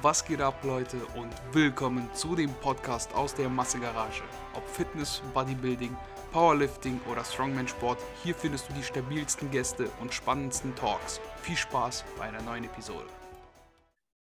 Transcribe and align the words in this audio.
Was 0.00 0.24
geht 0.24 0.40
ab, 0.40 0.62
Leute, 0.62 0.96
und 1.16 1.32
willkommen 1.52 2.08
zu 2.14 2.36
dem 2.36 2.52
Podcast 2.60 3.12
aus 3.14 3.34
der 3.34 3.48
Massegarage. 3.48 4.22
Ob 4.54 4.64
Fitness, 4.68 5.20
Bodybuilding, 5.34 5.96
Powerlifting 6.30 7.00
oder 7.10 7.24
Strongman-Sport, 7.24 7.98
hier 8.22 8.34
findest 8.36 8.68
du 8.68 8.74
die 8.74 8.82
stabilsten 8.84 9.50
Gäste 9.50 9.90
und 10.00 10.14
spannendsten 10.14 10.72
Talks. 10.76 11.20
Viel 11.42 11.56
Spaß 11.56 12.04
bei 12.16 12.24
einer 12.26 12.40
neuen 12.42 12.62
Episode. 12.64 13.06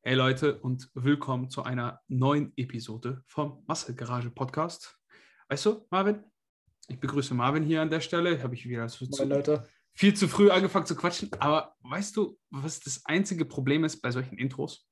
Hey 0.02 0.16
Leute 0.16 0.58
und 0.60 0.90
willkommen 0.96 1.52
zu 1.52 1.62
einer 1.62 2.00
neuen 2.08 2.52
Episode 2.56 3.22
vom 3.28 3.64
Massegarage 3.68 4.32
Podcast. 4.32 4.98
Weißt 5.50 5.68
du, 5.68 5.86
Marvin? 5.92 6.24
Ich 6.88 7.00
begrüße 7.00 7.36
Marvin 7.36 7.64
hier 7.64 7.84
an 7.84 7.92
der 7.92 8.02
Stelle. 8.02 8.42
Habe 8.42 8.56
ich 8.56 8.68
wieder 8.68 8.88
zu, 8.88 9.06
Moin, 9.06 9.30
Leute. 9.30 9.70
viel 9.94 10.16
zu 10.16 10.28
früh 10.28 10.50
angefangen 10.50 10.88
zu 10.88 10.96
quatschen. 10.96 11.30
Aber 11.40 11.76
weißt 11.82 12.18
du, 12.18 12.40
was 12.50 12.80
das 12.80 13.06
einzige 13.06 13.46
Problem 13.46 13.84
ist 13.84 14.02
bei 14.02 14.10
solchen 14.10 14.40
Intros? 14.40 14.89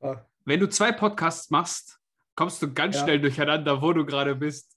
Ah, 0.00 0.16
Wenn 0.44 0.60
du 0.60 0.68
zwei 0.68 0.92
Podcasts 0.92 1.50
machst, 1.50 1.98
kommst 2.34 2.62
du 2.62 2.72
ganz 2.72 2.96
Ja. 2.96 3.02
schnell 3.02 3.20
durcheinander, 3.20 3.80
wo 3.82 3.92
du 3.92 4.04
gerade 4.04 4.34
bist. 4.34 4.76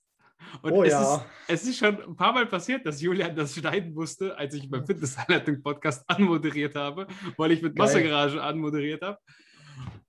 Und 0.62 0.72
Oh 0.72 0.82
es, 0.82 0.90
ja. 0.92 1.14
ist, 1.16 1.24
es 1.48 1.64
ist 1.68 1.78
schon 1.78 2.02
ein 2.02 2.16
paar 2.16 2.32
Mal 2.32 2.46
passiert, 2.46 2.84
dass 2.84 3.00
Julian 3.00 3.34
das 3.36 3.54
schneiden 3.54 3.94
musste, 3.94 4.36
als 4.36 4.54
ich 4.54 4.68
beim 4.68 4.84
Fitness-Highlighting-Podcast 4.84 6.04
anmoderiert 6.08 6.74
habe, 6.74 7.06
weil 7.36 7.52
ich 7.52 7.62
mit 7.62 7.76
Geil. 7.76 7.86
Massegarage 7.86 8.42
anmoderiert 8.42 9.02
habe. 9.02 9.18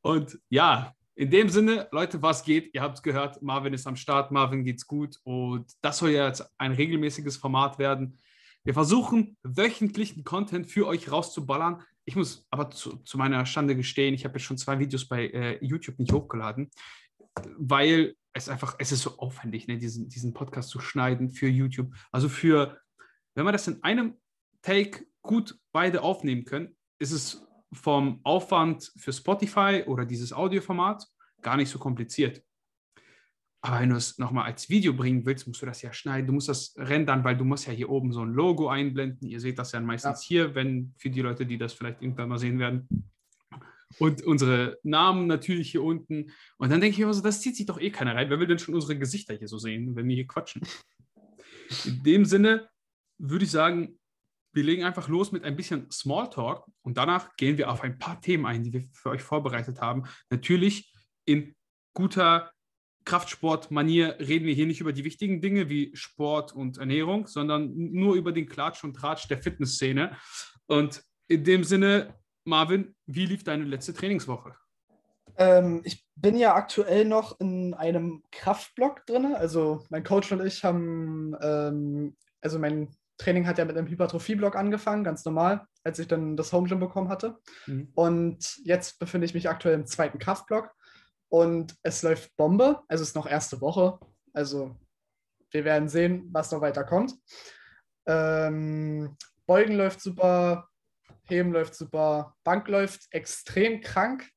Und 0.02 0.40
ja, 0.50 0.94
in 1.16 1.30
dem 1.30 1.50
Sinne, 1.50 1.88
Leute, 1.92 2.22
was 2.22 2.44
geht? 2.44 2.74
Ihr 2.74 2.82
habt 2.82 2.98
es 2.98 3.04
gehört, 3.04 3.42
Marvin 3.44 3.74
ist 3.74 3.86
am 3.86 3.96
Start, 3.96 4.32
Marvin 4.32 4.66
geht's 4.66 4.88
gut. 4.88 5.18
Und 5.24 5.72
das 5.82 6.00
soll 6.00 6.10
ja 6.10 6.28
jetzt 6.28 6.44
ein 6.58 6.72
regelmäßiges 6.74 7.38
Format 7.38 7.78
werden. 7.78 8.18
Wir 8.64 8.74
versuchen, 8.74 9.38
wöchentlichen 9.44 10.24
Content 10.24 10.66
für 10.68 10.88
euch 10.88 11.12
rauszuballern. 11.12 11.84
Ich 12.06 12.16
muss 12.16 12.46
aber 12.50 12.70
zu, 12.72 12.98
zu 12.98 13.18
meiner 13.18 13.46
Schande 13.46 13.76
gestehen, 13.76 14.14
ich 14.14 14.26
habe 14.26 14.38
jetzt 14.38 14.46
schon 14.46 14.58
zwei 14.58 14.80
Videos 14.80 15.08
bei 15.08 15.28
äh, 15.28 15.66
YouTube 15.66 16.00
nicht 16.00 16.12
hochgeladen, 16.12 16.70
weil 17.58 18.16
es 18.34 18.50
einfach, 18.50 18.76
es 18.80 18.92
ist 18.92 19.02
so 19.02 19.18
aufwendig, 19.18 19.68
ne, 19.68 19.78
diesen, 19.78 20.10
diesen 20.10 20.34
Podcast 20.34 20.70
zu 20.70 20.80
schneiden 20.80 21.30
für 21.30 21.48
YouTube. 21.48 21.94
Also 22.12 22.30
für, 22.30 22.80
wenn 23.36 23.46
wir 23.46 23.52
das 23.52 23.68
in 23.68 23.82
einem 23.84 24.20
Take 24.62 25.06
gut 25.22 25.58
beide 25.72 26.02
aufnehmen 26.02 26.46
können, 26.46 26.76
ist 27.00 27.12
es 27.12 27.46
vom 27.72 28.20
Aufwand 28.24 28.92
für 28.98 29.14
Spotify 29.14 29.84
oder 29.86 30.06
dieses 30.06 30.34
Audioformat 30.34 31.08
gar 31.42 31.58
nicht 31.58 31.70
so 31.70 31.80
kompliziert. 31.80 32.44
Aber 33.66 33.80
wenn 33.80 33.90
du 33.92 33.96
es 33.96 34.18
nochmal 34.18 34.44
als 34.44 34.70
Video 34.70 34.92
bringen 34.94 35.26
willst, 35.26 35.48
musst 35.48 35.62
du 35.62 35.66
das 35.66 35.82
ja 35.82 35.94
schneiden. 35.94 36.28
Du 36.28 36.34
musst 36.34 36.50
das 36.50 36.74
rendern, 36.78 37.24
weil 37.24 37.38
du 37.38 37.46
musst 37.46 37.66
ja 37.66 37.72
hier 37.72 37.90
oben 37.90 38.12
so 38.12 38.22
ein 38.22 38.34
Logo 38.34 38.68
einblenden. 38.68 39.26
Ihr 39.26 39.40
seht 39.40 39.58
das 39.58 39.72
ja 39.72 39.80
meistens 39.80 40.22
hier, 40.22 40.54
wenn 40.54 40.94
für 40.98 41.10
die 41.10 41.22
Leute, 41.22 41.46
die 41.46 41.58
das 41.58 41.72
vielleicht 41.72 42.02
irgendwann 42.02 42.28
mal 42.28 42.40
sehen 42.40 42.60
werden. 42.60 42.90
Und 44.00 44.22
unsere 44.24 44.80
Namen 44.84 45.28
natürlich 45.28 45.72
hier 45.72 45.82
unten. 45.82 46.32
Und 46.58 46.72
dann 46.72 46.82
denke 46.82 46.96
ich 46.96 47.00
immer 47.00 47.14
so, 47.14 47.22
das 47.22 47.40
zieht 47.40 47.56
sich 47.56 47.66
doch 47.66 47.80
eh 47.80 47.90
keiner 47.90 48.16
rein. 48.16 48.30
Wer 48.30 48.38
will 48.38 48.48
denn 48.48 48.60
schon 48.60 48.76
unsere 48.76 48.98
Gesichter 48.98 49.34
hier 49.34 49.48
so 49.48 49.58
sehen, 49.58 49.96
wenn 49.96 50.10
wir 50.10 50.16
hier 50.16 50.28
quatschen? 50.28 50.62
In 51.86 52.04
dem 52.04 52.26
Sinne 52.26 52.68
würde 53.18 53.46
ich 53.46 53.52
sagen, 53.52 53.98
wir 54.52 54.64
legen 54.64 54.84
einfach 54.84 55.08
los 55.08 55.32
mit 55.32 55.46
ein 55.46 55.56
bisschen 55.56 55.90
Smalltalk 55.90 56.66
und 56.82 56.98
danach 56.98 57.34
gehen 57.38 57.58
wir 57.58 57.72
auf 57.72 57.82
ein 57.82 57.98
paar 57.98 58.20
Themen 58.20 58.46
ein, 58.46 58.62
die 58.64 58.74
wir 58.74 58.84
für 58.92 59.12
euch 59.12 59.22
vorbereitet 59.22 59.80
haben. 59.80 60.04
Natürlich 60.30 60.94
in 61.24 61.56
guter 61.94 62.52
Kraftsportmanier 63.06 64.18
reden 64.20 64.46
wir 64.46 64.54
hier 64.54 64.68
nicht 64.68 64.82
über 64.82 64.94
die 64.94 65.04
wichtigen 65.04 65.42
Dinge 65.42 65.70
wie 65.70 65.92
Sport 65.96 66.54
und 66.54 66.78
Ernährung, 66.78 67.28
sondern 67.28 67.72
nur 67.74 68.16
über 68.16 68.32
den 68.32 68.48
Klatsch 68.48 68.84
und 68.84 68.96
Tratsch 68.96 69.28
der 69.28 69.42
Fitnessszene. 69.42 70.16
Und 70.68 71.04
in 71.28 71.44
dem 71.44 71.64
Sinne, 71.64 72.16
Marvin, 72.46 72.96
wie 73.06 73.26
lief 73.26 73.44
deine 73.44 73.64
letzte 73.64 73.94
Trainingswoche? 73.94 74.56
Ähm, 75.38 75.82
ich 75.84 76.06
bin 76.16 76.38
ja 76.38 76.56
aktuell 76.56 77.06
noch 77.06 77.40
in 77.40 77.74
einem 77.74 78.24
Kraftblock 78.32 79.06
drin. 79.06 79.34
Also 79.36 79.84
mein 79.90 80.04
Coach 80.04 80.32
und 80.32 80.46
ich 80.46 80.64
haben, 80.64 81.36
ähm, 81.42 82.16
also 82.42 82.60
mein 82.60 82.96
Training 83.18 83.48
hat 83.48 83.58
ja 83.58 83.66
mit 83.66 83.78
einem 83.78 83.88
Hypertrophie-Block 83.88 84.56
angefangen, 84.56 85.04
ganz 85.04 85.24
normal, 85.26 85.66
als 85.84 86.00
ich 86.00 86.08
dann 86.08 86.36
das 86.36 86.52
Home 86.52 86.68
Gym 86.68 86.80
bekommen 86.80 87.10
hatte. 87.10 87.38
Mhm. 87.68 87.90
Und 87.96 88.58
jetzt 88.64 89.00
befinde 89.00 89.26
ich 89.26 89.34
mich 89.34 89.50
aktuell 89.50 89.76
im 89.76 89.86
zweiten 89.86 90.20
Kraftblock 90.20 90.72
und 91.34 91.76
es 91.82 92.04
läuft 92.04 92.38
Bombe. 92.38 92.84
Also 92.88 93.02
es 93.02 93.10
ist 93.10 93.16
noch 93.16 93.26
erste 93.26 93.60
Woche. 93.60 93.98
Also 94.34 94.80
wir 95.50 95.66
werden 95.66 95.90
sehen, 95.90 96.30
was 96.32 96.52
noch 96.52 96.62
weiter 96.62 96.84
kommt. 96.84 97.16
Ähm, 98.06 99.18
Beugen 99.48 99.74
läuft 99.74 100.00
super, 100.00 100.70
Heben 101.24 101.52
läuft 101.52 101.74
super, 101.74 102.36
Bank 102.44 102.68
läuft 102.68 103.08
extrem 103.10 103.82
krank. 103.82 104.30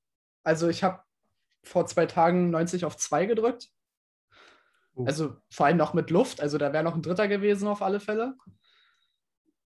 Also 0.43 0.71
ich 0.71 0.83
habe 0.83 1.03
vor 1.65 1.85
zwei 1.85 2.07
Tagen 2.07 2.49
90 2.49 2.87
auf 2.87 2.97
2 2.97 3.27
gedrückt. 3.27 3.69
Oh. 4.95 5.05
Also 5.05 5.37
vor 5.51 5.67
allem 5.67 5.77
noch 5.77 5.93
mit 5.93 6.09
Luft. 6.09 6.41
Also 6.41 6.57
da 6.57 6.73
wäre 6.73 6.85
noch 6.85 6.95
ein 6.95 7.03
Dritter 7.03 7.29
gewesen 7.29 7.69
auf 7.69 7.83
alle 7.83 8.01
Fälle. 8.01 8.39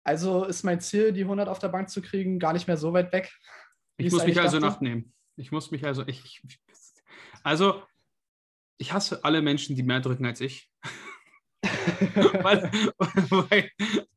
Also 0.06 0.46
ist 0.46 0.64
mein 0.64 0.80
Ziel, 0.80 1.12
die 1.12 1.24
100 1.24 1.50
auf 1.50 1.60
der 1.60 1.68
Bank 1.68 1.90
zu 1.90 2.02
kriegen, 2.02 2.40
gar 2.40 2.54
nicht 2.54 2.68
mehr 2.68 2.78
so 2.78 2.94
weit 2.94 3.12
weg. 3.12 3.30
Ich 3.98 4.14
muss 4.14 4.26
mich 4.26 4.40
also 4.40 4.62
dachte. 4.62 4.72
nachnehmen. 4.72 5.14
Ich 5.36 5.52
muss 5.52 5.72
mich 5.72 5.86
also, 5.86 6.08
ich, 6.08 6.24
ich, 6.24 6.60
also, 7.44 7.84
ich 8.78 8.94
hasse 8.94 9.24
alle 9.24 9.42
Menschen, 9.42 9.76
die 9.76 9.84
mehr 9.84 10.02
drücken 10.02 10.26
als 10.26 10.42
ich. 10.42 10.72
weil, 12.44 12.72
weil 13.30 13.72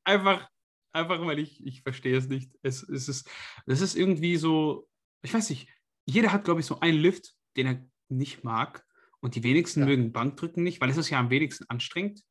einfach, 0.04 0.48
einfach, 0.92 1.20
weil 1.20 1.38
ich, 1.38 1.64
ich 1.64 1.82
verstehe 1.82 2.16
es 2.16 2.28
nicht. 2.28 2.52
Es, 2.62 2.82
es, 2.82 3.08
ist, 3.08 3.28
es 3.66 3.80
ist 3.80 3.96
irgendwie 3.96 4.36
so, 4.36 4.88
ich 5.22 5.32
weiß 5.32 5.50
nicht, 5.50 5.68
jeder 6.04 6.32
hat, 6.32 6.44
glaube 6.44 6.60
ich, 6.60 6.66
so 6.66 6.80
einen 6.80 6.98
Lift, 6.98 7.34
den 7.56 7.66
er 7.66 7.86
nicht 8.08 8.44
mag. 8.44 8.84
Und 9.20 9.34
die 9.34 9.42
wenigsten 9.42 9.80
Ja. 9.80 9.86
mögen 9.86 10.12
Bankdrücken 10.12 10.62
nicht, 10.62 10.80
weil 10.80 10.90
es 10.90 10.96
ist 10.96 11.10
ja 11.10 11.18
am 11.18 11.30
wenigsten 11.30 11.66
anstrengend. 11.68 12.22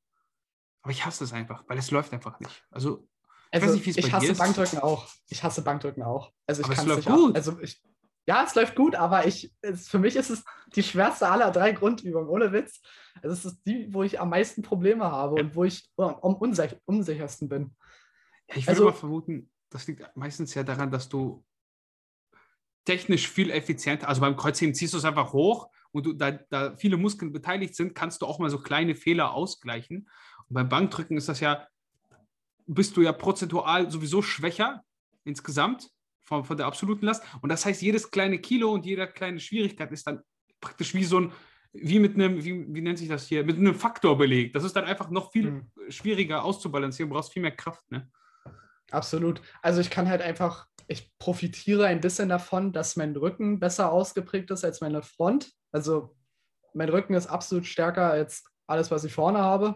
Aber 0.81 0.91
ich 0.91 1.05
hasse 1.05 1.23
es 1.23 1.33
einfach, 1.33 1.63
weil 1.67 1.77
es 1.77 1.91
läuft 1.91 2.13
einfach 2.13 2.39
nicht. 2.39 2.65
Also, 2.71 3.07
Also 3.51 3.67
weiß 3.67 3.73
nicht, 3.75 3.85
wie 3.85 3.89
es 3.91 3.97
ich 3.97 4.03
bei 4.05 4.09
dir 4.09 4.15
hasse 4.15 4.31
ist. 4.31 4.37
Bankdrücken 4.39 4.79
auch. 4.79 5.07
Ich 5.27 5.43
hasse 5.43 5.61
Bankdrücken 5.61 6.03
auch. 6.03 6.33
Also 6.47 6.63
ich 6.63 6.69
es 6.69 6.75
kann 6.75 6.87
läuft 6.87 7.05
nicht 7.05 7.15
gut. 7.15 7.31
Auch, 7.31 7.35
also 7.35 7.59
ich, 7.59 7.81
ja, 8.29 8.43
es 8.43 8.53
läuft 8.53 8.75
gut, 8.75 8.93
aber 8.93 9.25
ich, 9.25 9.51
es, 9.61 9.89
für 9.89 9.97
mich 9.97 10.15
ist 10.15 10.29
es 10.29 10.45
die 10.75 10.83
schwerste 10.83 11.27
aller 11.27 11.49
drei 11.49 11.71
Grundübungen, 11.71 12.29
ohne 12.29 12.53
Witz. 12.53 12.79
Also 13.23 13.33
es 13.33 13.43
ist 13.43 13.63
die, 13.65 13.91
wo 13.91 14.03
ich 14.03 14.19
am 14.19 14.29
meisten 14.29 14.61
Probleme 14.61 15.05
habe 15.05 15.33
und 15.41 15.55
wo 15.55 15.63
ich 15.63 15.89
am 15.97 16.13
am 16.21 16.35
unsich 16.35 16.77
unsichersten 16.85 17.49
bin. 17.49 17.75
Ja, 18.47 18.57
ich 18.57 18.67
würde 18.67 18.69
Also- 18.69 18.85
mal 18.85 18.93
vermuten, 18.93 19.49
das 19.71 19.87
liegt 19.87 20.15
meistens 20.15 20.53
ja 20.53 20.61
daran, 20.61 20.91
dass 20.91 21.09
du 21.09 21.43
technisch 22.85 23.27
viel 23.27 23.49
effizienter, 23.49 24.07
also 24.07 24.21
beim 24.21 24.37
Kreuzheben 24.37 24.75
ziehst 24.75 24.93
du 24.93 24.99
es 24.99 25.05
einfach 25.05 25.33
hoch 25.33 25.71
und 25.91 26.05
du, 26.05 26.13
da, 26.13 26.29
da 26.29 26.75
viele 26.75 26.97
Muskeln 26.97 27.33
beteiligt 27.33 27.75
sind, 27.75 27.95
kannst 27.95 28.21
du 28.21 28.27
auch 28.27 28.37
mal 28.37 28.51
so 28.51 28.59
kleine 28.59 28.93
Fehler 28.93 29.33
ausgleichen. 29.33 30.07
Und 30.47 30.53
beim 30.53 30.69
Bankdrücken 30.69 31.17
ist 31.17 31.29
das 31.29 31.39
ja, 31.39 31.67
bist 32.67 32.95
du 32.95 33.01
ja 33.01 33.11
prozentual 33.11 33.89
sowieso 33.89 34.21
schwächer 34.21 34.83
insgesamt 35.23 35.89
von, 36.29 36.45
von 36.45 36.55
der 36.55 36.67
absoluten 36.67 37.05
Last. 37.07 37.23
Und 37.41 37.49
das 37.49 37.65
heißt, 37.65 37.81
jedes 37.81 38.09
kleine 38.11 38.37
Kilo 38.37 38.71
und 38.71 38.85
jede 38.85 39.07
kleine 39.07 39.39
Schwierigkeit 39.39 39.91
ist 39.91 40.05
dann 40.07 40.21
praktisch 40.61 40.93
wie 40.93 41.03
so 41.03 41.19
ein, 41.19 41.31
wie 41.73 41.99
mit 41.99 42.13
einem, 42.15 42.43
wie, 42.43 42.65
wie 42.73 42.81
nennt 42.81 42.99
sich 42.99 43.09
das 43.09 43.27
hier, 43.27 43.43
mit 43.43 43.57
einem 43.57 43.73
Faktor 43.75 44.17
belegt. 44.17 44.55
Das 44.55 44.63
ist 44.63 44.75
dann 44.75 44.85
einfach 44.85 45.09
noch 45.09 45.31
viel 45.31 45.51
Mhm. 45.51 45.71
schwieriger 45.89 46.43
auszubalancieren, 46.43 47.09
du 47.09 47.15
brauchst 47.15 47.33
viel 47.33 47.41
mehr 47.41 47.55
Kraft, 47.55 47.89
ne? 47.91 48.09
Absolut. 48.91 49.41
Also 49.61 49.81
ich 49.81 49.89
kann 49.89 50.07
halt 50.07 50.21
einfach, 50.21 50.67
ich 50.87 51.11
profitiere 51.19 51.85
ein 51.85 52.01
bisschen 52.01 52.29
davon, 52.29 52.73
dass 52.73 52.95
mein 52.95 53.15
Rücken 53.15 53.59
besser 53.59 53.91
ausgeprägt 53.91 54.49
ist 54.51 54.63
als 54.63 54.81
meine 54.81 55.01
Front. 55.01 55.51
Also 55.71 56.15
mein 56.73 56.89
Rücken 56.89 57.13
ist 57.13 57.27
absolut 57.27 57.65
stärker 57.65 58.09
als 58.09 58.43
alles, 58.67 58.89
was 58.91 59.03
ich 59.03 59.13
vorne 59.13 59.39
habe. 59.39 59.75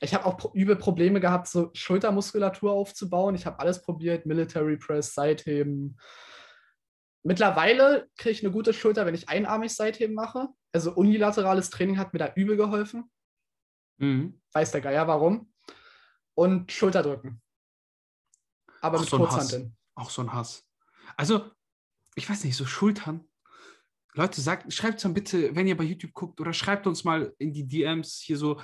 Ich 0.00 0.14
habe 0.14 0.26
auch 0.26 0.54
übel 0.54 0.76
Probleme 0.76 1.20
gehabt, 1.20 1.48
so 1.48 1.70
Schultermuskulatur 1.72 2.72
aufzubauen. 2.72 3.34
Ich 3.34 3.46
habe 3.46 3.58
alles 3.60 3.82
probiert, 3.82 4.26
Military 4.26 4.76
Press, 4.76 5.14
Seitheben. 5.14 5.98
Mittlerweile 7.22 8.08
kriege 8.16 8.32
ich 8.32 8.44
eine 8.44 8.52
gute 8.52 8.74
Schulter, 8.74 9.06
wenn 9.06 9.14
ich 9.14 9.28
einarmig 9.28 9.74
Seitheben 9.74 10.14
mache. 10.14 10.48
Also 10.72 10.92
unilaterales 10.92 11.70
Training 11.70 11.98
hat 11.98 12.12
mir 12.12 12.18
da 12.18 12.32
übel 12.34 12.56
geholfen. 12.56 13.10
Mhm. 13.98 14.40
Weiß 14.52 14.72
der 14.72 14.80
Geier 14.80 15.08
warum. 15.08 15.52
Und 16.34 16.70
Schulterdrücken. 16.70 17.40
Aber 18.80 18.96
Ach, 18.96 19.00
mit 19.00 19.08
so. 19.08 19.16
Kurzhanteln. 19.16 19.76
Auch 19.94 20.10
so 20.10 20.22
ein 20.22 20.32
Hass. 20.32 20.66
Also, 21.16 21.50
ich 22.16 22.28
weiß 22.28 22.44
nicht, 22.44 22.56
so 22.56 22.66
Schultern. 22.66 23.26
Leute, 24.12 24.40
sagt, 24.40 24.72
schreibt 24.72 24.96
es 24.96 25.02
dann 25.02 25.14
bitte, 25.14 25.54
wenn 25.56 25.66
ihr 25.66 25.76
bei 25.76 25.84
YouTube 25.84 26.12
guckt, 26.12 26.40
oder 26.40 26.52
schreibt 26.52 26.86
uns 26.86 27.04
mal 27.04 27.34
in 27.38 27.52
die 27.52 27.66
DMs 27.66 28.20
hier 28.20 28.36
so, 28.36 28.60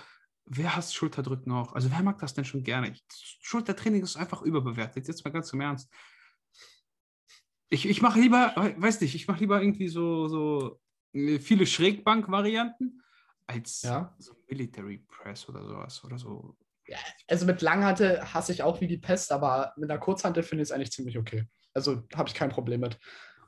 wer 0.50 0.76
hasst 0.76 0.94
Schulterdrücken 0.94 1.52
auch? 1.52 1.73
Also, 1.75 1.91
wer 1.91 2.02
mag 2.02 2.19
das 2.19 2.35
denn 2.35 2.44
schon 2.44 2.62
gerne? 2.64 2.91
Ich, 2.91 3.02
Schultertraining 3.41 4.02
ist 4.02 4.17
einfach 4.17 4.43
überbewertet. 4.43 5.06
Jetzt 5.08 5.25
mal 5.25 5.31
ganz 5.31 5.52
im 5.52 5.61
Ernst. 5.61 5.88
Ich, 7.69 7.88
ich 7.88 8.02
mache 8.02 8.20
lieber, 8.20 8.52
we- 8.56 8.75
weiß 8.76 9.00
nicht, 9.00 9.14
ich 9.14 9.29
mache 9.29 9.41
lieber 9.41 9.62
irgendwie 9.62 9.88
so, 9.88 10.26
so 10.29 10.81
äh, 11.12 11.38
viele 11.38 11.67
Schrägbank-Varianten 11.67 13.00
als 13.47 13.82
Ja. 13.82 14.14
so 14.19 14.35
Military 14.49 14.99
Press 14.99 15.49
oder 15.49 15.64
sowas 15.64 16.05
oder 16.05 16.19
so. 16.19 16.56
Also 17.29 17.47
mit 17.47 17.62
Langhantel 17.62 18.20
hasse 18.35 18.52
ich 18.52 18.64
auch 18.64 18.81
wie 18.81 18.88
die 18.88 18.99
Pest, 18.99 19.31
aber 19.31 19.73
mit 19.76 19.88
einer 19.88 20.00
Kurzhantel 20.00 20.43
finde 20.43 20.62
ich 20.62 20.69
es 20.69 20.73
eigentlich 20.73 20.91
ziemlich 20.91 21.17
okay. 21.17 21.44
Also 21.73 22.02
habe 22.14 22.29
ich 22.29 22.35
kein 22.35 22.50
Problem 22.50 22.81
mit. 22.81 22.99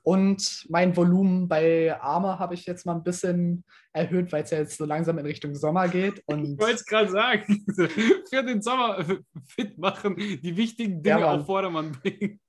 Und 0.05 0.67
mein 0.69 0.97
Volumen 0.97 1.47
bei 1.47 1.99
Arme 2.01 2.41
habe 2.41 2.55
ich 2.55 2.67
jetzt 2.67 2.85
mal 2.87 2.95
ein 2.95 3.05
bisschen 3.05 3.65
erhöht, 3.93 4.33
weil 4.33 4.43
es 4.43 4.51
ja 4.51 4.59
jetzt 4.59 4.77
so 4.77 4.85
langsam 4.85 5.19
in 5.19 5.27
Richtung 5.27 5.55
Sommer 5.55 5.89
geht. 5.89 6.23
Und 6.27 6.45
ich 6.45 6.59
wollte 6.59 6.75
es 6.75 6.85
gerade 6.85 7.11
sagen, 7.11 7.65
für 8.29 8.43
den 8.43 8.63
Sommer 8.63 9.05
fit 9.47 9.79
machen, 9.79 10.17
die 10.17 10.57
wichtigen 10.57 11.03
Dinge 11.03 11.21
ja, 11.21 11.33
auf 11.33 11.47
Vordermann 11.47 11.93
bringen. 11.93 12.41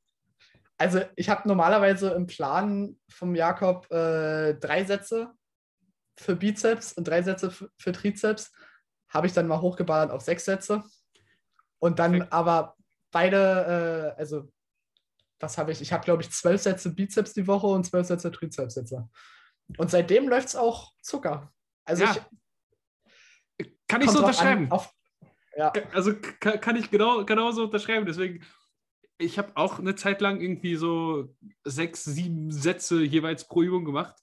Also 0.77 1.01
ich 1.15 1.29
habe 1.29 1.47
normalerweise 1.47 2.09
im 2.11 2.25
Plan 2.25 2.97
vom 3.09 3.35
Jakob 3.35 3.89
äh, 3.91 4.55
drei 4.55 4.83
Sätze 4.83 5.31
für 6.17 6.35
Bizeps 6.35 6.93
und 6.93 7.07
drei 7.07 7.21
Sätze 7.21 7.51
für, 7.51 7.69
für 7.77 7.91
Trizeps. 7.91 8.51
Habe 9.09 9.27
ich 9.27 9.33
dann 9.33 9.47
mal 9.47 9.61
hochgeballert 9.61 10.11
auf 10.11 10.21
sechs 10.21 10.45
Sätze. 10.45 10.83
Und 11.77 11.99
dann 11.99 12.13
Perfekt. 12.13 12.33
aber 12.33 12.75
beide, 13.11 14.13
äh, 14.15 14.19
also 14.19 14.49
was 15.43 15.57
habe 15.57 15.71
ich? 15.71 15.81
Ich 15.81 15.93
habe, 15.93 16.03
glaube 16.03 16.23
ich, 16.23 16.31
zwölf 16.31 16.61
Sätze 16.61 16.95
Bizeps 16.95 17.33
die 17.33 17.45
Woche 17.45 17.67
und 17.67 17.83
zwölf 17.83 18.07
Sätze 18.07 18.31
Trizepssätze. 18.31 19.09
Und 19.77 19.91
seitdem 19.91 20.27
läuft 20.27 20.47
es 20.47 20.55
auch 20.55 20.93
Zucker. 21.01 21.51
Also 21.85 22.05
ja. 22.05 22.15
ich, 23.57 23.67
kann 23.87 24.01
ich 24.01 24.09
so 24.09 24.19
unterschreiben. 24.19 24.71
Auf, 24.71 24.93
ja. 25.55 25.71
Also 25.91 26.13
kann, 26.39 26.77
ich 26.77 26.89
genau, 26.89 27.25
genauso 27.25 27.65
unterschreiben. 27.65 28.05
Deswegen, 28.05 28.43
ich 29.17 29.37
habe 29.37 29.51
auch 29.55 29.79
eine 29.79 29.95
Zeit 29.95 30.21
lang 30.21 30.39
irgendwie 30.39 30.75
so 30.75 31.35
sechs, 31.63 32.03
sieben 32.05 32.49
Sätze 32.49 33.03
jeweils 33.03 33.47
pro 33.47 33.61
Übung 33.61 33.85
gemacht. 33.85 34.15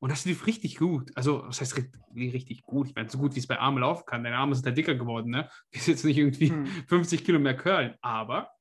Und 0.00 0.10
das 0.10 0.26
lief 0.26 0.46
richtig 0.46 0.76
gut. 0.76 1.12
Also, 1.14 1.42
das 1.46 1.60
heißt 1.60 1.80
richtig 2.14 2.64
gut. 2.64 2.88
Ich 2.88 2.94
meine, 2.94 3.08
so 3.08 3.16
gut 3.16 3.34
wie 3.36 3.38
es 3.38 3.46
bei 3.46 3.58
Armen 3.58 3.78
laufen 3.78 4.04
kann. 4.04 4.22
Deine 4.22 4.36
Arme 4.36 4.54
sind 4.54 4.66
da 4.66 4.70
dicker 4.70 4.96
geworden, 4.96 5.30
ne? 5.30 5.48
Ist 5.70 5.86
jetzt 5.86 6.04
nicht 6.04 6.18
irgendwie 6.18 6.50
hm. 6.50 6.66
50 6.88 7.24
Kilo 7.24 7.38
mehr 7.38 7.56
Curlen. 7.56 7.94
Aber 8.02 8.53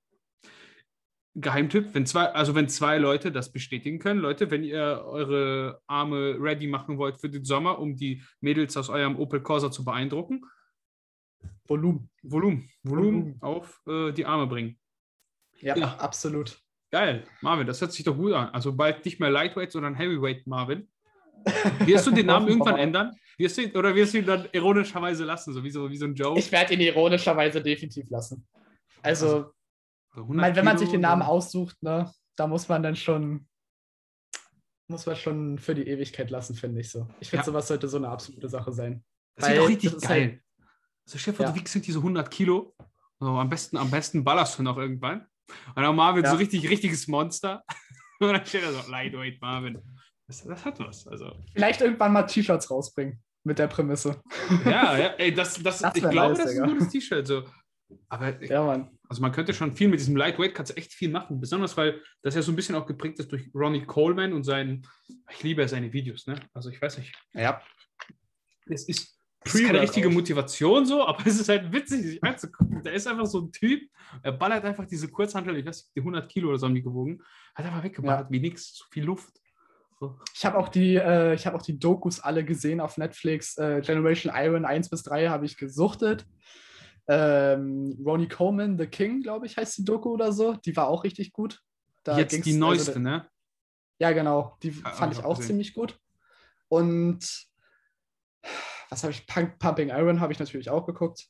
Geheimtipp, 1.35 1.93
wenn 1.93 2.05
zwei, 2.05 2.25
also 2.25 2.53
wenn 2.53 2.69
zwei 2.69 2.97
Leute 2.97 3.31
das 3.31 3.51
bestätigen 3.51 3.99
können, 3.99 4.19
Leute, 4.19 4.51
wenn 4.51 4.63
ihr 4.63 5.03
eure 5.05 5.81
Arme 5.87 6.37
ready 6.39 6.67
machen 6.67 6.97
wollt 6.97 7.19
für 7.19 7.29
den 7.29 7.43
Sommer, 7.43 7.79
um 7.79 7.95
die 7.95 8.21
Mädels 8.39 8.77
aus 8.77 8.89
eurem 8.89 9.17
Opel 9.17 9.41
Corsa 9.41 9.71
zu 9.71 9.83
beeindrucken, 9.83 10.41
Volumen, 11.67 12.09
Volumen, 12.21 12.69
Volumen, 12.83 13.21
Volumen. 13.21 13.37
auf 13.41 13.81
äh, 13.87 14.11
die 14.11 14.25
Arme 14.25 14.47
bringen. 14.47 14.77
Ja, 15.59 15.75
ja, 15.75 15.95
absolut. 15.95 16.59
Geil, 16.91 17.23
Marvin, 17.41 17.65
das 17.65 17.81
hört 17.81 17.93
sich 17.93 18.05
doch 18.05 18.15
gut 18.15 18.33
an. 18.33 18.49
Also 18.49 18.75
bald 18.75 19.03
nicht 19.03 19.19
mehr 19.19 19.31
Lightweight, 19.31 19.71
sondern 19.71 19.95
Heavyweight, 19.95 20.45
Marvin. 20.45 20.87
Wirst 21.79 22.05
du 22.05 22.11
den 22.11 22.27
Namen 22.27 22.47
irgendwann 22.47 22.77
ändern? 22.77 23.11
Wirst 23.37 23.57
du, 23.57 23.63
oder 23.77 23.95
wirst 23.95 24.13
du 24.13 24.19
ihn 24.19 24.25
dann 24.25 24.47
ironischerweise 24.51 25.23
lassen, 25.23 25.53
so 25.53 25.63
wie 25.63 25.71
so, 25.71 25.89
wie 25.89 25.97
so 25.97 26.05
ein 26.05 26.13
Joe? 26.13 26.37
Ich 26.37 26.51
werde 26.51 26.75
ihn 26.75 26.81
ironischerweise 26.81 27.61
definitiv 27.61 28.09
lassen. 28.09 28.47
Also, 29.01 29.25
also 29.25 29.53
mein, 30.15 30.55
wenn 30.55 30.65
man 30.65 30.77
sich 30.77 30.89
den 30.89 31.01
Namen 31.01 31.21
aussucht, 31.21 31.81
ne, 31.81 32.11
da 32.35 32.47
muss 32.47 32.67
man 32.67 32.83
dann 32.83 32.95
schon, 32.95 33.47
muss 34.87 35.05
man 35.05 35.15
schon 35.15 35.57
für 35.57 35.75
die 35.75 35.87
Ewigkeit 35.87 36.29
lassen, 36.29 36.55
finde 36.55 36.81
ich 36.81 36.91
so. 36.91 37.07
Ich 37.19 37.29
finde, 37.29 37.41
ja. 37.41 37.45
sowas 37.45 37.67
sollte 37.67 37.87
so 37.87 37.97
eine 37.97 38.09
absolute 38.09 38.49
Sache 38.49 38.71
sein. 38.71 39.03
Das 39.35 39.49
ist 39.49 39.57
doch 39.57 39.67
richtig 39.67 40.01
geil. 40.01 40.21
Halt, 40.21 40.43
also 41.05 41.17
Chef, 41.17 41.39
ja. 41.39 41.49
du 41.49 41.55
wiegst 41.55 41.75
diese 41.85 41.99
100 41.99 42.29
Kilo. 42.29 42.75
Also 43.19 43.33
am, 43.33 43.49
besten, 43.49 43.77
am 43.77 43.89
besten 43.89 44.23
ballerst 44.23 44.59
du 44.59 44.63
noch 44.63 44.77
irgendwann. 44.77 45.25
Und 45.75 45.83
dann 45.83 45.95
Marvin 45.95 46.23
ja. 46.23 46.31
so 46.31 46.37
richtig, 46.37 46.69
richtiges 46.69 47.07
Monster. 47.07 47.63
Und 48.19 48.33
dann 48.33 48.45
steht 48.45 48.63
er 48.63 48.71
so, 48.71 48.89
Lightweight 48.89 49.41
Marvin. 49.41 49.81
Das, 50.27 50.43
das 50.43 50.63
hat 50.63 50.79
was. 50.79 51.07
Also. 51.07 51.33
Vielleicht 51.53 51.81
irgendwann 51.81 52.13
mal 52.13 52.23
T-Shirts 52.23 52.69
rausbringen 52.69 53.21
mit 53.43 53.59
der 53.59 53.67
Prämisse. 53.67 54.21
Ja, 54.65 54.97
ja, 54.97 55.07
ey, 55.17 55.33
das, 55.33 55.61
das, 55.61 55.79
das 55.79 55.95
ich 55.95 56.01
glaube, 56.01 56.33
nice, 56.33 56.37
das 56.37 56.51
ist 56.53 56.59
ein 56.59 56.69
gutes 56.69 56.89
T-Shirt. 56.89 57.27
So. 57.27 57.43
Aber 58.09 58.43
ja, 58.43 58.63
Mann. 58.63 58.89
Also 59.09 59.21
man 59.21 59.31
könnte 59.31 59.53
schon 59.53 59.75
viel 59.75 59.89
mit 59.89 59.99
diesem 59.99 60.15
Lightweight, 60.15 60.55
kannst 60.55 60.71
du 60.71 60.77
echt 60.77 60.93
viel 60.93 61.09
machen. 61.09 61.39
Besonders, 61.39 61.77
weil 61.77 62.01
das 62.21 62.35
ja 62.35 62.41
so 62.41 62.51
ein 62.51 62.55
bisschen 62.55 62.75
auch 62.75 62.85
geprägt 62.85 63.19
ist 63.19 63.31
durch 63.31 63.49
Ronnie 63.53 63.85
Coleman 63.85 64.33
und 64.33 64.43
seinen, 64.43 64.87
ich 65.29 65.43
liebe 65.43 65.67
seine 65.67 65.91
Videos, 65.93 66.25
ne? 66.25 66.35
Also 66.53 66.69
ich 66.69 66.81
weiß 66.81 66.97
nicht. 66.97 67.13
Ja. 67.33 67.61
Es 68.65 68.87
ist, 68.87 69.17
es 69.45 69.55
ist 69.55 69.65
keine 69.67 69.81
richtige 69.81 70.07
auch. 70.07 70.13
Motivation 70.13 70.85
so, 70.85 71.05
aber 71.05 71.19
es 71.27 71.39
ist 71.39 71.49
halt 71.49 71.71
witzig, 71.71 72.03
sich 72.03 72.23
anzugucken. 72.23 72.81
Da 72.83 72.91
ist 72.91 73.07
einfach 73.07 73.25
so 73.25 73.41
ein 73.41 73.51
Typ, 73.51 73.81
er 74.21 74.31
ballert 74.31 74.65
einfach 74.65 74.85
diese 74.85 75.07
Kurzhantel, 75.07 75.57
ich 75.57 75.65
weiß 75.65 75.83
nicht, 75.83 75.95
die 75.95 75.99
100 75.99 76.31
Kilo 76.31 76.49
oder 76.49 76.57
so 76.57 76.67
haben 76.67 76.75
die 76.75 76.83
gewogen, 76.83 77.21
hat 77.53 77.65
einfach 77.65 77.83
weggeballert, 77.83 78.27
ja. 78.27 78.31
wie 78.31 78.39
nix, 78.39 78.73
zu 78.73 78.85
viel 78.89 79.03
Luft. 79.03 79.33
So. 79.99 80.19
Ich 80.33 80.45
habe 80.45 80.57
auch, 80.57 80.69
die, 80.69 80.95
äh, 80.95 81.37
hab 81.37 81.53
auch 81.53 81.61
die 81.61 81.79
Dokus 81.79 82.19
alle 82.19 82.43
gesehen 82.43 82.81
auf 82.81 82.97
Netflix. 82.97 83.57
Äh, 83.57 83.81
Generation 83.81 84.33
Iron 84.35 84.65
1 84.65 84.89
bis 84.89 85.03
3 85.03 85.27
habe 85.27 85.45
ich 85.45 85.55
gesuchtet. 85.55 86.25
Ähm, 87.07 87.97
Ronnie 88.05 88.27
Coleman, 88.29 88.77
The 88.77 88.87
King, 88.87 89.21
glaube 89.21 89.45
ich, 89.45 89.57
heißt 89.57 89.77
die 89.79 89.85
Doku 89.85 90.09
oder 90.11 90.31
so. 90.31 90.53
Die 90.53 90.75
war 90.75 90.87
auch 90.87 91.03
richtig 91.03 91.33
gut. 91.33 91.61
Da 92.03 92.17
Jetzt 92.17 92.31
die 92.31 92.51
also 92.51 92.59
neueste, 92.59 92.91
also, 92.91 92.99
ne? 92.99 93.27
Ja, 93.99 94.11
genau. 94.11 94.57
Die 94.63 94.69
ja, 94.69 94.91
fand 94.91 95.13
ich 95.13 95.23
auch 95.23 95.37
gesehen. 95.37 95.47
ziemlich 95.47 95.73
gut. 95.73 95.97
Und 96.69 97.47
was 98.89 99.03
habe 99.03 99.11
ich? 99.11 99.25
Pumping 99.27 99.89
Iron 99.89 100.19
habe 100.19 100.33
ich 100.33 100.39
natürlich 100.39 100.69
auch 100.69 100.85
geguckt. 100.85 101.27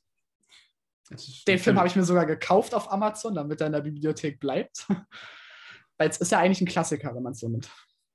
Den 1.47 1.59
Film 1.59 1.77
habe 1.77 1.87
ich 1.87 1.95
mir 1.95 2.03
sogar 2.03 2.25
gekauft 2.25 2.73
auf 2.73 2.91
Amazon, 2.91 3.35
damit 3.35 3.61
er 3.61 3.67
in 3.67 3.73
der 3.73 3.81
Bibliothek 3.81 4.39
bleibt. 4.39 4.87
Weil 5.97 6.09
es 6.09 6.17
ist 6.17 6.31
ja 6.31 6.39
eigentlich 6.39 6.61
ein 6.61 6.67
Klassiker, 6.67 7.13
wenn 7.13 7.23
man 7.23 7.33
es 7.33 7.39
so 7.39 7.49
nimmt. 7.49 7.69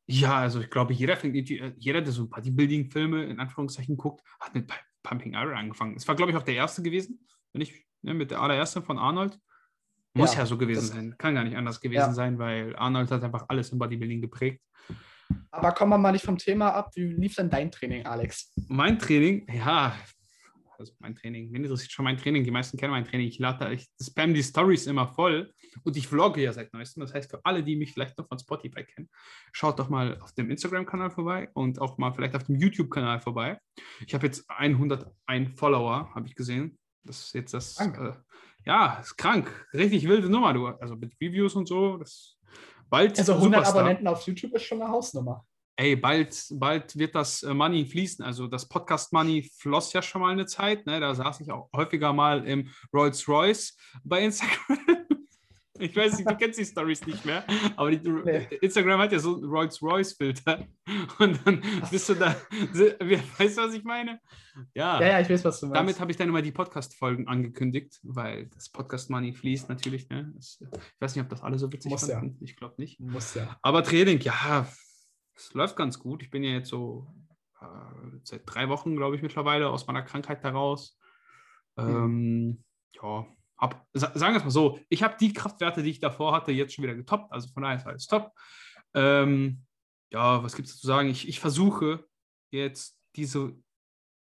Ja, 0.07 0.39
also 0.39 0.61
ich 0.61 0.71
glaube, 0.71 0.95
jeder, 0.95 1.23
jeder, 1.25 2.01
der 2.01 2.13
so 2.13 2.27
Bodybuilding-Filme 2.29 3.25
in 3.25 3.39
Anführungszeichen 3.41 3.97
guckt, 3.97 4.23
hat 4.41 4.55
mit 4.55 4.71
Pumping 5.03 5.35
Iron 5.35 5.57
angefangen. 5.57 5.97
Es 5.97 6.09
war, 6.09 6.17
glaube 6.17 6.33
ich, 6.33 6.39
auch 6.39 6.43
der 6.43 6.55
erste 6.55 6.83
gewesen 6.83 7.21
wenn 7.53 7.63
ich 7.63 7.87
ne, 8.03 8.15
mit 8.15 8.31
der 8.31 8.41
allererste 8.41 8.83
von 8.83 8.99
Arnold. 8.99 9.39
Muss 10.15 10.35
ja, 10.35 10.41
ja 10.41 10.47
so 10.47 10.59
gewesen 10.59 10.87
sein. 10.87 11.15
Kann 11.19 11.35
gar 11.35 11.45
nicht 11.45 11.57
anders 11.57 11.81
gewesen 11.81 11.99
ja. 11.99 12.13
sein, 12.13 12.39
weil 12.39 12.75
Arnold 12.77 13.11
hat 13.11 13.23
einfach 13.23 13.45
alles 13.49 13.71
im 13.71 13.79
Bodybuilding 13.79 14.21
geprägt. 14.21 14.63
Aber 15.51 15.73
kommen 15.73 15.91
wir 15.91 15.99
mal 15.99 16.13
nicht 16.13 16.25
vom 16.25 16.39
Thema 16.39 16.71
ab. 16.71 16.91
Wie 16.95 17.05
lief 17.05 17.35
denn 17.35 17.51
dein 17.51 17.71
Training, 17.71 18.07
Alex? 18.07 18.53
Mein 18.69 18.99
Training, 18.99 19.47
ja, 19.53 19.95
also 20.79 20.93
mein 21.01 21.15
Training, 21.15 21.53
wen 21.53 21.65
interessiert 21.65 21.91
schon 21.91 22.05
mein 22.05 22.17
Training? 22.17 22.45
Die 22.45 22.51
meisten 22.51 22.77
kennen 22.79 22.93
mein 22.93 23.05
Training. 23.05 23.27
Ich 23.27 23.39
lade, 23.39 23.73
ich 23.73 23.89
spam 24.01 24.33
die 24.33 24.43
Stories 24.43 24.87
immer 24.87 25.09
voll 25.09 25.53
und 25.83 25.97
ich 25.97 26.07
vlogge 26.07 26.43
ja 26.43 26.53
seit 26.53 26.73
neuestem. 26.73 27.01
Das 27.01 27.13
heißt, 27.13 27.31
für 27.31 27.45
alle, 27.45 27.63
die 27.63 27.77
mich 27.77 27.93
vielleicht 27.93 28.17
noch 28.17 28.29
von 28.29 28.39
Spotify 28.39 28.85
kennen, 28.85 29.09
schaut 29.53 29.79
doch 29.79 29.89
mal 29.89 30.19
auf 30.21 30.33
dem 30.35 30.51
Instagram-Kanal 30.51 31.11
vorbei 31.11 31.51
und 31.55 31.81
auch 31.81 31.99
mal 31.99 32.13
vielleicht 32.13 32.37
auf 32.37 32.45
dem 32.45 32.57
YouTube-Kanal 32.57 33.21
vorbei. 33.21 33.59
Ich 34.07 34.15
habe 34.15 34.27
jetzt 34.27 34.49
101 34.49 35.59
Follower, 35.59 36.15
habe 36.15 36.27
ich 36.29 36.35
gesehen. 36.35 36.79
Das 37.09 37.21
ist 37.25 37.35
jetzt 37.35 37.55
das. 37.55 37.81
Äh, 37.81 38.13
ja, 38.65 38.99
ist 39.01 39.17
krank. 39.17 39.67
Richtig 39.73 40.07
wilde 40.07 40.29
Nummer, 40.29 40.53
du. 40.53 40.67
Also 40.67 40.95
mit 40.95 41.15
Reviews 41.21 41.55
und 41.55 41.67
so. 41.67 41.97
Das 41.97 42.37
bald. 42.89 43.19
Also 43.19 43.33
100 43.35 43.61
Superstar. 43.61 43.81
Abonnenten 43.81 44.07
auf 44.07 44.23
YouTube 44.27 44.55
ist 44.55 44.65
schon 44.65 44.83
eine 44.83 44.91
Hausnummer. 44.91 45.45
Ey, 45.77 45.95
bald, 45.95 46.37
bald 46.55 46.99
wird 46.99 47.15
das 47.15 47.43
äh, 47.45 47.55
Money 47.55 47.87
fließen. 47.87 48.25
Also 48.25 48.49
das 48.49 48.69
Podcast-Money 48.69 49.49
floss 49.59 49.93
ja 49.93 50.03
schon 50.03 50.21
mal 50.21 50.33
eine 50.33 50.45
Zeit. 50.45 50.85
Ne? 50.87 50.99
Da 50.99 51.15
saß 51.15 51.41
ich 51.41 51.51
auch 51.53 51.71
häufiger 51.75 52.13
mal 52.13 52.47
im 52.47 52.69
Rolls-Royce 52.93 53.77
bei 54.03 54.25
Instagram. 54.25 54.98
Ich 55.79 55.97
weiß 55.97 56.19
nicht, 56.19 56.31
du 56.31 56.37
kennst 56.37 56.59
die 56.59 56.65
Stories 56.65 57.07
nicht 57.07 57.25
mehr, 57.25 57.45
aber 57.77 57.91
die, 57.91 58.09
nee. 58.09 58.47
Instagram 58.61 59.01
hat 59.01 59.13
ja 59.13 59.19
so 59.19 59.37
einen 59.37 59.45
Rolls-Royce-Filter 59.45 60.67
und 61.19 61.41
dann 61.45 61.63
bist 61.91 62.09
du 62.09 62.15
da, 62.15 62.35
weißt 62.73 63.59
du, 63.59 63.63
was 63.63 63.75
ich 63.75 63.85
meine? 63.85 64.21
Ja, 64.75 65.01
ja, 65.01 65.09
ja 65.09 65.21
ich 65.21 65.31
weiß, 65.31 65.45
was 65.45 65.61
du 65.61 65.67
meinst. 65.67 65.81
Damit 65.81 66.01
habe 66.01 66.11
ich 66.11 66.17
dann 66.17 66.29
immer 66.29 66.43
die 66.43 66.53
Podcast-Folgen 66.53 67.29
angekündigt, 67.29 68.01
weil 68.03 68.47
das 68.49 68.69
Podcast-Money 68.71 69.33
fließt 69.33 69.69
natürlich. 69.69 70.09
Ne? 70.09 70.33
Das, 70.35 70.61
ich 70.61 71.01
weiß 71.01 71.17
nicht, 71.17 71.25
ob 71.25 71.31
das 71.31 71.43
alle 71.43 71.59
so 71.59 71.73
witzig 71.73 71.91
Muss 71.91 72.11
fanden. 72.11 72.37
Ja. 72.41 72.45
Ich 72.45 72.57
glaube 72.57 72.75
nicht. 72.79 73.01
Muss 73.01 73.35
ja. 73.35 73.59
Aber 73.63 73.83
Training, 73.83 74.21
ja, 74.21 74.67
es 75.35 75.55
läuft 75.55 75.77
ganz 75.77 75.99
gut. 75.99 76.23
Ich 76.23 76.31
bin 76.31 76.43
ja 76.43 76.51
jetzt 76.51 76.69
so 76.69 77.07
äh, 77.61 78.19
seit 78.25 78.43
drei 78.47 78.69
Wochen, 78.69 78.97
glaube 78.97 79.17
ich, 79.17 79.23
mittlerweile 79.23 79.71
aus 79.71 79.87
meiner 79.87 80.03
Krankheit 80.03 80.43
heraus. 80.43 80.99
Mhm. 81.77 81.89
Ähm, 81.89 82.65
ja, 83.01 83.27
hab, 83.59 83.87
sagen 83.93 84.35
wir 84.35 84.37
es 84.37 84.45
mal 84.45 84.51
so, 84.51 84.81
ich 84.89 85.03
habe 85.03 85.17
die 85.21 85.33
Kraftwerte, 85.33 85.83
die 85.83 85.91
ich 85.91 86.01
davor 86.01 86.33
hatte, 86.33 86.53
jetzt 86.53 86.75
schon 86.75 86.85
wieder 86.85 86.95
getoppt. 86.95 87.33
Also 87.33 87.49
von 87.49 87.63
daher 87.63 87.77
ist 87.77 87.87
alles 87.87 88.07
top. 88.07 88.33
Ähm, 88.95 89.65
ja, 90.11 90.43
was 90.43 90.55
gibt 90.55 90.69
es 90.69 90.79
zu 90.79 90.87
sagen? 90.87 91.09
Ich, 91.09 91.29
ich 91.29 91.41
versuche 91.41 92.07
jetzt 92.51 92.99
diese, 93.17 93.55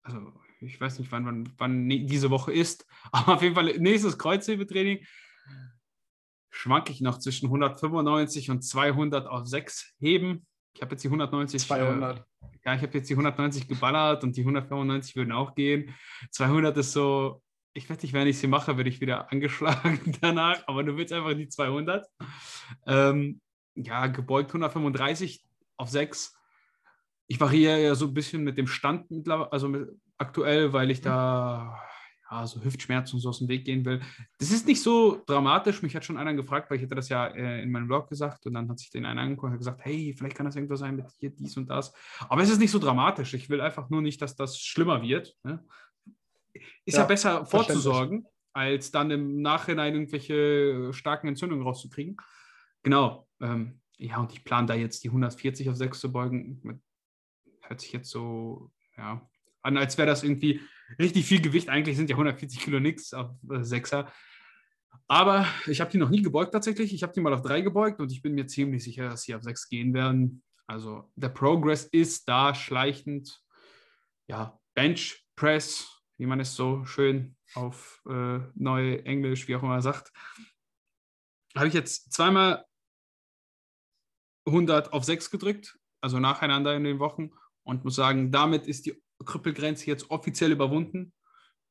also 0.04 0.34
ich 0.62 0.80
weiß 0.80 1.00
nicht, 1.00 1.12
wann, 1.12 1.26
wann, 1.26 1.54
wann 1.58 1.90
diese 1.90 2.30
Woche 2.30 2.54
ist, 2.54 2.86
aber 3.12 3.36
auf 3.36 3.42
jeden 3.42 3.56
Fall 3.56 3.78
nächstes 3.78 4.18
Kreuzhebetraining 4.18 5.06
schwanke 6.50 6.92
ich 6.92 7.02
noch 7.02 7.20
zwischen 7.20 7.46
195 7.46 8.50
und 8.50 8.64
200 8.64 9.28
auf 9.28 9.48
6 9.48 9.96
heben. 10.00 10.46
Ich 10.74 10.82
habe 10.82 10.92
jetzt 10.92 11.04
die 11.04 11.08
190. 11.08 11.62
200. 11.62 12.20
Äh, 12.20 12.24
ja, 12.66 12.76
ich 12.76 12.82
habe 12.82 12.98
jetzt 12.98 13.10
die 13.10 13.14
190 13.14 13.68
geballert 13.68 14.24
und 14.24 14.36
die 14.36 14.42
195 14.42 15.16
würden 15.16 15.32
auch 15.32 15.56
gehen. 15.56 15.96
200 16.32 16.76
ist 16.78 16.92
so, 16.92 17.42
ich 17.74 17.90
weiß 17.90 18.02
nicht, 18.02 18.14
wenn 18.14 18.28
ich 18.28 18.40
sie 18.40 18.48
mache, 18.48 18.78
werde 18.78 18.90
ich 18.90 19.02
wieder 19.02 19.32
angeschlagen 19.32 20.16
danach, 20.22 20.62
aber 20.68 20.84
du 20.84 20.98
willst 20.98 21.14
einfach 21.14 21.34
die 21.34 21.50
200. 21.50 22.06
Ähm, 22.88 23.42
ja, 23.76 24.08
gebeugt 24.08 24.50
135 24.50 25.44
auf 25.78 25.90
6. 25.90 26.36
Ich 27.28 27.40
variiere 27.40 27.82
ja 27.82 27.96
so 27.96 28.08
ein 28.08 28.14
bisschen 28.14 28.44
mit 28.44 28.58
dem 28.58 28.68
Stand 28.68 29.12
mittlerweile, 29.12 29.52
also 29.52 29.70
mit, 29.70 29.90
aktuell, 30.18 30.74
weil 30.74 30.92
ich 30.92 31.02
da 31.02 31.80
ja, 32.30 32.46
so 32.46 32.64
Hüftschmerzen 32.64 33.16
und 33.16 33.22
so 33.22 33.30
aus 33.30 33.40
dem 33.40 33.48
Weg 33.48 33.66
gehen 33.66 33.86
will. 33.86 34.02
Das 34.38 34.52
ist 34.52 34.68
nicht 34.68 34.82
so 34.82 35.24
dramatisch. 35.26 35.82
Mich 35.82 35.96
hat 35.96 36.06
schon 36.06 36.18
einer 36.18 36.34
gefragt, 36.34 36.70
weil 36.70 36.78
ich 36.78 36.84
hätte 36.84 36.96
das 36.96 37.10
ja 37.10 37.28
äh, 37.28 37.62
in 37.62 37.72
meinem 37.72 37.88
Blog 37.88 38.10
gesagt 38.10 38.46
und 38.46 38.54
dann 38.54 38.70
hat 38.70 38.80
sich 38.80 38.90
den 38.92 39.06
einer 39.06 39.22
angeguckt 39.22 39.52
und 39.52 39.58
gesagt, 39.58 39.82
hey, 39.84 40.14
vielleicht 40.18 40.36
kann 40.36 40.46
das 40.46 40.56
irgendwas 40.56 40.80
sein 40.80 40.96
mit 40.96 41.06
hier, 41.18 41.32
dies 41.32 41.58
und 41.58 41.70
das. 41.70 41.94
Aber 42.28 42.44
es 42.44 42.50
ist 42.50 42.60
nicht 42.60 42.72
so 42.72 42.80
dramatisch. 42.80 43.34
Ich 43.34 43.50
will 43.50 43.62
einfach 43.62 43.90
nur 43.90 44.02
nicht, 44.02 44.22
dass 44.22 44.36
das 44.36 44.60
schlimmer 44.60 45.02
wird. 45.02 45.36
Ne? 45.44 45.64
Ist 46.86 46.96
ja, 46.96 47.02
ja 47.02 47.06
besser 47.06 47.46
vorzusorgen, 47.46 48.26
als 48.54 48.92
dann 48.92 49.12
im 49.12 49.42
Nachhinein 49.42 49.94
irgendwelche 49.94 50.92
starken 50.94 51.28
Entzündungen 51.28 51.64
rauszukriegen. 51.64 52.18
Genau. 52.84 53.28
Ähm, 53.42 53.80
ja, 53.98 54.20
und 54.20 54.32
ich 54.32 54.44
plane 54.44 54.68
da 54.68 54.74
jetzt 54.76 55.04
die 55.04 55.10
140 55.10 55.70
auf 55.70 55.76
6 55.76 56.00
zu 56.00 56.12
beugen. 56.12 56.82
Hört 57.62 57.82
sich 57.82 57.92
jetzt 57.92 58.10
so, 58.10 58.72
ja, 58.98 59.28
an, 59.62 59.78
als 59.78 59.98
wäre 59.98 60.08
das 60.08 60.24
irgendwie 60.24 60.62
richtig 60.98 61.26
viel 61.26 61.42
Gewicht. 61.42 61.70
Eigentlich 61.70 61.98
sind 61.98 62.10
ja 62.10 62.16
140 62.16 62.60
Kilo 62.60 62.80
nichts 62.80 63.14
auf 63.14 63.32
6er. 63.44 64.06
Äh, 64.06 64.12
Aber 65.08 65.46
ich 65.68 65.82
habe 65.82 65.92
die 65.92 65.98
noch 65.98 66.10
nie 66.10 66.22
gebeugt 66.22 66.54
tatsächlich. 66.54 66.94
Ich 66.94 67.04
habe 67.04 67.14
die 67.14 67.22
mal 67.22 67.34
auf 67.34 67.42
3 67.42 67.62
gebeugt 67.62 68.00
und 68.00 68.12
ich 68.12 68.22
bin 68.22 68.34
mir 68.34 68.48
ziemlich 68.48 68.84
sicher, 68.84 69.10
dass 69.10 69.24
sie 69.24 69.36
auf 69.36 69.44
6 69.44 69.70
gehen 69.70 69.94
werden. 69.94 70.44
Also 70.66 71.12
der 71.16 71.30
Progress 71.30 71.86
ist 71.86 72.28
da 72.30 72.56
schleichend. 72.56 73.42
Ja, 74.28 74.60
Bench 74.76 75.26
Press, 75.36 75.99
wie 76.20 76.26
man 76.26 76.40
es 76.40 76.56
so 76.56 76.86
schön 76.86 77.36
auf 77.56 78.04
äh, 78.08 78.40
neu 78.54 78.96
Englisch, 79.06 79.48
wie 79.48 79.56
auch 79.56 79.64
immer 79.64 79.82
sagt, 79.82 80.12
habe 81.56 81.68
ich 81.68 81.74
jetzt 81.74 82.12
zweimal 82.12 82.66
100 84.46 84.92
auf 84.94 85.06
6 85.06 85.32
gedrückt, 85.32 85.80
also 86.02 86.20
nacheinander 86.20 86.76
in 86.76 86.84
den 86.84 87.00
Wochen 87.00 87.32
und 87.64 87.86
muss 87.86 87.96
sagen, 87.96 88.32
damit 88.32 88.68
ist 88.68 88.86
die 88.86 89.02
Krüppelgrenze 89.26 89.88
jetzt 89.88 90.12
offiziell 90.12 90.52
überwunden. 90.52 91.14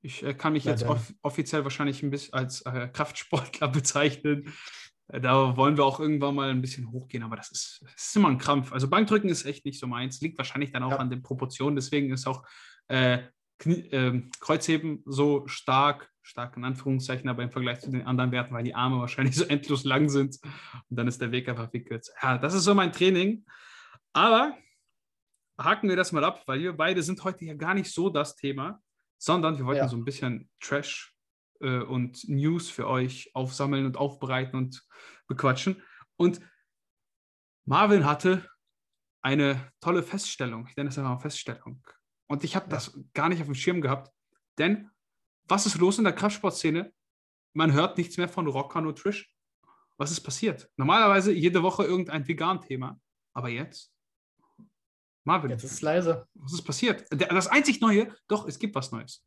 Ich 0.01 0.23
äh, 0.23 0.33
kann 0.33 0.55
mich 0.55 0.65
ja, 0.65 0.73
jetzt 0.73 0.85
off 0.85 1.13
offiziell 1.23 1.65
wahrscheinlich 1.65 2.03
ein 2.03 2.11
bisschen 2.11 2.33
als 2.33 2.63
äh, 2.63 2.89
Kraftsportler 2.89 3.69
bezeichnen. 3.69 4.55
Äh, 5.09 5.21
da 5.21 5.57
wollen 5.59 5.77
wir 5.77 5.85
auch 5.85 6.01
irgendwann 6.01 6.35
mal 6.35 6.51
ein 6.51 6.63
bisschen 6.63 6.91
hochgehen, 6.91 7.23
aber 7.23 7.37
das 7.37 7.51
ist, 7.51 7.81
das 7.83 8.07
ist 8.07 8.17
immer 8.17 8.29
ein 8.29 8.39
Krampf. 8.39 8.73
Also 8.73 8.89
Bankdrücken 8.89 9.29
ist 9.29 9.45
echt 9.45 9.67
nicht 9.67 9.79
so 9.79 9.87
meins. 9.87 10.21
Liegt 10.23 10.39
wahrscheinlich 10.39 10.73
dann 10.73 10.85
auch 10.85 10.93
ja. 10.93 10.97
an 10.99 11.11
den 11.11 11.23
Proportionen. 11.23 11.77
Deswegen 11.77 12.13
ist 12.13 12.27
auch 12.27 12.47
äh, 12.89 13.19
ähm, 13.65 14.31
Kreuzheben 14.41 15.03
so 15.07 15.47
stark, 15.47 16.11
stark 16.23 16.57
in 16.57 16.65
Anführungszeichen, 16.65 17.29
aber 17.29 17.43
im 17.43 17.51
Vergleich 17.51 17.81
zu 17.81 17.91
den 17.91 18.07
anderen 18.07 18.33
Werten, 18.33 18.55
weil 18.55 18.65
die 18.65 18.75
Arme 18.75 18.99
wahrscheinlich 19.01 19.37
so 19.37 19.45
endlos 19.45 19.85
lang 19.85 20.09
sind 20.09 20.39
und 20.89 20.97
dann 20.97 21.09
ist 21.09 21.21
der 21.21 21.33
Weg 21.33 21.49
einfach 21.49 21.71
viel 21.71 21.85
kürzer. 21.85 22.13
Ja, 22.23 22.39
das 22.39 22.55
ist 22.55 22.65
so 22.65 22.75
mein 22.75 22.93
Training. 22.93 23.45
Aber 24.13 24.57
haken 25.59 25.89
wir 25.89 25.97
das 25.97 26.13
mal 26.13 26.25
ab, 26.25 26.43
weil 26.47 26.61
wir 26.61 26.73
beide 26.73 27.03
sind 27.03 27.23
heute 27.25 27.45
ja 27.45 27.55
gar 27.55 27.75
nicht 27.75 27.93
so 27.93 28.11
das 28.11 28.37
Thema, 28.37 28.81
sondern 29.19 29.59
wir 29.59 29.67
wollten 29.67 29.83
ja. 29.83 29.89
so 29.89 29.97
ein 29.97 30.05
bisschen 30.05 30.49
Trash 30.61 31.15
äh, 31.61 31.81
und 31.81 32.29
News 32.29 32.71
für 32.71 32.87
euch 32.87 33.31
aufsammeln 33.35 33.85
und 33.85 33.97
aufbereiten 33.97 34.57
und 34.57 34.87
bequatschen. 35.27 35.83
Und 36.17 36.41
Marvin 37.65 38.07
hatte 38.07 38.49
eine 39.21 39.73
tolle 39.81 40.03
Feststellung. 40.03 40.67
Ich 40.69 40.77
nenne 40.77 40.91
es 40.91 40.99
einfach 40.99 41.15
mal 41.15 41.21
Feststellung. 41.21 41.83
Und 42.29 42.45
ich 42.45 42.55
habe 42.55 42.67
ja. 42.67 42.71
das 42.71 42.99
gar 43.15 43.29
nicht 43.29 43.41
auf 43.41 43.47
dem 43.47 43.55
Schirm 43.55 43.81
gehabt. 43.81 44.13
Denn 44.59 44.91
was 45.49 45.67
ist 45.67 45.79
los 45.79 45.99
in 45.99 46.05
der 46.05 46.13
Kraftsportszene? 46.13 46.93
Man 47.55 47.73
hört 47.73 47.99
nichts 47.99 48.17
mehr 48.17 48.29
von 48.29 48.47
Rocker 48.47 48.81
und 48.81 48.99
Trish. 48.99 49.35
Was 49.97 50.13
ist 50.13 50.21
passiert? 50.21 50.71
Normalerweise 50.77 51.33
jede 51.33 51.63
Woche 51.63 51.85
irgendein 51.85 52.29
Vegan-Thema. 52.29 53.01
Aber 53.33 53.49
jetzt? 53.49 53.93
Marvin. 55.25 55.51
Jetzt 55.51 55.65
ist 55.65 55.73
es 55.73 55.83
leise. 55.83 56.27
Was 56.35 56.53
ist 56.53 56.63
passiert? 56.63 57.05
Das 57.11 57.49
einzig 57.49 57.81
Neue, 57.81 58.15
doch, 58.29 58.47
es 58.47 58.59
gibt 58.59 58.75
was 58.75 58.93
Neues. 58.93 59.25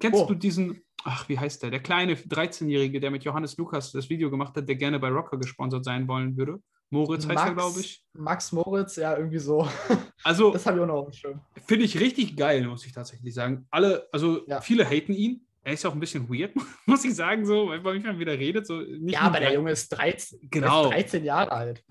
Kennst 0.00 0.20
oh. 0.20 0.26
du 0.26 0.34
diesen, 0.34 0.82
ach, 1.04 1.28
wie 1.28 1.38
heißt 1.38 1.62
der? 1.62 1.70
Der 1.70 1.80
kleine 1.80 2.14
13-Jährige, 2.14 3.00
der 3.00 3.10
mit 3.10 3.24
Johannes 3.24 3.56
Lukas 3.56 3.92
das 3.92 4.08
Video 4.08 4.30
gemacht 4.30 4.56
hat, 4.56 4.68
der 4.68 4.76
gerne 4.76 4.98
bei 4.98 5.08
Rocker 5.08 5.38
gesponsert 5.38 5.84
sein 5.84 6.08
wollen 6.08 6.36
würde? 6.36 6.62
Moritz 6.90 7.26
Max, 7.26 7.40
heißt 7.40 7.50
er, 7.50 7.54
glaube 7.54 7.80
ich. 7.80 8.04
Max 8.12 8.52
Moritz, 8.52 8.96
ja, 8.96 9.16
irgendwie 9.16 9.38
so. 9.38 9.68
Also, 10.24 10.50
das 10.50 10.66
habe 10.66 10.78
ich 10.78 10.82
auch 10.82 10.86
noch 10.88 11.12
schön. 11.12 11.38
Finde 11.66 11.84
ich 11.84 12.00
richtig 12.00 12.36
geil, 12.36 12.66
muss 12.66 12.84
ich 12.84 12.90
tatsächlich 12.90 13.32
sagen. 13.32 13.64
Alle, 13.70 14.08
also 14.10 14.44
ja. 14.48 14.60
viele 14.60 14.84
haten 14.84 15.12
ihn. 15.12 15.46
Er 15.62 15.74
ist 15.74 15.86
auch 15.86 15.92
ein 15.92 16.00
bisschen 16.00 16.28
weird, 16.28 16.52
muss 16.86 17.04
ich 17.04 17.14
sagen, 17.14 17.46
so, 17.46 17.68
weil 17.68 18.00
man 18.00 18.18
wieder 18.18 18.36
redet. 18.36 18.66
So, 18.66 18.80
ja, 18.82 19.20
aber 19.20 19.38
der 19.38 19.52
Junge 19.52 19.70
ist 19.70 19.88
13, 19.90 20.48
genau. 20.50 20.86
ist 20.86 20.94
13 20.94 21.24
Jahre 21.24 21.52
alt. 21.52 21.84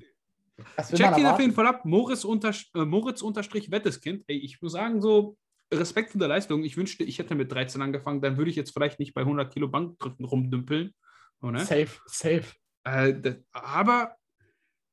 Check 0.94 1.18
ihn 1.18 1.26
auf 1.26 1.40
jeden 1.40 1.54
Fall 1.54 1.68
ab. 1.68 1.86
Moritz, 1.86 2.24
unter, 2.24 2.54
äh, 2.74 2.86
Moritz 2.86 3.22
unterstrich 3.22 3.72
Wetteskind. 3.72 4.24
Ey, 4.28 4.38
ich 4.38 4.62
muss 4.62 4.74
sagen, 4.74 5.02
so 5.02 5.38
Respekt 5.74 6.12
für 6.12 6.18
die 6.18 6.26
Leistung. 6.26 6.64
Ich 6.64 6.78
wünschte, 6.78 7.04
ich 7.04 7.20
hätte 7.20 7.36
mit 7.36 7.52
13 7.52 7.82
angefangen, 7.82 8.22
dann 8.22 8.38
würde 8.38 8.50
ich 8.50 8.56
jetzt 8.56 8.72
vielleicht 8.72 9.00
nicht 9.00 9.14
bei 9.14 9.22
100 9.22 9.54
Kilo 9.54 9.68
Bankdrücken 9.68 10.26
rumdümpeln. 10.26 10.94
Oder? 11.42 11.60
Safe, 11.60 11.90
safe. 12.06 12.46
Äh, 12.84 13.14
das, 13.14 13.36
aber 13.52 14.16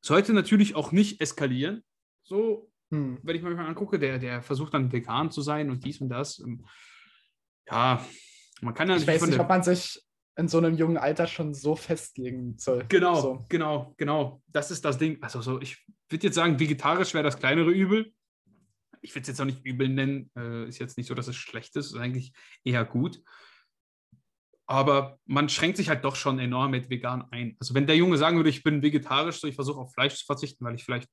sollte 0.03 0.35
natürlich 0.35 0.75
auch 0.75 0.93
nicht 0.93 1.21
eskalieren. 1.21 1.83
So, 2.25 2.71
hm. 2.91 3.19
wenn 3.23 3.37
ich 3.37 3.43
mir 3.43 3.55
mal 3.55 3.67
angucke, 3.67 3.99
der, 3.99 4.19
der 4.19 4.43
versucht 4.43 4.75
dann 4.75 4.93
vegan 4.93 5.31
zu 5.31 5.41
sein 5.41 5.71
und 5.71 5.85
dies 5.85 6.01
und 6.01 6.11
das. 6.11 6.41
Ähm, 6.41 6.67
ja, 7.69 8.05
man 8.61 8.75
kann 8.75 8.91
ja 8.91 8.97
Ich 8.97 9.07
weiß 9.07 9.27
nicht, 9.27 9.39
ob 9.39 9.49
man 9.49 9.63
sich 9.63 10.03
in 10.37 10.49
so 10.49 10.59
einem 10.59 10.77
jungen 10.77 10.97
Alter 10.97 11.27
schon 11.27 11.55
so 11.55 11.77
festlegen 11.77 12.57
soll. 12.59 12.85
Genau, 12.89 13.21
so. 13.21 13.45
genau, 13.49 13.95
genau. 13.97 14.43
Das 14.49 14.71
ist 14.71 14.85
das 14.85 14.99
Ding. 14.99 15.23
Also 15.23 15.41
so, 15.43 15.61
ich 15.61 15.85
würde 16.09 16.27
jetzt 16.27 16.35
sagen, 16.35 16.59
vegetarisch 16.59 17.15
wäre 17.15 17.25
das 17.25 17.39
kleinere 17.39 17.71
Übel. 17.71 18.13
Ich 19.03 19.15
würde 19.15 19.23
es 19.23 19.29
jetzt 19.29 19.41
auch 19.41 19.47
nicht 19.47 19.65
übel 19.65 19.89
nennen. 19.89 20.31
Äh, 20.37 20.69
ist 20.69 20.79
jetzt 20.79 20.97
nicht 20.97 21.07
so, 21.07 21.15
dass 21.15 21.29
es 21.29 21.37
schlecht 21.37 21.77
ist. 21.77 21.87
Ist 21.87 21.97
eigentlich 21.97 22.33
eher 22.65 22.85
gut. 22.85 23.23
Aber 24.73 25.19
man 25.27 25.49
schränkt 25.49 25.77
sich 25.77 25.89
halt 25.89 26.05
doch 26.05 26.17
schon 26.17 26.39
enorm 26.39 26.71
mit 26.71 26.89
vegan 26.89 27.27
ein. 27.31 27.57
Also 27.61 27.75
wenn 27.75 27.87
der 27.87 27.97
Junge 27.97 28.17
sagen 28.17 28.37
würde, 28.37 28.51
ich 28.51 28.63
bin 28.63 28.83
vegetarisch, 28.83 29.41
so 29.41 29.47
ich 29.47 29.55
versuche 29.55 29.81
auf 29.81 29.93
Fleisch 29.93 30.17
zu 30.17 30.25
verzichten, 30.25 30.65
weil 30.65 30.75
ich 30.75 30.85
vielleicht 30.85 31.09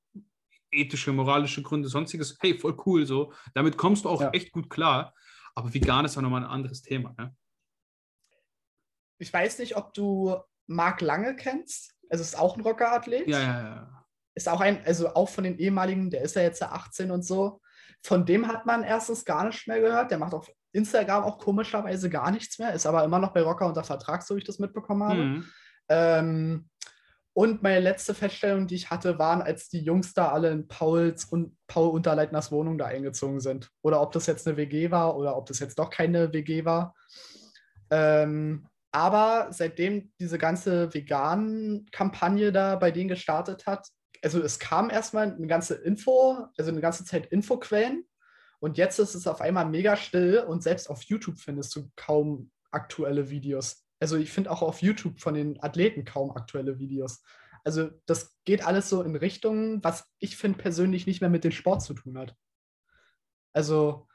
ethische, 0.70 1.12
moralische 1.12 1.62
Gründe, 1.62 1.88
sonstiges, 1.88 2.38
hey, 2.40 2.56
voll 2.56 2.76
cool, 2.86 3.04
so. 3.04 3.32
Damit 3.54 3.76
kommst 3.76 4.04
du 4.04 4.08
auch 4.08 4.20
ja. 4.20 4.30
echt 4.30 4.52
gut 4.52 4.70
klar. 4.70 5.14
Aber 5.54 5.74
vegan 5.74 6.04
ist 6.04 6.16
auch 6.16 6.22
nochmal 6.22 6.44
ein 6.44 6.50
anderes 6.50 6.80
Thema. 6.82 7.14
Ne? 7.18 7.34
ich 9.20 9.32
weiß 9.32 9.58
nicht, 9.58 9.76
ob 9.76 9.94
du 9.94 10.36
Marc 10.66 11.00
Lange 11.02 11.36
kennst. 11.36 11.94
Also 12.08 12.22
ist 12.22 12.38
auch 12.38 12.56
ein 12.56 12.62
Rockerathlet. 12.62 13.28
Ja, 13.28 13.38
ja, 13.38 13.62
ja. 13.62 14.04
Ist 14.34 14.48
auch 14.48 14.60
ein, 14.60 14.84
also 14.84 15.14
auch 15.14 15.28
von 15.28 15.44
den 15.44 15.58
ehemaligen, 15.58 16.10
der 16.10 16.22
ist 16.22 16.36
ja 16.36 16.42
jetzt 16.42 16.62
18 16.62 17.10
und 17.10 17.22
so. 17.22 17.60
Von 18.02 18.24
dem 18.24 18.48
hat 18.48 18.64
man 18.64 18.82
erstens 18.82 19.24
gar 19.24 19.44
nichts 19.44 19.66
mehr 19.66 19.80
gehört. 19.80 20.10
Der 20.10 20.18
macht 20.18 20.32
auf 20.32 20.50
Instagram 20.72 21.24
auch 21.24 21.38
komischerweise 21.38 22.10
gar 22.10 22.30
nichts 22.30 22.58
mehr, 22.58 22.72
ist 22.72 22.86
aber 22.86 23.04
immer 23.04 23.18
noch 23.18 23.32
bei 23.32 23.42
Rocker 23.42 23.66
unter 23.66 23.84
Vertrag, 23.84 24.22
so 24.22 24.34
wie 24.34 24.40
ich 24.40 24.44
das 24.44 24.58
mitbekommen 24.58 25.04
habe. 25.04 25.22
Mhm. 25.22 25.44
Ähm, 25.88 26.68
und 27.32 27.62
meine 27.62 27.80
letzte 27.80 28.12
Feststellung, 28.12 28.66
die 28.66 28.74
ich 28.74 28.90
hatte, 28.90 29.18
waren, 29.18 29.40
als 29.40 29.68
die 29.68 29.80
Jungs 29.80 30.14
da 30.14 30.30
alle 30.30 30.50
in 30.50 30.66
Pauls 30.66 31.24
und 31.24 31.56
Paul 31.68 31.90
Unterleitners 31.90 32.50
Wohnung 32.50 32.76
da 32.76 32.86
eingezogen 32.86 33.40
sind. 33.40 33.70
Oder 33.82 34.02
ob 34.02 34.12
das 34.12 34.26
jetzt 34.26 34.46
eine 34.46 34.56
WG 34.56 34.90
war 34.90 35.16
oder 35.16 35.36
ob 35.36 35.46
das 35.46 35.60
jetzt 35.60 35.78
doch 35.78 35.90
keine 35.90 36.32
WG 36.32 36.64
war. 36.64 36.94
Ähm, 37.90 38.66
aber 38.92 39.48
seitdem 39.50 40.12
diese 40.18 40.38
ganze 40.38 40.92
Vegan-Kampagne 40.92 42.50
da 42.50 42.74
bei 42.76 42.90
denen 42.90 43.08
gestartet 43.08 43.66
hat, 43.66 43.88
also 44.22 44.42
es 44.42 44.58
kam 44.58 44.90
erstmal 44.90 45.32
eine 45.32 45.46
ganze 45.46 45.74
Info, 45.74 46.46
also 46.58 46.70
eine 46.70 46.80
ganze 46.80 47.04
Zeit 47.04 47.26
Infoquellen. 47.26 48.04
Und 48.60 48.78
jetzt 48.78 48.98
ist 48.98 49.14
es 49.14 49.26
auf 49.26 49.40
einmal 49.40 49.68
mega 49.68 49.96
still 49.96 50.44
und 50.46 50.62
selbst 50.62 50.88
auf 50.90 51.02
YouTube 51.02 51.38
findest 51.38 51.74
du 51.74 51.90
kaum 51.96 52.50
aktuelle 52.70 53.30
Videos. 53.30 53.84
Also 53.98 54.16
ich 54.16 54.30
finde 54.30 54.50
auch 54.50 54.62
auf 54.62 54.82
YouTube 54.82 55.18
von 55.20 55.34
den 55.34 55.62
Athleten 55.62 56.04
kaum 56.04 56.30
aktuelle 56.30 56.78
Videos. 56.78 57.22
Also 57.64 57.90
das 58.06 58.36
geht 58.44 58.64
alles 58.66 58.88
so 58.88 59.02
in 59.02 59.16
Richtungen, 59.16 59.82
was 59.84 60.06
ich 60.18 60.36
finde 60.36 60.58
persönlich 60.58 61.06
nicht 61.06 61.20
mehr 61.20 61.30
mit 61.30 61.44
dem 61.44 61.52
Sport 61.52 61.82
zu 61.82 61.94
tun 61.94 62.16
hat. 62.18 62.34
Also 63.52 64.06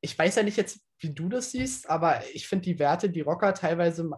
ich 0.00 0.16
weiß 0.18 0.36
ja 0.36 0.42
nicht 0.42 0.56
jetzt, 0.56 0.80
wie 0.98 1.14
du 1.14 1.28
das 1.28 1.50
siehst, 1.50 1.88
aber 1.88 2.22
ich 2.34 2.46
finde 2.46 2.64
die 2.64 2.78
Werte, 2.78 3.10
die 3.10 3.22
Rocker 3.22 3.54
teilweise 3.54 4.10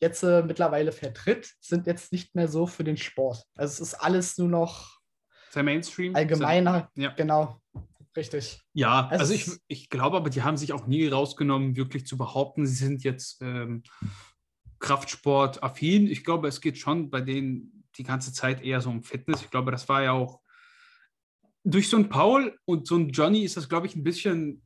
jetzt 0.00 0.22
äh, 0.22 0.42
mittlerweile 0.42 0.92
vertritt, 0.92 1.54
sind 1.60 1.86
jetzt 1.86 2.12
nicht 2.12 2.34
mehr 2.34 2.48
so 2.48 2.66
für 2.66 2.84
den 2.84 2.96
Sport. 2.96 3.44
Also 3.54 3.72
es 3.72 3.80
ist 3.80 3.94
alles 3.94 4.38
nur 4.38 4.48
noch 4.48 5.00
Sehr 5.50 5.62
Mainstream. 5.62 6.14
Allgemeiner, 6.14 6.90
ja. 6.94 7.10
genau. 7.10 7.60
Richtig. 8.20 8.60
Ja, 8.74 9.08
also, 9.08 9.32
also 9.32 9.32
ich, 9.32 9.50
ich 9.66 9.88
glaube 9.88 10.18
aber, 10.18 10.28
die 10.28 10.42
haben 10.42 10.58
sich 10.58 10.74
auch 10.74 10.86
nie 10.86 11.08
rausgenommen, 11.08 11.74
wirklich 11.74 12.04
zu 12.04 12.18
behaupten, 12.18 12.66
sie 12.66 12.74
sind 12.74 13.02
jetzt 13.02 13.40
ähm, 13.40 13.82
Kraftsport-affin. 14.78 16.06
Ich 16.06 16.22
glaube, 16.22 16.46
es 16.46 16.60
geht 16.60 16.76
schon 16.76 17.08
bei 17.08 17.22
denen 17.22 17.86
die 17.96 18.02
ganze 18.02 18.34
Zeit 18.34 18.62
eher 18.62 18.82
so 18.82 18.90
um 18.90 19.02
Fitness. 19.02 19.40
Ich 19.40 19.50
glaube, 19.50 19.70
das 19.70 19.88
war 19.88 20.02
ja 20.02 20.12
auch 20.12 20.42
durch 21.64 21.88
so 21.88 21.96
ein 21.96 22.10
Paul 22.10 22.58
und 22.66 22.86
so 22.86 22.96
ein 22.96 23.08
Johnny 23.08 23.40
ist 23.42 23.56
das, 23.56 23.70
glaube 23.70 23.86
ich, 23.86 23.96
ein 23.96 24.04
bisschen 24.04 24.62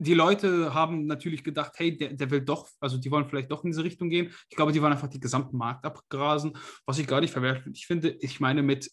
die 0.00 0.14
Leute 0.14 0.74
haben 0.74 1.06
natürlich 1.06 1.44
gedacht, 1.44 1.74
hey, 1.76 1.96
der, 1.96 2.12
der 2.12 2.30
will 2.30 2.40
doch, 2.40 2.68
also 2.80 2.98
die 2.98 3.10
wollen 3.10 3.28
vielleicht 3.28 3.52
doch 3.52 3.62
in 3.62 3.70
diese 3.70 3.84
Richtung 3.84 4.08
gehen. 4.10 4.32
Ich 4.48 4.56
glaube, 4.56 4.72
die 4.72 4.82
wollen 4.82 4.92
einfach 4.92 5.08
den 5.08 5.20
gesamten 5.20 5.56
Markt 5.56 5.84
abgrasen, 5.84 6.56
was 6.86 6.98
ich 6.98 7.06
gar 7.06 7.20
nicht 7.20 7.32
verwerfe. 7.32 7.70
Ich 7.72 7.86
finde, 7.86 8.10
ich 8.20 8.40
meine, 8.40 8.62
mit 8.62 8.90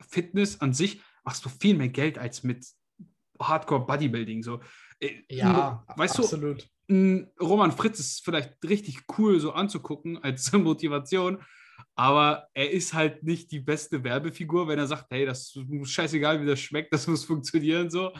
Fitness 0.00 0.60
an 0.60 0.74
sich 0.74 1.02
machst 1.24 1.44
du 1.44 1.50
viel 1.50 1.76
mehr 1.76 1.90
Geld 1.90 2.18
als 2.18 2.42
mit 2.42 2.66
Hardcore 3.40 3.86
Bodybuilding. 3.86 4.42
So. 4.42 4.60
Äh, 5.00 5.22
Ja, 5.30 5.84
weißt 5.96 6.18
du, 6.18 6.22
absolut. 6.22 6.68
ein 6.88 7.30
Roman 7.40 7.72
Fritz 7.72 7.98
ist 8.00 8.24
vielleicht 8.24 8.56
richtig 8.64 9.04
cool 9.18 9.40
so 9.40 9.52
anzugucken 9.52 10.18
als 10.22 10.52
Motivation, 10.52 11.38
aber 11.94 12.48
er 12.54 12.70
ist 12.70 12.94
halt 12.94 13.22
nicht 13.22 13.50
die 13.52 13.60
beste 13.60 14.02
Werbefigur, 14.02 14.66
wenn 14.68 14.78
er 14.78 14.86
sagt, 14.86 15.06
hey, 15.10 15.24
das 15.26 15.54
ist 15.56 15.90
scheißegal, 15.90 16.40
wie 16.40 16.46
das 16.46 16.60
schmeckt, 16.60 16.92
das 16.92 17.06
muss 17.06 17.24
funktionieren 17.24 17.90
so. 17.90 18.12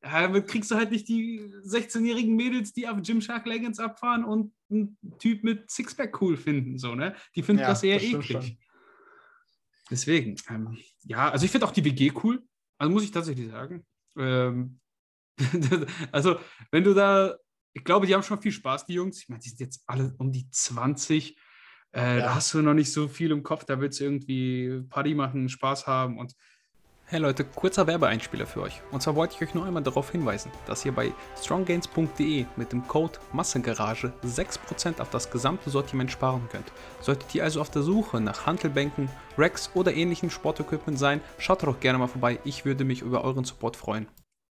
Damit 0.00 0.48
kriegst 0.48 0.70
du 0.70 0.74
halt 0.74 0.90
nicht 0.90 1.08
die 1.08 1.40
16-jährigen 1.64 2.34
Mädels, 2.36 2.72
die 2.72 2.88
auf 2.88 3.00
Gymshark 3.02 3.46
Leggings 3.46 3.78
abfahren 3.78 4.24
und 4.24 4.52
einen 4.70 4.98
Typ 5.18 5.44
mit 5.44 5.70
Sixpack 5.70 6.20
cool 6.20 6.36
finden, 6.36 6.78
so, 6.78 6.94
ne? 6.94 7.14
Die 7.34 7.42
finden 7.42 7.62
Ja, 7.62 7.68
das 7.68 7.82
eher 7.82 7.96
das 7.98 8.04
eklig. 8.04 8.26
schon. 8.26 8.58
Deswegen, 9.90 10.36
ähm, 10.50 10.76
ja, 11.04 11.30
also 11.30 11.44
ich 11.44 11.50
finde 11.50 11.66
auch 11.66 11.72
die 11.72 11.84
WG 11.84 12.12
cool, 12.24 12.42
also 12.78 12.92
muss 12.92 13.04
ich 13.04 13.12
tatsächlich 13.12 13.48
sagen. 13.50 13.86
Ähm, 14.18 14.80
also, 16.12 16.38
wenn 16.70 16.84
du 16.84 16.94
da, 16.94 17.36
ich 17.72 17.84
glaube, 17.84 18.06
die 18.06 18.14
haben 18.14 18.22
schon 18.22 18.40
viel 18.40 18.52
Spaß, 18.52 18.86
die 18.86 18.94
Jungs. 18.94 19.22
Ich 19.22 19.28
meine, 19.28 19.40
die 19.42 19.50
sind 19.50 19.60
jetzt 19.60 19.82
alle 19.86 20.14
um 20.18 20.32
die 20.32 20.50
20. 20.50 21.36
Äh, 21.92 22.22
Da 22.22 22.26
Ja. 22.26 22.34
hast 22.34 22.54
du 22.54 22.62
noch 22.62 22.74
nicht 22.74 22.92
so 22.92 23.08
viel 23.08 23.30
im 23.30 23.42
Kopf, 23.42 23.64
da 23.64 23.80
willst 23.80 24.00
du 24.00 24.04
irgendwie 24.04 24.82
Party 24.88 25.14
machen, 25.14 25.48
Spaß 25.48 25.86
haben 25.86 26.18
und 26.18 26.34
Hey 27.08 27.20
Leute, 27.20 27.44
kurzer 27.44 27.86
Werbeeinspieler 27.86 28.48
für 28.48 28.62
euch. 28.62 28.82
Und 28.90 29.00
zwar 29.00 29.14
wollte 29.14 29.36
ich 29.36 29.42
euch 29.42 29.54
nur 29.54 29.64
einmal 29.64 29.84
darauf 29.84 30.10
hinweisen, 30.10 30.50
dass 30.66 30.84
ihr 30.84 30.90
bei 30.90 31.12
stronggains.de 31.38 32.46
mit 32.56 32.72
dem 32.72 32.88
Code 32.88 33.20
Massengarage 33.32 34.12
6% 34.24 35.00
auf 35.00 35.08
das 35.10 35.30
gesamte 35.30 35.70
Sortiment 35.70 36.10
sparen 36.10 36.48
könnt. 36.50 36.72
Solltet 37.00 37.32
ihr 37.36 37.44
also 37.44 37.60
auf 37.60 37.70
der 37.70 37.82
Suche 37.82 38.20
nach 38.20 38.46
Hantelbänken, 38.46 39.08
Racks 39.38 39.70
oder 39.74 39.94
ähnlichen 39.94 40.30
Sportequipment 40.30 40.98
sein, 40.98 41.20
schaut 41.38 41.62
doch 41.62 41.78
gerne 41.78 42.00
mal 42.00 42.08
vorbei. 42.08 42.40
Ich 42.42 42.64
würde 42.64 42.84
mich 42.84 43.02
über 43.02 43.22
euren 43.22 43.44
Support 43.44 43.76
freuen. 43.76 44.08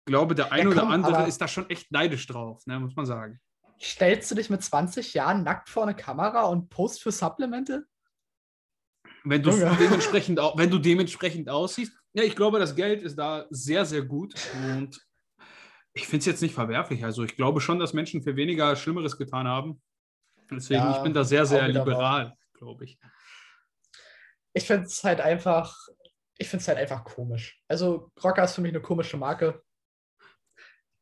Ich 0.06 0.12
glaube, 0.12 0.36
der 0.36 0.52
ein 0.52 0.68
Ja, 0.68 0.74
oder 0.74 0.88
andere 0.90 1.28
ist 1.28 1.42
da 1.42 1.48
schon 1.48 1.68
echt 1.72 1.92
neidisch 1.92 2.28
drauf, 2.28 2.68
ne, 2.68 2.80
muss 2.80 2.96
man 2.96 3.08
sagen. 3.08 3.40
Stellst 3.82 4.30
du 4.30 4.36
dich 4.36 4.52
mit 4.52 4.62
20 4.62 5.16
Jahren 5.16 5.42
nackt 5.42 5.70
vor 5.70 5.82
eine 5.82 5.96
Kamera 5.96 6.44
und 6.44 6.70
post 6.70 7.02
für 7.02 7.12
Supplemente? 7.12 7.88
Wenn 9.24 9.42
du 9.42 9.50
dementsprechend, 9.52 10.38
wenn 10.56 10.70
du 10.70 10.78
dementsprechend 10.78 11.50
aussiehst, 11.50 11.94
ja, 12.13 12.24
ich 12.24 12.36
glaube, 12.36 12.60
das 12.60 12.75
Geld 12.75 13.01
ist 13.01 13.17
da 13.17 13.46
sehr, 13.50 13.86
sehr 13.86 14.03
gut 14.03 14.34
und 14.55 15.00
ich 15.93 16.05
finde 16.08 16.20
es 16.20 16.25
jetzt 16.25 16.41
nicht 16.41 16.55
verwerflich. 16.55 17.03
Also 17.03 17.24
ich 17.24 17.36
glaube 17.36 17.62
schon, 17.62 17.79
dass 17.79 17.93
Menschen 17.93 18.24
für 18.24 18.36
weniger 18.36 18.75
Schlimmeres 18.75 19.17
getan 19.17 19.48
haben. 19.48 19.82
Deswegen, 20.50 20.82
Ja, 20.84 20.91
ich 20.91 21.03
bin 21.03 21.13
da 21.13 21.24
sehr, 21.24 21.46
sehr 21.46 21.67
liberal, 21.67 22.34
glaube 22.53 22.86
ich. 22.86 23.00
Ich 24.53 24.65
finde 24.65 24.86
es 24.86 25.03
halt 25.03 25.22
einfach, 25.22 25.75
ich 26.38 26.48
finde 26.48 26.62
es 26.62 26.67
halt 26.67 26.77
einfach 26.77 27.03
komisch. 27.03 27.62
Also 27.67 28.12
Rocker 28.24 28.43
ist 28.43 28.53
für 28.53 28.62
mich 28.62 28.72
eine 28.72 28.82
komische 28.82 29.17
Marke. 29.17 29.63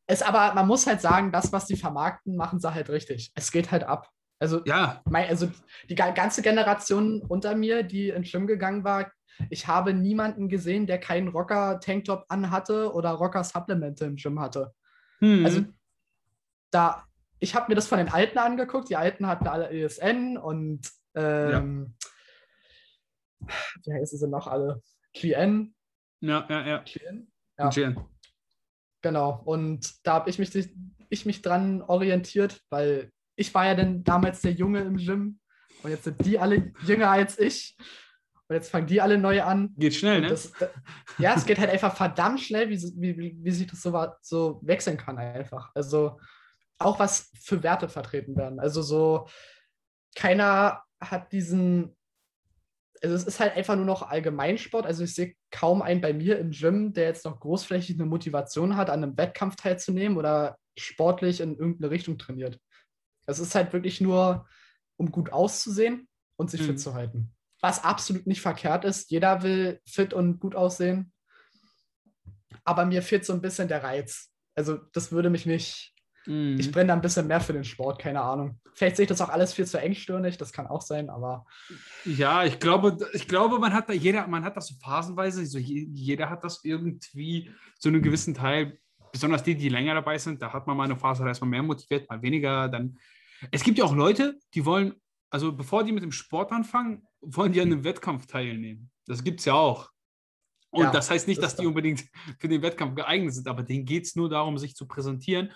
Es 0.08 0.22
aber, 0.22 0.54
man 0.54 0.68
muss 0.68 0.88
halt 0.88 1.02
sagen, 1.02 1.32
das, 1.32 1.52
was 1.54 1.66
die 1.68 1.78
vermarkten, 1.78 2.36
machen 2.36 2.60
sie 2.60 2.74
halt 2.74 2.90
richtig. 2.90 3.32
Es 3.36 3.52
geht 3.52 3.72
halt 3.72 3.84
ab. 3.84 4.10
Also, 4.40 4.62
Ja, 4.66 5.02
mein, 5.10 5.30
also 5.30 5.50
die 5.90 5.96
ga- 5.96 6.12
ganze 6.12 6.42
Generation 6.42 7.22
unter 7.22 7.56
mir, 7.56 7.84
die 7.84 8.10
ins 8.10 8.32
Gym 8.32 8.48
gegangen 8.48 8.84
war, 8.84 9.12
ich 9.50 9.68
habe 9.68 9.94
niemanden 9.94 10.50
gesehen, 10.50 10.88
der 10.88 11.00
keinen 11.00 11.30
Rocker-Tanktop 11.30 12.26
anhatte 12.30 12.94
oder 12.94 13.12
Rocker-Supplemente 13.12 14.06
im 14.06 14.16
Gym 14.16 14.40
hatte. 14.40 14.74
hm, 15.20 15.46
Also 15.46 15.62
da, 16.72 17.06
ich 17.40 17.56
habe 17.56 17.70
mir 17.70 17.76
das 17.76 17.88
von 17.88 17.98
den 17.98 18.10
Alten 18.10 18.38
angeguckt. 18.38 18.90
Die 18.90 18.96
Alten 18.96 19.28
hatten 19.28 19.48
alle 19.48 19.70
ESN 19.70 20.38
und 20.38 20.82
ähm, 21.16 21.96
wie 23.84 23.94
heißen 23.94 24.18
sie 24.20 24.28
noch 24.28 24.48
alle? 24.48 24.82
Clien. 25.14 25.76
ja, 26.22 26.46
ja, 26.50 26.68
ja. 26.68 26.78
Clien? 26.80 27.32
Ja. 27.58 27.70
Jen. 27.70 28.00
Genau. 29.02 29.42
Und 29.46 30.06
da 30.06 30.14
habe 30.14 30.30
ich 30.30 30.40
mich, 30.40 30.52
ich 31.10 31.26
mich 31.26 31.42
dran 31.42 31.82
orientiert, 31.82 32.62
weil 32.70 33.12
ich 33.36 33.54
war 33.54 33.66
ja 33.66 33.76
dann 33.76 34.04
damals 34.04 34.42
der 34.42 34.54
Junge 34.54 34.82
im 34.82 34.98
Gym 34.98 35.40
und 35.84 35.90
jetzt 35.90 36.04
sind 36.04 36.24
die 36.26 36.38
alle 36.38 36.74
jünger 36.86 37.10
als 37.10 37.40
ich. 37.40 37.76
Und 38.52 38.56
jetzt 38.56 38.70
fangen 38.70 38.86
die 38.86 39.00
alle 39.00 39.18
neu 39.18 39.42
an. 39.44 39.74
Geht 39.78 39.96
schnell, 39.96 40.20
ne? 40.20 40.28
Das, 40.28 40.52
da- 40.52 40.68
ja, 41.18 41.36
es 41.38 41.46
geht 41.46 41.58
halt 41.58 41.70
einfach 41.70 41.96
verdammt 41.96 42.42
schnell, 42.42 42.70
wie, 42.70 42.78
wie, 42.98 43.38
wie, 43.42 43.52
sich 43.52 43.66
das 43.66 43.82
so, 43.82 43.98
so 44.20 44.60
wechseln 44.62 44.98
kann 44.98 45.18
einfach. 45.18 45.72
Also 45.74 46.20
auch 46.78 47.00
was 47.00 47.32
für 47.40 47.64
Werte 47.64 47.88
vertreten 47.88 48.36
werden. 48.36 48.60
Also 48.60 48.82
so, 48.82 49.30
keiner 50.18 50.84
hat 51.00 51.32
diesen, 51.32 51.96
also 53.02 53.16
es 53.16 53.24
ist 53.24 53.40
halt 53.40 53.56
einfach 53.56 53.78
nur 53.78 53.86
noch 53.86 54.02
Allgemeinsport. 54.02 54.86
Also 54.86 55.06
ich 55.06 55.16
sehe 55.16 55.34
kaum 55.50 55.82
einen 55.82 56.02
bei 56.02 56.12
mir 56.12 56.38
im 56.38 56.52
Gym, 56.52 56.92
der 56.92 57.06
jetzt 57.06 57.24
noch 57.24 57.40
großflächig 57.40 57.96
eine 57.96 58.06
Motivation 58.06 58.76
hat, 58.76 58.90
an 58.90 59.02
einem 59.02 59.18
Wettkampf 59.18 59.56
teilzunehmen 59.56 60.18
oder 60.18 60.58
sportlich 60.78 61.40
in 61.40 61.56
irgendeine 61.56 61.90
Richtung 61.90 62.18
trainiert. 62.18 62.60
Es 63.28 63.40
ist 63.40 63.56
halt 63.56 63.72
wirklich 63.72 64.02
nur, 64.02 64.46
um 64.98 65.10
gut 65.10 65.32
auszusehen 65.32 66.10
und 66.36 66.52
sich 66.52 66.60
Mhm. 66.60 66.66
fit 66.66 66.82
zu 66.82 66.94
halten. 66.96 67.34
Was 67.62 67.84
absolut 67.84 68.28
nicht 68.28 68.42
verkehrt 68.42 68.86
ist. 68.86 69.12
Jeder 69.12 69.44
will 69.44 69.80
fit 69.86 70.14
und 70.14 70.40
gut 70.40 70.56
aussehen. 70.56 71.12
Aber 72.64 72.86
mir 72.86 73.02
fehlt 73.02 73.26
so 73.26 73.34
ein 73.34 73.42
bisschen 73.42 73.68
der 73.68 73.84
Reiz. 73.84 74.32
Also, 74.56 74.78
das 74.94 75.12
würde 75.12 75.30
mich 75.30 75.46
nicht. 75.46 75.94
Mhm. 76.26 76.60
Ich 76.60 76.72
brenne 76.72 76.90
da 76.90 76.94
ein 76.94 77.02
bisschen 77.02 77.28
mehr 77.28 77.42
für 77.42 77.54
den 77.54 77.64
Sport, 77.64 78.00
keine 78.00 78.22
Ahnung. 78.22 78.60
Vielleicht 78.74 78.96
sehe 78.96 79.04
ich 79.04 79.10
das 79.10 79.22
auch 79.22 79.30
alles 79.30 79.54
viel 79.54 79.66
zu 79.66 79.80
engstirnig, 79.80 80.38
das 80.38 80.54
kann 80.54 80.68
auch 80.68 80.82
sein, 80.82 81.10
aber 81.10 81.46
Ja, 82.06 82.44
ich 82.44 82.60
glaube, 82.60 82.98
ich 83.14 83.28
glaube, 83.28 83.60
man 83.60 83.74
hat 83.74 83.90
da 83.90 83.94
jeder, 83.94 84.28
man 84.28 84.44
hat 84.44 84.56
das 84.56 84.68
so 84.68 84.76
phasenweise, 84.82 85.46
so 85.46 85.58
je, 85.58 85.88
jeder 85.92 86.30
hat 86.30 86.44
das 86.44 86.64
irgendwie 86.64 87.52
zu 87.80 87.90
einem 87.90 88.02
gewissen 88.02 88.34
Teil, 88.34 88.78
besonders 89.12 89.44
die, 89.44 89.56
die 89.56 89.70
länger 89.70 89.96
dabei 89.96 90.18
sind, 90.18 90.42
da 90.42 90.54
hat 90.54 90.68
man 90.68 90.78
mal 90.78 90.86
eine 90.86 90.96
Phase, 90.96 91.24
da 91.24 91.32
ist 91.32 91.42
man 91.42 91.50
mehr 91.50 91.64
motiviert, 91.64 92.10
mal 92.10 92.22
weniger. 92.22 92.70
Dann. 92.70 92.98
Es 93.52 93.64
gibt 93.64 93.78
ja 93.78 93.84
auch 93.84 93.96
Leute, 93.96 94.38
die 94.54 94.66
wollen, 94.66 94.94
also 95.32 95.52
bevor 95.52 95.84
die 95.84 95.92
mit 95.92 96.04
dem 96.04 96.12
Sport 96.12 96.52
anfangen, 96.52 97.08
wollen 97.22 97.52
die 97.54 97.62
an 97.62 97.68
einem 97.72 97.84
Wettkampf 97.84 98.28
teilnehmen. 98.28 98.92
Das 99.08 99.24
gibt 99.24 99.40
es 99.40 99.46
ja 99.46 99.54
auch. 99.54 99.90
Und 100.70 100.84
Ja, 100.84 100.92
das 100.92 101.10
heißt 101.10 101.28
nicht, 101.28 101.42
das 101.42 101.54
dass 101.54 101.60
die 101.62 101.66
unbedingt 101.66 102.04
für 102.40 102.48
den 102.48 102.62
Wettkampf 102.62 102.96
geeignet 102.96 103.34
sind, 103.34 103.48
aber 103.48 103.64
denen 103.64 103.86
geht 103.86 104.06
es 104.06 104.16
nur 104.16 104.30
darum, 104.30 104.58
sich 104.58 104.76
zu 104.76 104.88
präsentieren. 104.88 105.52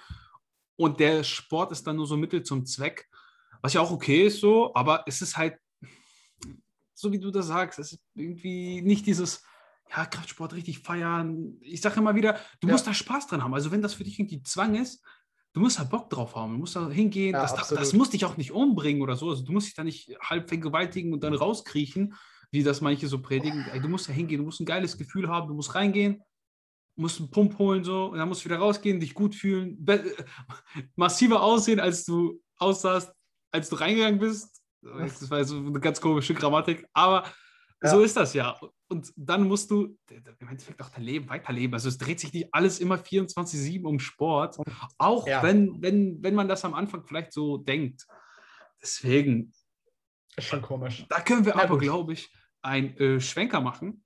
Und 0.78 1.00
der 1.00 1.24
Sport 1.24 1.72
ist 1.72 1.86
dann 1.88 1.96
nur 1.98 2.08
so 2.08 2.18
Mittel 2.18 2.44
zum 2.44 2.66
Zweck, 2.66 3.08
was 3.62 3.74
ja 3.74 3.82
auch 3.82 3.92
okay 3.92 4.26
ist 4.28 4.40
so, 4.42 4.74
aber 4.76 5.04
es 5.08 5.22
ist 5.22 5.38
halt, 5.38 5.58
so 6.94 7.12
wie 7.12 7.20
du 7.20 7.32
das 7.32 7.48
sagst, 7.48 7.80
es 7.80 7.94
ist 7.94 8.02
irgendwie 8.14 8.82
nicht 8.82 9.06
dieses, 9.06 9.44
ja, 9.96 10.06
Kraftsport 10.06 10.54
richtig 10.54 10.80
feiern. 10.80 11.58
Ich 11.62 11.82
sage 11.82 12.00
immer 12.00 12.16
wieder, 12.16 12.40
du 12.60 12.68
Ja. 12.68 12.74
musst 12.74 12.88
da 12.88 12.94
Spaß 12.94 13.28
dran 13.28 13.44
haben. 13.44 13.54
Also 13.54 13.72
wenn 13.72 13.82
das 13.82 13.94
für 13.94 14.04
dich 14.04 14.20
irgendwie 14.20 14.42
Zwang 14.44 14.76
ist, 14.76 15.04
du 15.56 15.62
musst 15.62 15.80
da 15.80 15.84
Bock 15.86 16.10
drauf 16.10 16.36
haben. 16.36 16.52
Du 16.54 16.60
musst 16.60 16.76
da 16.76 16.90
hingehen. 16.90 17.34
Ja, 17.34 17.42
das, 17.42 17.56
das, 17.56 17.70
das 17.70 17.94
muss 17.94 18.10
dich 18.12 18.26
auch 18.26 18.38
nicht 18.38 18.52
umbringen 18.52 19.02
oder 19.02 19.16
so. 19.16 19.30
Also 19.30 19.44
du 19.44 19.52
musst 19.54 19.68
dich 19.68 19.74
da 19.76 19.84
nicht 19.84 20.16
halb 20.20 20.50
vergewaltigen 20.50 21.14
und 21.14 21.24
dann 21.24 21.34
rauskriechen, 21.34 22.14
wie 22.52 22.62
das 22.62 22.82
manche 22.82 23.08
so 23.08 23.22
predigen. 23.22 23.64
Du 23.82 23.88
musst 23.90 24.08
da 24.10 24.14
hingehen, 24.14 24.40
du 24.40 24.44
musst 24.46 24.60
ein 24.60 24.66
geiles 24.66 24.98
Gefühl 24.98 25.30
haben, 25.30 25.48
du 25.48 25.54
musst 25.56 25.74
reingehen, 25.74 26.22
musst 26.98 27.20
einen 27.20 27.32
Pump 27.32 27.58
holen 27.58 27.84
so 27.84 28.08
und 28.08 28.18
dann 28.18 28.28
musst 28.28 28.42
du 28.42 28.46
wieder 28.50 28.58
rausgehen, 28.60 29.00
dich 29.00 29.14
gut 29.14 29.34
fühlen, 29.34 29.84
be- 29.84 30.14
massiver 30.96 31.42
aussehen, 31.42 31.80
als 31.80 32.04
du 32.06 32.42
aussahst, 32.58 33.12
als 33.52 33.70
du 33.70 33.78
reingegangen 33.78 34.20
bist. 34.20 34.62
Das 34.86 35.30
war 35.32 35.44
so 35.44 35.58
eine 35.58 35.80
ganz 35.80 36.00
komische 36.00 36.36
Grammatik, 36.36 36.86
aber 36.94 37.24
Ja. 37.86 37.92
so 37.92 38.02
ist 38.02 38.16
das 38.18 38.34
ja. 38.34 38.60
Und 38.88 39.12
dann 39.16 39.48
musst 39.48 39.72
du 39.72 39.98
im 40.10 40.48
Endeffekt 40.48 40.82
auch 40.82 40.90
dein 40.90 41.04
Leben 41.04 41.30
weiterleben. 41.30 41.74
Also 41.74 41.90
es 41.90 41.98
dreht 41.98 42.20
sich 42.20 42.32
nicht 42.34 42.50
alles 42.54 42.80
immer 42.80 42.96
24-7 42.96 43.84
um 43.86 44.00
Sport, 44.00 44.58
auch 44.98 45.28
Ja. 45.28 45.42
wenn, 45.44 45.82
wenn, 45.82 46.22
wenn 46.22 46.36
man 46.36 46.48
das 46.48 46.64
am 46.66 46.74
Anfang 46.74 47.04
vielleicht 47.06 47.34
so 47.34 47.58
denkt. 47.58 48.06
Deswegen, 48.82 49.52
ist 50.38 50.48
schon 50.48 50.62
komisch. 50.62 51.06
da 51.10 51.22
können 51.22 51.46
wir 51.46 51.54
Na 51.56 51.64
aber, 51.64 51.78
glaube 51.78 52.14
ich, 52.14 52.30
einen 52.62 52.96
äh, 52.98 53.20
Schwenker 53.22 53.62
machen. 53.62 54.04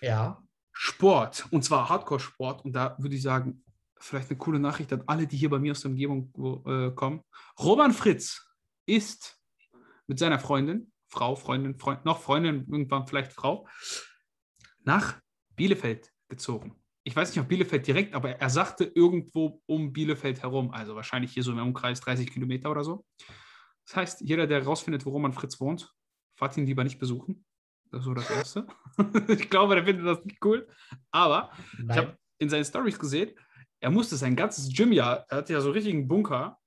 Ja. 0.00 0.42
Sport, 0.72 1.46
und 1.50 1.64
zwar 1.64 1.88
Hardcore-Sport. 1.88 2.64
Und 2.64 2.72
da 2.74 2.96
würde 2.98 3.16
ich 3.16 3.22
sagen, 3.22 3.64
vielleicht 3.98 4.28
eine 4.30 4.38
coole 4.38 4.58
Nachricht 4.58 4.92
an 4.92 5.02
alle, 5.06 5.26
die 5.26 5.36
hier 5.36 5.48
bei 5.50 5.58
mir 5.58 5.72
aus 5.72 5.80
der 5.80 5.90
Umgebung 5.90 6.30
äh, 6.66 6.90
kommen. 6.94 7.22
Roman 7.58 7.92
Fritz 7.92 8.44
ist 8.86 9.40
mit 10.06 10.18
seiner 10.18 10.38
Freundin, 10.38 10.92
Frau, 11.14 11.36
Freundin, 11.36 11.78
Freund, 11.78 12.04
noch 12.04 12.20
Freundin, 12.20 12.66
irgendwann 12.68 13.06
vielleicht 13.06 13.32
Frau, 13.32 13.68
nach 14.80 15.20
Bielefeld 15.54 16.10
gezogen. 16.28 16.74
Ich 17.04 17.14
weiß 17.14 17.30
nicht, 17.30 17.40
ob 17.40 17.48
Bielefeld 17.48 17.86
direkt, 17.86 18.14
aber 18.14 18.30
er 18.30 18.50
sagte 18.50 18.84
irgendwo 18.84 19.62
um 19.66 19.92
Bielefeld 19.92 20.42
herum, 20.42 20.72
also 20.72 20.96
wahrscheinlich 20.96 21.32
hier 21.32 21.44
so 21.44 21.52
im 21.52 21.58
Umkreis 21.58 22.00
30 22.00 22.32
Kilometer 22.32 22.70
oder 22.70 22.82
so. 22.82 23.06
Das 23.86 23.96
heißt, 23.96 24.20
jeder, 24.22 24.46
der 24.46 24.62
herausfindet, 24.62 25.06
wo 25.06 25.10
Roman 25.10 25.32
Fritz 25.32 25.60
wohnt, 25.60 25.94
fahrt 26.36 26.56
ihn 26.56 26.66
lieber 26.66 26.82
nicht 26.82 26.98
besuchen. 26.98 27.44
Das 27.90 28.00
ist 28.00 28.06
so 28.06 28.14
das 28.14 28.28
Erste. 28.30 28.66
ich 29.28 29.48
glaube, 29.50 29.76
der 29.76 29.84
findet 29.84 30.06
das 30.06 30.24
nicht 30.24 30.44
cool. 30.44 30.66
Aber 31.12 31.52
ich 31.74 31.84
Nein. 31.84 31.96
habe 31.96 32.18
in 32.38 32.48
seinen 32.48 32.64
Stories 32.64 32.98
gesehen, 32.98 33.38
er 33.78 33.90
musste 33.90 34.16
sein 34.16 34.34
ganzes 34.34 34.74
Gymjahr, 34.74 35.26
er 35.28 35.36
hatte 35.36 35.52
ja 35.52 35.60
so 35.60 35.68
einen 35.68 35.74
richtigen 35.74 36.08
Bunker, 36.08 36.58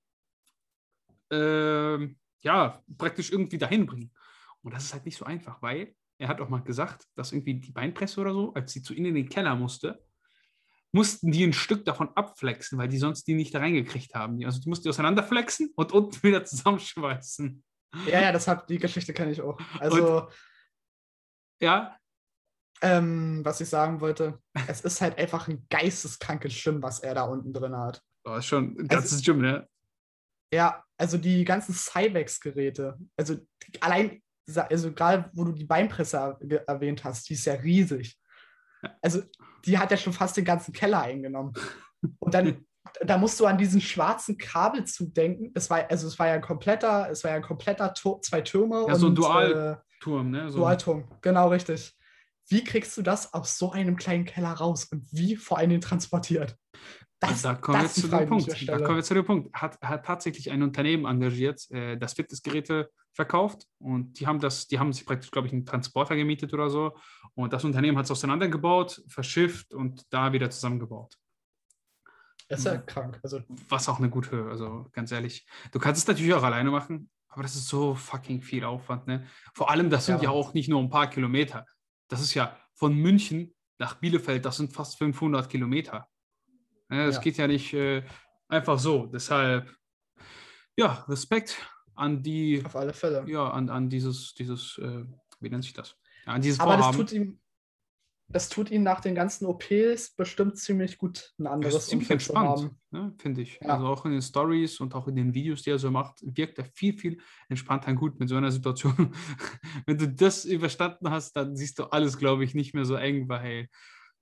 ähm, 1.31 2.17
ja, 2.41 2.81
praktisch 2.97 3.31
irgendwie 3.31 3.57
dahin 3.57 3.86
bringen. 3.86 4.13
Und 4.63 4.74
das 4.74 4.86
ist 4.86 4.93
halt 4.93 5.06
nicht 5.06 5.17
so 5.17 5.26
einfach, 5.26 5.62
weil 5.62 5.96
er 6.20 6.28
hat 6.28 6.41
auch 6.41 6.50
mal 6.50 6.63
gesagt, 6.63 7.06
dass 7.15 7.32
irgendwie 7.32 7.56
die 7.56 7.72
Beinpresse 7.72 8.20
oder 8.22 8.34
so, 8.34 8.54
als 8.54 8.72
sie 8.74 8.82
zu 8.82 8.93
ihnen 8.93 9.08
in 9.08 9.15
den 9.15 9.30
Keller 9.30 9.56
musste, 9.56 10.04
mussten 10.91 11.32
die 11.32 11.43
ein 11.43 11.54
Stück 11.54 11.86
davon 11.86 12.10
abflexen, 12.15 12.78
weil 12.78 12.88
die 12.88 12.98
sonst 12.98 13.26
die 13.28 13.34
nicht 13.36 13.54
da 13.54 13.60
reingekriegt 13.60 14.15
haben. 14.15 14.43
Also 14.46 14.60
die 14.60 14.70
mussten 14.70 14.84
die 14.84 14.89
auseinanderflexen 14.89 15.72
und 15.76 15.91
unten 15.91 16.22
wieder 16.24 16.43
zusammenschweißen. 16.43 17.63
Ja, 18.08 18.22
ja, 18.22 18.32
das 18.32 18.48
hat, 18.48 18.70
die 18.70 18.78
Geschichte 18.80 19.13
kenne 19.13 19.32
ich 19.32 19.41
auch. 19.41 19.60
Also, 19.80 20.22
Und- 20.24 20.34
Ja, 21.62 21.98
ähm, 22.82 23.41
was 23.43 23.60
ich 23.62 23.70
sagen 23.70 24.02
wollte, 24.02 24.39
es 24.67 24.82
ist 24.82 25.02
halt 25.02 25.17
einfach 25.17 25.48
ein 25.48 25.65
geisteskrankes 25.70 26.54
Schirm, 26.54 26.82
was 26.84 27.00
er 27.00 27.15
da 27.15 27.24
unten 27.24 27.52
drin 27.54 27.76
hat. 27.76 28.02
oh, 28.26 28.36
ist 28.36 28.46
schon 28.46 28.74
ein 28.74 28.78
Also- 28.80 28.88
ganzes 28.88 29.22
Gym, 29.24 29.41
ne? 29.41 29.67
Ja, 30.54 30.84
also 30.98 31.17
die 31.17 31.43
ganzen 31.43 31.74
Cybex-Geräte, 31.74 32.98
also 33.17 33.36
die- 33.36 33.82
allein, 33.82 34.22
also 34.55 34.93
gerade 34.93 35.29
wo 35.33 35.43
du 35.43 35.51
die 35.51 35.65
Beinpresse 35.65 36.38
er 36.39 36.67
erwähnt 36.67 37.03
hast, 37.03 37.29
die 37.29 37.33
ist 37.33 37.45
ja 37.45 37.53
riesig. 37.53 38.17
Also 39.01 39.21
die 39.65 39.77
hat 39.77 39.91
ja 39.91 39.97
schon 39.97 40.13
fast 40.13 40.38
den 40.38 40.45
ganzen 40.45 40.73
Keller 40.73 41.01
eingenommen. 41.01 41.53
Und 42.19 42.33
dann, 42.33 42.65
da 43.01 43.17
musst 43.17 43.39
du 43.39 43.45
an 43.45 43.57
diesen 43.57 43.81
schwarzen 43.81 44.38
Kabelzug 44.38 45.13
denken. 45.13 45.51
Es 45.55 45.69
war, 45.69 45.89
also 45.89 46.07
es 46.07 46.17
war 46.17 46.27
ja 46.27 46.33
ein 46.33 46.41
kompletter, 46.41 47.10
es 47.10 47.23
war 47.23 47.31
ja 47.31 47.38
ein 47.38 47.43
kompletter 47.43 47.93
Tur 47.93 48.21
zwei 48.21 48.41
Türme 48.41 48.86
Ja, 48.88 48.95
so 48.95 49.07
ein 49.07 49.51
äh, 49.51 49.75
Turm, 49.99 50.31
ne? 50.31 50.49
So. 50.49 50.60
Dualturm, 50.60 51.05
genau 51.21 51.49
richtig. 51.49 51.93
Wie 52.49 52.63
kriegst 52.63 52.95
du 52.95 53.01
das 53.01 53.33
aus 53.33 53.57
so 53.57 53.71
einem 53.71 53.97
kleinen 53.97 54.23
Keller 54.23 54.51
raus 54.51 54.86
und 54.86 55.05
wie 55.12 55.36
vor 55.36 55.57
allem 55.57 55.81
transportiert? 55.81 56.55
Und 57.23 57.43
da 57.45 57.56
kommen 57.56 57.80
wir 57.80 57.84
das 57.84 57.95
zu 57.95 58.08
dem 58.08 58.30
Punkt. 58.30 58.69
Da 58.69 58.77
kommen 58.77 58.97
wir 58.97 59.03
zu 59.03 59.13
dem 59.15 59.25
Punkt. 59.25 59.53
Hat, 59.53 59.82
hat 59.82 60.06
tatsächlich 60.06 60.51
ein 60.51 60.62
Unternehmen 60.62 61.06
engagiert, 61.06 61.69
äh, 61.71 61.97
das 61.97 62.13
Fitnessgeräte 62.13 62.91
verkauft 63.13 63.65
und 63.80 64.19
die 64.19 64.27
haben 64.27 64.39
das, 64.39 64.67
die 64.67 64.77
haben 64.77 64.93
sich 64.93 65.06
praktisch, 65.06 65.32
glaube 65.32 65.47
ich, 65.47 65.53
einen 65.53 65.65
Transporter 65.65 66.15
gemietet 66.15 66.53
oder 66.53 66.69
so. 66.69 66.95
Und 67.34 67.53
das 67.53 67.63
Unternehmen 67.63 67.97
hat 67.97 68.06
es 68.06 68.12
auseinandergebaut, 68.12 69.01
verschifft 69.08 69.73
und 69.73 70.06
da 70.12 70.32
wieder 70.32 70.49
zusammengebaut. 70.51 71.17
Das 72.47 72.60
ist 72.60 72.65
ja 72.65 72.77
krank. 72.77 73.19
Also 73.23 73.41
Was 73.67 73.89
auch 73.89 73.97
eine 73.97 74.10
gute 74.10 74.32
Höhe, 74.32 74.49
also 74.49 74.88
ganz 74.93 75.12
ehrlich. 75.12 75.47
Du 75.71 75.80
kannst 75.80 76.01
es 76.03 76.08
natürlich 76.08 76.34
auch 76.34 76.43
alleine 76.43 76.69
machen, 76.69 77.10
aber 77.30 77.41
das 77.41 77.56
ist 77.56 77.67
so 77.67 77.95
fucking 77.95 78.41
viel 78.41 78.63
Aufwand, 78.63 79.08
ne? 79.08 79.25
Vor 79.56 79.71
allem, 79.71 79.89
das 79.89 80.06
sind 80.06 80.17
ja, 80.17 80.25
Ja. 80.25 80.30
auch 80.30 80.53
nicht 80.53 80.69
nur 80.69 80.82
ein 80.82 80.89
paar 80.89 81.10
Kilometer. 81.10 81.65
Das 82.08 82.21
ist 82.21 82.36
ja 82.36 82.56
von 82.75 82.93
München 82.93 83.53
nach 83.80 83.95
Bielefeld, 83.95 84.45
das 84.45 84.58
sind 84.58 84.71
fast 84.73 84.97
500 84.97 85.49
Kilometer. 85.49 86.08
Ne, 86.89 87.06
das 87.08 87.15
Ja. 87.15 87.21
geht 87.21 87.38
ja 87.38 87.47
nicht 87.47 87.73
äh, 87.73 88.04
einfach 88.47 88.80
so. 88.80 89.08
Deshalb, 89.08 89.73
ja, 90.78 91.06
Respekt 91.08 91.58
an 91.95 92.21
die, 92.23 92.63
auf 92.65 92.76
alle 92.76 92.93
Fälle. 92.93 93.26
ja, 93.28 93.50
an, 93.50 93.69
an 93.69 93.89
dieses, 93.89 94.34
dieses, 94.36 94.78
äh, 94.78 95.04
wie 95.39 95.50
nennt 95.50 95.63
sich 95.63 95.73
das? 95.73 95.97
Ja, 96.26 96.34
an 96.34 96.41
dieses 96.41 96.60
Aber 96.60 96.78
das 96.78 96.86
Vorhaben. 96.86 96.97
tut 96.97 97.12
ihm, 97.12 97.39
das 98.30 98.50
tut 98.50 98.71
ihm 98.71 98.84
nach 98.84 99.00
den 99.02 99.15
ganzen 99.15 99.45
OPs 99.45 100.13
bestimmt 100.15 100.58
ziemlich 100.58 100.97
gut, 100.97 101.34
ein 101.39 101.45
Er 101.45 101.54
anderes 101.54 101.76
ist 101.76 101.88
ziemlich 101.89 102.10
Umfeld 102.12 102.30
entspannt, 102.30 102.71
ne, 102.91 103.15
finde 103.17 103.41
ich. 103.41 103.60
Ja. 103.62 103.69
Also 103.76 103.88
auch 103.88 104.06
in 104.06 104.12
den 104.12 104.21
Stories 104.21 104.80
und 104.80 104.93
auch 104.95 105.08
in 105.08 105.15
den 105.15 105.34
Videos, 105.34 105.63
die 105.63 105.71
er 105.71 105.80
so 105.80 105.89
macht, 105.91 106.19
wirkt 106.21 106.58
er 106.60 106.65
viel, 106.65 106.97
viel 106.97 107.21
entspannter 107.50 107.89
und 107.89 107.95
gut 107.95 108.19
mit 108.19 108.30
so 108.30 108.36
einer 108.36 108.52
Situation. 108.52 108.93
wenn 109.86 109.97
du 109.97 110.08
das 110.10 110.45
überstanden 110.45 111.10
hast, 111.10 111.34
dann 111.36 111.56
siehst 111.56 111.80
du 111.80 111.86
alles, 111.86 112.17
glaube 112.17 112.43
ich, 112.43 112.54
nicht 112.54 112.73
mehr 112.73 112.86
so 112.86 112.95
eng, 112.95 113.28
weil, 113.30 113.69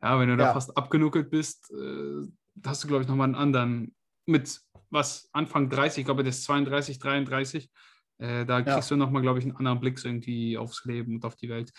ja, 0.02 0.20
wenn 0.20 0.30
du 0.30 0.38
da 0.38 0.46
Ja. 0.46 0.54
fast 0.54 0.78
abgenuckelt 0.78 1.30
bist, 1.30 1.72
äh, 1.72 2.28
hast 2.66 2.84
du, 2.84 2.88
glaube 2.88 3.04
ich, 3.04 3.08
nochmal 3.10 3.26
einen 3.26 3.36
anderen 3.36 3.96
mit, 4.26 4.60
was, 4.90 5.30
Anfang 5.34 5.70
30, 5.70 6.00
ich 6.02 6.06
glaube, 6.06 6.24
der 6.24 6.30
ist 6.30 6.44
32, 6.44 7.00
33. 7.00 7.70
Äh, 8.18 8.46
da 8.46 8.60
Ja. 8.60 8.74
kriegst 8.76 8.90
du 8.92 8.96
nochmal, 8.96 9.22
glaube 9.22 9.40
ich, 9.40 9.46
einen 9.46 9.58
anderen 9.58 9.80
Blick 9.82 10.04
irgendwie 10.04 10.58
aufs 10.58 10.86
Leben 10.86 11.16
und 11.16 11.26
auf 11.26 11.36
die 11.36 11.50
Welt. 11.50 11.72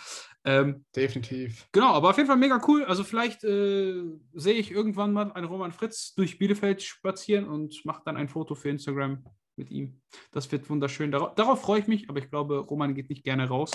Ähm, 0.45 0.85
Definitiv. 0.95 1.67
Genau, 1.73 1.93
aber 1.95 2.11
auf 2.11 2.17
jeden 2.19 2.27
Fall 2.29 2.37
mega 2.37 2.61
cool. 2.69 2.85
Also 2.85 3.05
vielleicht 3.05 3.43
äh, 3.45 4.03
sehe 4.35 4.55
ich 4.55 4.71
irgendwann 4.71 5.13
mal 5.15 5.33
einen 5.33 5.47
Roman 5.47 5.73
Fritz 5.73 6.15
durch 6.15 6.39
Bielefeld 6.39 6.83
spazieren 6.83 7.47
und 7.49 7.83
mache 7.87 8.03
dann 8.05 8.19
ein 8.19 8.29
Foto 8.29 8.55
für 8.55 8.69
Instagram 8.69 9.25
mit 9.57 9.71
ihm. 9.71 10.03
Das 10.33 10.53
wird 10.53 10.69
wunderschön. 10.69 11.11
Darauf, 11.11 11.35
darauf 11.37 11.63
freue 11.63 11.81
ich 11.81 11.87
mich, 11.87 12.11
aber 12.11 12.19
ich 12.19 12.29
glaube, 12.29 12.59
Roman 12.59 12.95
geht 12.95 13.09
nicht 13.09 13.25
gerne 13.25 13.49
raus. 13.49 13.71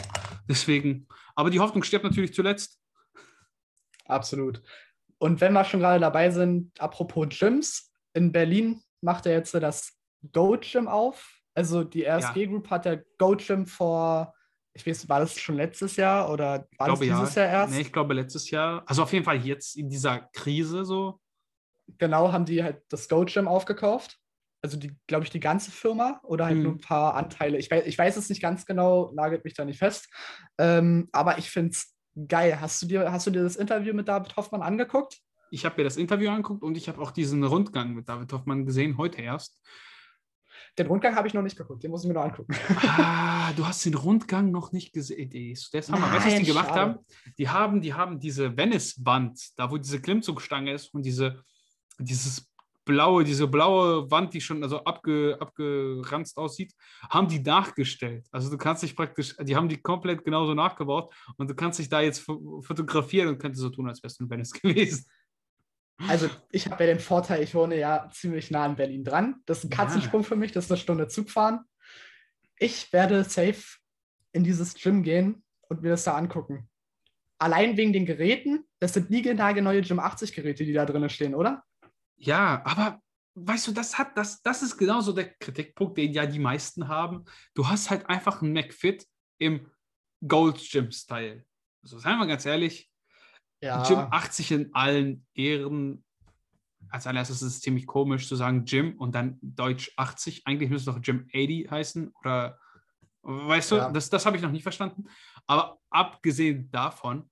Deswegen, 0.47 1.07
aber 1.35 1.49
die 1.49 1.59
Hoffnung 1.59 1.81
stirbt 1.81 2.03
natürlich 2.05 2.35
zuletzt. 2.35 2.79
Absolut. 4.05 4.61
Und 5.21 5.39
wenn 5.39 5.53
wir 5.53 5.63
schon 5.63 5.81
gerade 5.81 5.99
dabei 5.99 6.31
sind, 6.31 6.71
apropos 6.81 7.27
Gyms, 7.29 7.91
in 8.13 8.31
Berlin 8.31 8.81
macht 9.01 9.27
er 9.27 9.33
jetzt 9.33 9.53
das 9.53 9.93
Go 10.31 10.57
Gym 10.59 10.87
auf. 10.87 11.39
Also 11.53 11.83
die 11.83 12.05
RSG 12.05 12.47
Group 12.47 12.69
hat 12.71 12.85
der 12.85 13.03
Go 13.19 13.35
Gym 13.35 13.67
vor, 13.67 14.33
ich 14.73 14.87
weiß, 14.87 15.07
war 15.09 15.19
das 15.19 15.39
schon 15.39 15.57
letztes 15.57 15.95
Jahr 15.95 16.31
oder 16.31 16.67
war 16.79 16.87
glaube 16.87 17.05
das 17.05 17.19
dieses 17.19 17.35
ja. 17.35 17.43
Jahr 17.43 17.51
erst? 17.51 17.73
Nee, 17.73 17.81
ich 17.81 17.93
glaube 17.93 18.15
letztes 18.15 18.49
Jahr. 18.49 18.83
Also 18.87 19.03
auf 19.03 19.13
jeden 19.13 19.25
Fall 19.25 19.37
jetzt 19.45 19.77
in 19.77 19.89
dieser 19.89 20.21
Krise 20.33 20.85
so. 20.85 21.19
Genau, 21.99 22.31
haben 22.31 22.45
die 22.45 22.63
halt 22.63 22.81
das 22.89 23.07
Go 23.07 23.23
Gym 23.25 23.47
aufgekauft. 23.47 24.17
Also 24.63 24.77
die, 24.77 24.95
glaube 25.05 25.25
ich, 25.25 25.29
die 25.29 25.39
ganze 25.39 25.69
Firma 25.69 26.19
oder 26.23 26.45
halt 26.45 26.57
Mhm. 26.57 26.63
nur 26.63 26.71
ein 26.73 26.81
paar 26.81 27.13
Anteile. 27.13 27.59
Ich 27.59 27.69
weiß, 27.69 27.85
ich 27.85 27.97
weiß 27.97 28.17
es 28.17 28.29
nicht 28.29 28.41
ganz 28.41 28.65
genau, 28.65 29.11
nagelt 29.13 29.43
mich 29.43 29.53
da 29.53 29.65
nicht 29.65 29.79
fest. 29.79 30.07
Ähm, 30.57 31.09
aber 31.11 31.37
ich 31.37 31.51
finde 31.51 31.71
es 31.71 31.95
geil. 32.27 32.59
Hast 32.59 32.81
du, 32.81 32.87
dir, 32.87 33.11
hast 33.11 33.27
du 33.27 33.31
dir 33.31 33.43
das 33.43 33.55
Interview 33.55 33.93
mit 33.93 34.07
David 34.07 34.35
Hoffmann 34.37 34.61
angeguckt? 34.61 35.19
Ich 35.51 35.65
habe 35.65 35.75
mir 35.77 35.83
das 35.83 35.97
Interview 35.97 36.29
angeguckt 36.29 36.63
und 36.63 36.77
ich 36.77 36.87
habe 36.87 37.01
auch 37.01 37.11
diesen 37.11 37.43
Rundgang 37.43 37.93
mit 37.93 38.07
David 38.07 38.31
Hoffmann 38.33 38.65
gesehen, 38.65 38.97
heute 38.97 39.21
erst. 39.21 39.61
Den 40.77 40.87
Rundgang 40.87 41.15
habe 41.15 41.27
ich 41.27 41.33
noch 41.33 41.41
nicht 41.41 41.57
geguckt, 41.57 41.83
den 41.83 41.91
muss 41.91 42.03
ich 42.03 42.07
mir 42.07 42.13
noch 42.13 42.23
angucken. 42.23 42.55
Ah, 42.97 43.51
du 43.53 43.65
hast 43.67 43.83
den 43.85 43.93
Rundgang 43.95 44.51
noch 44.51 44.71
nicht 44.71 44.93
gesehen. 44.93 45.29
Die 45.29 45.51
ist- 45.51 45.73
Der 45.73 45.81
ist 45.81 45.91
Hammer. 45.91 46.09
Weißt 46.13 46.25
du, 46.27 46.31
was 46.31 46.39
die 46.39 46.45
gemacht 46.45 46.69
schade. 46.69 46.79
haben? 46.79 46.99
Die 47.37 47.49
haben, 47.49 47.81
die 47.81 47.93
haben 47.93 48.19
diese 48.19 48.55
Venice-Wand, 48.55 49.57
da 49.57 49.69
wo 49.69 49.77
diese 49.77 49.99
Klimmzugstange 50.01 50.71
ist 50.71 50.93
und 50.93 51.03
diese, 51.05 51.43
dieses 51.99 52.49
blaue, 52.85 53.23
diese 53.23 53.47
blaue 53.47 54.09
Wand, 54.09 54.33
die 54.33 54.41
schon 54.41 54.63
also 54.63 54.83
abge, 54.83 55.37
abgeranzt 55.39 56.37
aussieht, 56.37 56.73
haben 57.09 57.27
die 57.27 57.39
nachgestellt. 57.39 58.27
Also 58.31 58.49
du 58.49 58.57
kannst 58.57 58.83
dich 58.83 58.95
praktisch, 58.95 59.35
die 59.39 59.55
haben 59.55 59.69
die 59.69 59.77
komplett 59.81 60.23
genauso 60.23 60.53
nachgebaut 60.53 61.13
und 61.37 61.49
du 61.49 61.55
kannst 61.55 61.79
dich 61.79 61.89
da 61.89 62.01
jetzt 62.01 62.19
fo- 62.27 62.61
fotografieren 62.65 63.29
und 63.29 63.37
könntest 63.39 63.61
so 63.61 63.69
tun, 63.69 63.87
als 63.87 64.01
wärst 64.03 64.19
du 64.19 64.23
in 64.23 64.29
Venice 64.29 64.51
gewesen. 64.61 65.05
Also 66.07 66.27
ich 66.49 66.65
habe 66.65 66.83
ja 66.83 66.93
den 66.93 66.99
Vorteil, 66.99 67.43
ich 67.43 67.53
wohne 67.53 67.77
ja 67.77 68.09
ziemlich 68.11 68.49
nah 68.49 68.65
an 68.65 68.75
Berlin 68.75 69.03
dran. 69.03 69.35
Das 69.45 69.59
ist 69.59 69.65
ein 69.65 69.69
Ja. 69.71 69.77
Katzensprung 69.77 70.23
für 70.23 70.35
mich, 70.35 70.51
das 70.51 70.65
ist 70.65 70.71
eine 70.71 70.79
Stunde 70.79 71.07
Zug 71.07 71.29
fahren. 71.29 71.59
Ich 72.57 72.91
werde 72.91 73.23
safe 73.23 73.77
in 74.31 74.43
dieses 74.43 74.73
Gym 74.73 75.03
gehen 75.03 75.43
und 75.69 75.83
mir 75.83 75.89
das 75.89 76.03
da 76.03 76.13
angucken. 76.15 76.67
Allein 77.37 77.77
wegen 77.77 77.93
den 77.93 78.05
Geräten, 78.05 78.65
das 78.79 78.93
sind 78.93 79.09
niegelnagelneue 79.11 79.81
Gym 79.81 79.99
80 79.99 80.33
Geräte, 80.33 80.63
die 80.65 80.73
da 80.73 80.85
drin 80.85 81.07
stehen, 81.09 81.35
oder? 81.35 81.63
Ja, 82.21 82.61
aber 82.65 83.01
weißt 83.35 83.67
du, 83.67 83.71
das 83.71 83.97
hat, 83.97 84.17
das, 84.17 84.41
das 84.41 84.61
ist 84.61 84.77
genauso 84.77 85.13
der 85.13 85.33
Kritikpunkt, 85.35 85.97
den 85.97 86.13
ja 86.13 86.25
die 86.25 86.39
meisten 86.39 86.87
haben. 86.87 87.25
Du 87.53 87.67
hast 87.67 87.89
halt 87.89 88.07
einfach 88.09 88.41
einen 88.41 88.53
McFit 88.53 89.07
im 89.39 89.71
Gold 90.27 90.57
Gym 90.69 90.91
Style. 90.91 91.45
Also 91.83 91.97
seien 91.97 92.19
wir 92.19 92.27
ganz 92.27 92.45
ehrlich, 92.45 92.91
Ja. 93.61 93.81
Gym 93.87 93.97
80 93.99 94.51
in 94.51 94.73
allen 94.75 95.25
Ehren. 95.33 96.03
Als 96.89 97.07
allererstes 97.07 97.41
ist 97.41 97.55
es 97.55 97.61
ziemlich 97.61 97.87
komisch 97.87 98.27
zu 98.27 98.35
sagen 98.35 98.65
Gym 98.65 98.97
und 98.97 99.15
dann 99.15 99.39
Deutsch 99.41 99.91
80. 99.97 100.45
Eigentlich 100.45 100.69
müsste 100.69 100.91
es 100.91 100.95
doch 100.95 101.01
Gym 101.01 101.27
80 101.33 101.71
heißen 101.71 102.13
oder 102.19 102.59
weißt 103.23 103.71
du, 103.71 103.75
Ja. 103.77 103.91
das, 103.91 104.09
das 104.09 104.25
habe 104.25 104.35
ich 104.35 104.43
noch 104.43 104.51
nicht 104.51 104.63
verstanden. 104.63 105.05
Aber 105.47 105.79
abgesehen 105.89 106.69
davon, 106.71 107.30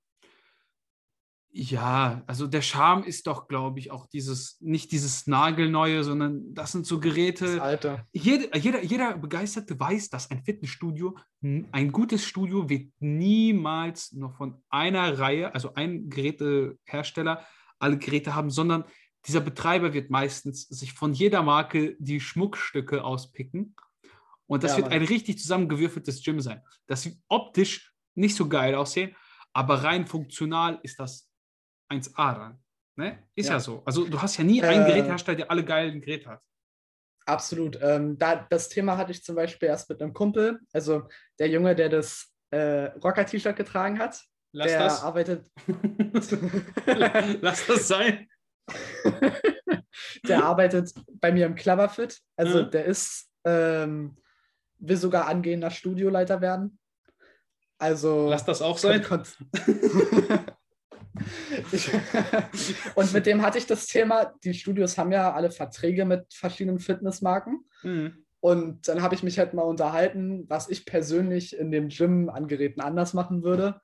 ja, 1.52 2.22
also 2.28 2.46
der 2.46 2.62
Charme 2.62 3.04
ist 3.04 3.26
doch, 3.26 3.48
glaube 3.48 3.80
ich, 3.80 3.90
auch 3.90 4.06
dieses, 4.08 4.58
nicht 4.62 4.92
dieses 4.92 5.26
Nagelneue, 5.26 6.04
sondern 6.04 6.54
das 6.54 6.72
sind 6.72 6.86
so 6.86 7.00
Geräte. 7.00 7.46
das 7.56 7.60
Alte. 7.60 8.06
Jeder, 8.12 8.56
jeder, 8.56 8.84
jeder 8.84 9.18
Begeisterte 9.18 9.80
weiß, 9.80 10.10
dass 10.10 10.30
ein 10.30 10.44
Fitnessstudio, 10.44 11.18
ein 11.42 11.92
gutes 11.92 12.24
Studio 12.26 12.70
wird 12.70 12.92
niemals 13.00 14.12
nur 14.12 14.32
von 14.32 14.62
einer 14.70 15.18
Reihe, 15.18 15.54
also 15.54 15.74
ein 15.74 16.10
Gerätehersteller, 16.10 17.44
alle 17.80 17.98
Geräte 17.98 18.36
haben, 18.36 18.50
sondern 18.52 18.84
dieser 19.26 19.42
Betreiber 19.42 19.94
wird 19.94 20.10
meistens 20.12 20.68
sich 20.68 20.94
von 20.94 21.14
jeder 21.14 21.42
Marke 21.42 21.96
die 22.00 22.20
Schmuckstücke 22.20 23.04
auspicken. 23.04 23.76
Und 24.46 24.64
das 24.64 24.72
Ja, 24.72 24.78
wird 24.78 24.90
Mann. 24.90 25.00
ein 25.00 25.06
richtig 25.06 25.40
zusammengewürfeltes 25.40 26.24
Gym 26.24 26.42
sein. 26.42 26.62
Das 26.88 27.06
wird 27.06 27.18
optisch 27.28 27.92
nicht 28.16 28.36
so 28.36 28.48
geil 28.48 28.76
aussehen, 28.76 29.16
aber 29.54 29.84
rein 29.84 30.06
funktional 30.08 30.80
ist 30.84 31.00
das 31.00 31.29
1A 31.90 32.34
dann. 32.36 32.60
Ne? 32.96 33.20
Ist 33.36 33.48
ja. 33.48 33.54
Ja. 33.56 33.60
so. 33.60 33.82
Also 33.86 34.08
du 34.08 34.22
hast 34.22 34.38
ja 34.38 34.44
nie 34.44 34.62
einen 34.62 34.84
Äh, 34.84 34.88
Gerätehersteller, 34.88 35.38
der 35.38 35.52
alle 35.52 35.64
geilen 35.64 36.02
Geräte 36.02 36.30
hat. 36.30 36.42
Absolut. 37.26 37.80
Ähm, 37.82 38.18
da, 38.18 38.48
das 38.50 38.70
Thema 38.70 38.98
hatte 38.98 39.12
ich 39.12 39.24
zum 39.24 39.36
Beispiel 39.36 39.70
erst 39.70 39.90
mit 39.90 40.02
einem 40.02 40.14
Kumpel. 40.14 40.60
Also 40.74 41.08
der 41.38 41.48
Junge, 41.50 41.76
der 41.76 41.90
das 41.90 42.34
äh, 42.52 42.86
Rocker-T-Shirt 43.04 43.56
getragen 43.56 44.00
hat, 44.00 44.22
Lass 44.52 44.68
der 44.68 44.80
das. 44.80 45.04
arbeitet. 45.04 45.48
Lass 47.42 47.66
das 47.68 47.88
sein. 47.88 48.28
der 50.28 50.44
arbeitet 50.44 50.92
bei 51.22 51.32
mir 51.32 51.46
im 51.46 51.56
Cleverfit. 51.56 52.20
Also 52.36 52.64
Mhm. 52.64 52.72
der 52.72 52.86
ist, 52.86 53.30
ähm, 53.46 54.18
will 54.80 54.98
sogar 54.98 55.28
angehender 55.28 55.70
Studioleiter 55.70 56.42
werden. 56.42 56.80
Also 57.78 58.28
Lass 58.30 58.44
das 58.46 58.62
auch 58.62 58.78
sein. 58.78 59.06
Ich, 61.72 61.90
und 62.96 63.14
mit 63.14 63.26
dem 63.26 63.42
hatte 63.42 63.58
ich 63.58 63.68
das 63.68 63.88
Thema, 63.88 64.34
die 64.44 64.54
Studios 64.54 64.98
haben 64.98 65.12
ja 65.12 65.34
alle 65.34 65.52
Verträge 65.52 66.06
mit 66.06 66.34
verschiedenen 66.34 66.80
Fitnessmarken. 66.80 67.66
Mhm. 67.84 68.26
Und 68.42 68.88
dann 68.88 69.02
habe 69.02 69.16
ich 69.16 69.24
mich 69.24 69.38
halt 69.38 69.54
mal 69.54 69.64
unterhalten, 69.64 70.46
was 70.48 70.70
ich 70.70 70.86
persönlich 70.86 71.58
in 71.58 71.72
dem 71.72 71.90
Gym 71.90 72.30
an 72.30 72.48
Geräten 72.48 72.82
anders 72.82 73.14
machen 73.14 73.44
würde. 73.44 73.82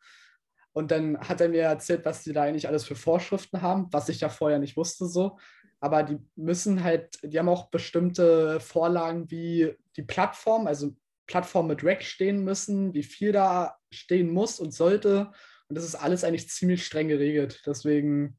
Und 0.72 0.92
dann 0.92 1.20
hat 1.20 1.42
er 1.42 1.50
mir 1.50 1.64
erzählt, 1.64 2.06
was 2.06 2.24
die 2.24 2.34
da 2.34 2.44
eigentlich 2.44 2.68
alles 2.68 2.86
für 2.86 2.96
Vorschriften 2.96 3.62
haben, 3.62 3.88
was 3.92 4.10
ich 4.10 4.22
ja 4.22 4.30
vorher 4.30 4.60
nicht 4.60 4.78
wusste 4.78 5.08
so. 5.08 5.38
Aber 5.80 6.04
die 6.04 6.18
müssen 6.36 6.84
halt, 6.84 7.20
die 7.24 7.38
haben 7.38 7.50
auch 7.50 7.70
bestimmte 7.70 8.60
Vorlagen, 8.60 9.30
wie 9.30 9.74
die 9.96 10.04
Plattform, 10.04 10.68
also 10.68 10.96
Plattform 11.28 11.68
mit 11.68 11.84
Rack 11.84 12.04
stehen 12.04 12.44
müssen, 12.44 12.94
wie 12.94 13.04
viel 13.04 13.32
da 13.32 13.78
stehen 13.92 14.32
muss 14.32 14.60
und 14.60 14.74
sollte. 14.74 15.32
Und 15.68 15.76
das 15.76 15.86
ist 15.86 15.96
alles 15.96 16.24
eigentlich 16.24 16.50
ziemlich 16.50 16.86
streng 16.86 17.08
geregelt. 17.08 17.64
Deswegen 17.66 18.38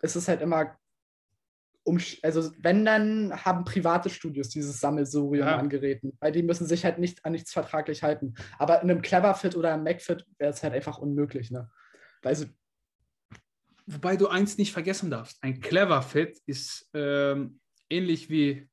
ist 0.00 0.16
es 0.16 0.28
halt 0.28 0.40
immer 0.40 0.76
um, 1.84 1.98
also 2.22 2.52
wenn, 2.58 2.84
dann 2.84 3.32
haben 3.44 3.64
private 3.64 4.08
Studios 4.08 4.48
dieses 4.48 4.78
Sammelsurium 4.78 5.46
ja. 5.46 5.56
an 5.56 5.68
Geräten, 5.68 6.16
weil 6.20 6.30
die 6.30 6.44
müssen 6.44 6.66
sich 6.66 6.84
halt 6.84 6.98
nicht 6.98 7.24
an 7.24 7.32
nichts 7.32 7.52
vertraglich 7.52 8.02
halten. 8.02 8.34
Aber 8.58 8.80
in 8.82 8.90
einem 8.90 9.02
Cleverfit 9.02 9.56
oder 9.56 9.74
einem 9.74 9.82
MacFit 9.82 10.24
wäre 10.38 10.52
es 10.52 10.62
halt 10.62 10.74
einfach 10.74 10.98
unmöglich, 10.98 11.50
ne? 11.50 11.68
Also, 12.22 12.46
Wobei 13.86 14.16
du 14.16 14.28
eins 14.28 14.58
nicht 14.58 14.72
vergessen 14.72 15.10
darfst. 15.10 15.42
Ein 15.42 15.60
Cleverfit 15.60 16.38
ist 16.46 16.88
ähm, 16.94 17.60
ähnlich 17.90 18.30
wie, 18.30 18.68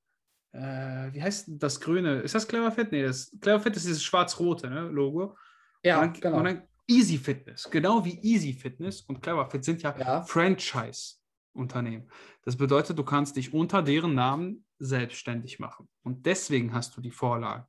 äh, 0.51 1.11
wie 1.11 1.21
heißt 1.21 1.47
das 1.49 1.81
Grüne? 1.81 2.19
Ist 2.19 2.35
das 2.35 2.47
Cleverfit? 2.47 2.91
Nee, 2.91 3.03
das 3.03 3.35
Cleverfit 3.41 3.75
ist 3.75 3.87
dieses 3.87 4.03
schwarz-rote 4.03 4.69
ne, 4.69 4.81
Logo. 4.81 5.35
Ja, 5.83 6.01
und 6.01 6.13
dann, 6.17 6.21
genau. 6.21 6.37
Und 6.37 6.43
dann 6.43 6.68
Easy 6.89 7.17
Fitness, 7.17 7.69
genau 7.69 8.03
wie 8.03 8.19
Easy 8.21 8.53
Fitness 8.53 9.01
und 9.01 9.21
Cleverfit 9.21 9.63
sind 9.63 9.81
ja, 9.81 9.95
ja. 9.97 10.23
Franchise. 10.23 11.19
Unternehmen. 11.53 12.09
Das 12.43 12.55
bedeutet, 12.55 12.97
du 12.97 13.03
kannst 13.03 13.35
dich 13.35 13.53
unter 13.53 13.81
deren 13.81 14.15
Namen 14.15 14.65
selbstständig 14.79 15.59
machen. 15.59 15.87
Und 16.03 16.25
deswegen 16.25 16.73
hast 16.73 16.95
du 16.95 17.01
die 17.01 17.11
Vorlagen. 17.11 17.65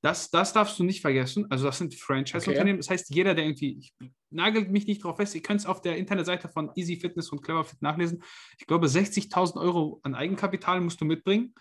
Das, 0.00 0.30
das 0.30 0.52
darfst 0.52 0.78
du 0.78 0.84
nicht 0.84 1.00
vergessen. 1.00 1.46
Also, 1.50 1.64
das 1.64 1.78
sind 1.78 1.94
Franchise-Unternehmen. 1.94 2.78
Okay. 2.78 2.86
Das 2.86 2.90
heißt, 2.90 3.14
jeder, 3.14 3.34
der 3.34 3.44
irgendwie, 3.44 3.78
ich 3.78 3.94
nagelt 4.30 4.70
mich 4.70 4.86
nicht 4.86 5.02
drauf 5.02 5.16
fest, 5.16 5.34
ihr 5.34 5.40
könnt 5.40 5.60
es 5.60 5.66
auf 5.66 5.80
der 5.80 5.96
Internetseite 5.96 6.48
von 6.48 6.70
Easy 6.74 6.96
Fitness 6.96 7.30
und 7.30 7.42
Cleverfit 7.42 7.80
nachlesen. 7.80 8.22
Ich 8.58 8.66
glaube, 8.66 8.86
60.000 8.86 9.58
Euro 9.58 10.00
an 10.02 10.14
Eigenkapital 10.14 10.80
musst 10.82 11.00
du 11.00 11.06
mitbringen 11.06 11.54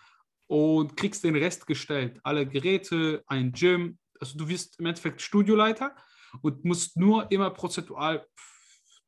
und 0.47 0.97
kriegst 0.97 1.23
den 1.23 1.38
Rest 1.38 1.67
gestellt. 1.67 2.19
Alle 2.23 2.45
Geräte, 2.45 3.23
ein 3.27 3.53
Gym. 3.53 3.97
Also, 4.19 4.38
du 4.38 4.49
wirst 4.49 4.77
im 4.77 4.88
Endeffekt 4.88 5.21
Studioleiter 5.21 5.95
und 6.41 6.65
musst 6.65 6.98
nur 6.98 7.32
immer 7.32 7.50
prozentual 7.52 8.26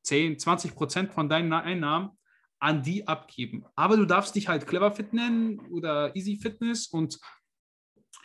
10, 0.04 0.40
20 0.40 0.76
Prozent 0.76 1.14
von 1.14 1.30
deinen 1.30 1.52
Einnahmen 1.52 2.12
an 2.60 2.84
die 2.84 3.08
abgeben. 3.08 3.66
Aber 3.76 3.98
du 3.98 4.06
darfst 4.06 4.36
dich 4.36 4.48
halt 4.48 4.66
Clever 4.66 4.94
nennen 5.12 5.60
oder 5.72 6.16
Easy 6.16 6.38
Fitness 6.38 6.88
und 6.88 7.20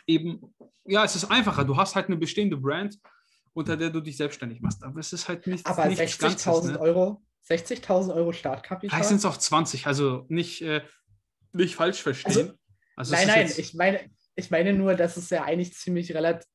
eben, 0.07 0.53
ja, 0.85 1.03
es 1.03 1.15
ist 1.15 1.25
einfacher. 1.25 1.65
Du 1.65 1.77
hast 1.77 1.95
halt 1.95 2.07
eine 2.07 2.17
bestehende 2.17 2.57
Brand, 2.57 2.97
unter 3.53 3.77
der 3.77 3.89
du 3.89 3.99
dich 3.99 4.17
selbstständig 4.17 4.61
machst. 4.61 4.83
Aber 4.83 4.99
es 4.99 5.13
ist 5.13 5.27
halt 5.27 5.47
nicht. 5.47 5.65
Aber 5.65 5.83
60.000 5.83 6.71
ne? 6.71 6.79
Euro, 6.79 7.21
60.000 7.49 8.13
Euro 8.15 8.31
Startkapital. 8.31 8.97
Vielleicht 8.97 9.09
sind 9.09 9.17
es 9.17 9.25
auch 9.25 9.37
20, 9.37 9.87
also 9.87 10.25
nicht, 10.29 10.61
äh, 10.61 10.81
nicht 11.53 11.75
falsch 11.75 12.01
verstehen. 12.01 12.53
Also, 12.95 13.13
also 13.13 13.15
nein, 13.15 13.27
nein, 13.27 13.53
ich 13.57 13.73
meine, 13.73 14.09
ich 14.35 14.51
meine 14.51 14.73
nur, 14.73 14.95
dass 14.95 15.17
es 15.17 15.29
ja 15.29 15.43
eigentlich 15.43 15.73
ziemlich 15.73 16.13
relativ. 16.13 16.47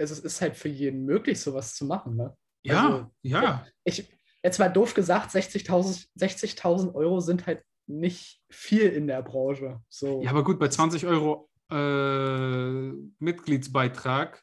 Also 0.00 0.14
es 0.14 0.20
ist 0.20 0.40
halt 0.40 0.56
für 0.56 0.68
jeden 0.68 1.04
möglich, 1.04 1.40
sowas 1.40 1.74
zu 1.74 1.84
machen. 1.84 2.16
Ne? 2.16 2.34
Ja, 2.62 2.86
also, 2.86 3.06
ja. 3.22 3.66
Ich, 3.84 4.08
jetzt 4.42 4.58
mal 4.58 4.68
doof 4.68 4.94
gesagt, 4.94 5.30
60.000 5.30 6.08
60 6.14 6.64
Euro 6.64 7.20
sind 7.20 7.46
halt 7.46 7.62
nicht 7.86 8.40
viel 8.50 8.88
in 8.88 9.06
der 9.06 9.22
Branche. 9.22 9.80
So. 9.88 10.22
Ja, 10.22 10.30
aber 10.30 10.44
gut, 10.44 10.58
bei 10.58 10.68
20 10.68 11.06
Euro 11.06 11.48
äh, 11.70 12.92
Mitgliedsbeitrag 13.18 14.42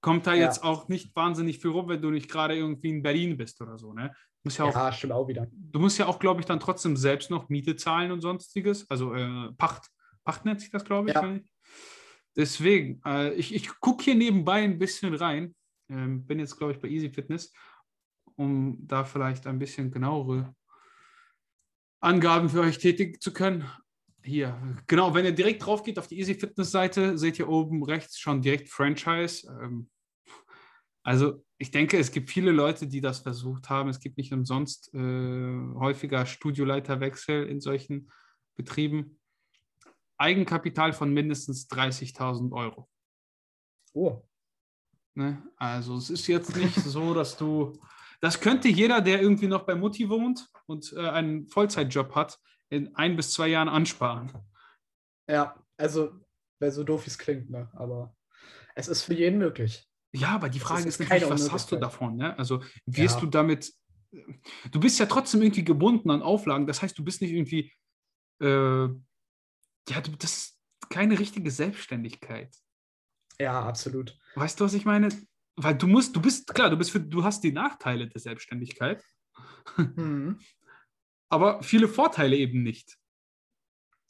kommt 0.00 0.26
da 0.26 0.34
ja. 0.34 0.44
jetzt 0.44 0.64
auch 0.64 0.88
nicht 0.88 1.14
wahnsinnig 1.14 1.58
viel 1.58 1.70
rum, 1.70 1.88
wenn 1.88 2.02
du 2.02 2.10
nicht 2.10 2.30
gerade 2.30 2.56
irgendwie 2.56 2.90
in 2.90 3.02
Berlin 3.02 3.36
bist 3.36 3.60
oder 3.60 3.78
so. 3.78 3.92
Ne? 3.92 4.12
Muss 4.42 4.56
ja, 4.56 4.64
auch, 4.64 4.74
ja, 4.74 4.92
stimmt 4.92 5.12
auch 5.12 5.28
wieder. 5.28 5.46
Du 5.50 5.78
musst 5.78 5.98
ja 5.98 6.06
auch, 6.06 6.18
glaube 6.18 6.40
ich, 6.40 6.46
dann 6.46 6.60
trotzdem 6.60 6.96
selbst 6.96 7.30
noch 7.30 7.48
Miete 7.48 7.76
zahlen 7.76 8.10
und 8.10 8.20
sonstiges. 8.20 8.88
Also 8.90 9.14
äh, 9.14 9.52
Pacht. 9.56 9.88
Pacht 10.24 10.44
nennt 10.44 10.60
sich 10.60 10.70
das, 10.70 10.84
glaube 10.84 11.08
ich. 11.08 11.14
Ja. 11.14 11.38
Deswegen, 12.40 13.00
äh, 13.04 13.34
ich, 13.34 13.54
ich 13.54 13.68
gucke 13.80 14.02
hier 14.04 14.14
nebenbei 14.14 14.62
ein 14.62 14.78
bisschen 14.78 15.14
rein. 15.14 15.54
Ähm, 15.90 16.26
bin 16.26 16.38
jetzt, 16.38 16.56
glaube 16.56 16.72
ich, 16.72 16.80
bei 16.80 16.88
Easy 16.88 17.10
Fitness 17.10 17.52
um 18.40 18.78
da 18.86 19.04
vielleicht 19.04 19.46
ein 19.46 19.58
bisschen 19.58 19.90
genauere 19.90 20.54
Angaben 22.00 22.48
für 22.48 22.60
euch 22.60 22.78
tätigen 22.78 23.20
zu 23.20 23.32
können. 23.32 23.70
Hier, 24.22 24.58
genau, 24.86 25.14
wenn 25.14 25.26
ihr 25.26 25.32
direkt 25.32 25.64
drauf 25.64 25.82
geht 25.82 25.98
auf 25.98 26.06
die 26.06 26.18
Easy 26.18 26.34
Fitness 26.34 26.70
Seite, 26.70 27.18
seht 27.18 27.38
ihr 27.38 27.48
oben 27.48 27.82
rechts 27.84 28.18
schon 28.18 28.40
direkt 28.40 28.70
Franchise. 28.70 29.46
Ähm, 29.62 29.90
also 31.02 31.44
ich 31.58 31.70
denke, 31.70 31.98
es 31.98 32.12
gibt 32.12 32.30
viele 32.30 32.50
Leute, 32.50 32.86
die 32.86 33.02
das 33.02 33.20
versucht 33.20 33.68
haben. 33.68 33.90
Es 33.90 34.00
gibt 34.00 34.16
nicht 34.16 34.32
umsonst 34.32 34.92
äh, 34.94 35.74
häufiger 35.74 36.24
Studioleiterwechsel 36.24 37.46
in 37.46 37.60
solchen 37.60 38.10
Betrieben. 38.56 39.19
Eigenkapital 40.20 40.92
von 40.92 41.12
mindestens 41.12 41.68
30.000 41.68 42.52
Euro. 42.52 42.88
Oh. 43.92 44.22
Ne? 45.14 45.42
Also 45.56 45.96
es 45.96 46.10
ist 46.10 46.26
jetzt 46.26 46.56
nicht 46.56 46.74
so, 46.74 47.14
dass 47.14 47.36
du 47.36 47.78
das 48.20 48.40
könnte 48.40 48.68
jeder, 48.68 49.00
der 49.00 49.20
irgendwie 49.20 49.46
noch 49.46 49.64
bei 49.64 49.74
Mutti 49.74 50.08
wohnt 50.08 50.48
und 50.66 50.92
äh, 50.92 51.08
einen 51.08 51.46
Vollzeitjob 51.46 52.14
hat, 52.14 52.38
in 52.68 52.94
ein 52.94 53.16
bis 53.16 53.32
zwei 53.32 53.48
Jahren 53.48 53.68
ansparen. 53.68 54.30
Ja, 55.28 55.56
also, 55.76 56.12
weil 56.60 56.70
so 56.70 56.84
doof 56.84 57.06
es 57.06 57.18
klingt, 57.18 57.50
ne? 57.50 57.70
aber 57.72 58.14
es 58.74 58.88
ist 58.88 59.02
für 59.02 59.14
jeden 59.14 59.38
möglich. 59.38 59.88
Ja, 60.12 60.28
aber 60.28 60.48
die 60.48 60.60
Frage 60.60 60.82
ist, 60.82 61.00
ist 61.00 61.08
natürlich, 61.08 61.30
was 61.30 61.50
hast 61.50 61.72
du 61.72 61.76
davon? 61.76 62.16
Ne? 62.16 62.38
Also 62.38 62.62
wirst 62.84 63.16
ja. 63.16 63.20
du 63.20 63.26
damit, 63.26 63.72
du 64.10 64.80
bist 64.80 64.98
ja 64.98 65.06
trotzdem 65.06 65.40
irgendwie 65.42 65.64
gebunden 65.64 66.10
an 66.10 66.22
Auflagen, 66.22 66.66
das 66.66 66.82
heißt, 66.82 66.98
du 66.98 67.04
bist 67.04 67.22
nicht 67.22 67.32
irgendwie, 67.32 67.72
äh, 68.40 68.88
ja, 69.90 70.00
du, 70.00 70.12
das 70.12 70.36
ist 70.36 70.60
keine 70.88 71.18
richtige 71.18 71.50
Selbstständigkeit. 71.50 72.54
Ja, 73.38 73.62
absolut. 73.62 74.18
Weißt 74.34 74.60
du, 74.60 74.64
was 74.64 74.74
ich 74.74 74.84
meine? 74.84 75.08
Weil 75.56 75.76
du 75.76 75.86
musst, 75.86 76.14
du 76.14 76.20
bist, 76.20 76.52
klar, 76.54 76.70
du 76.70 76.76
bist 76.76 76.90
für, 76.90 77.00
du 77.00 77.24
hast 77.24 77.42
die 77.42 77.52
Nachteile 77.52 78.08
der 78.08 78.20
Selbstständigkeit, 78.20 79.02
mhm. 79.76 80.38
aber 81.28 81.62
viele 81.62 81.88
Vorteile 81.88 82.36
eben 82.36 82.62
nicht. 82.62 82.96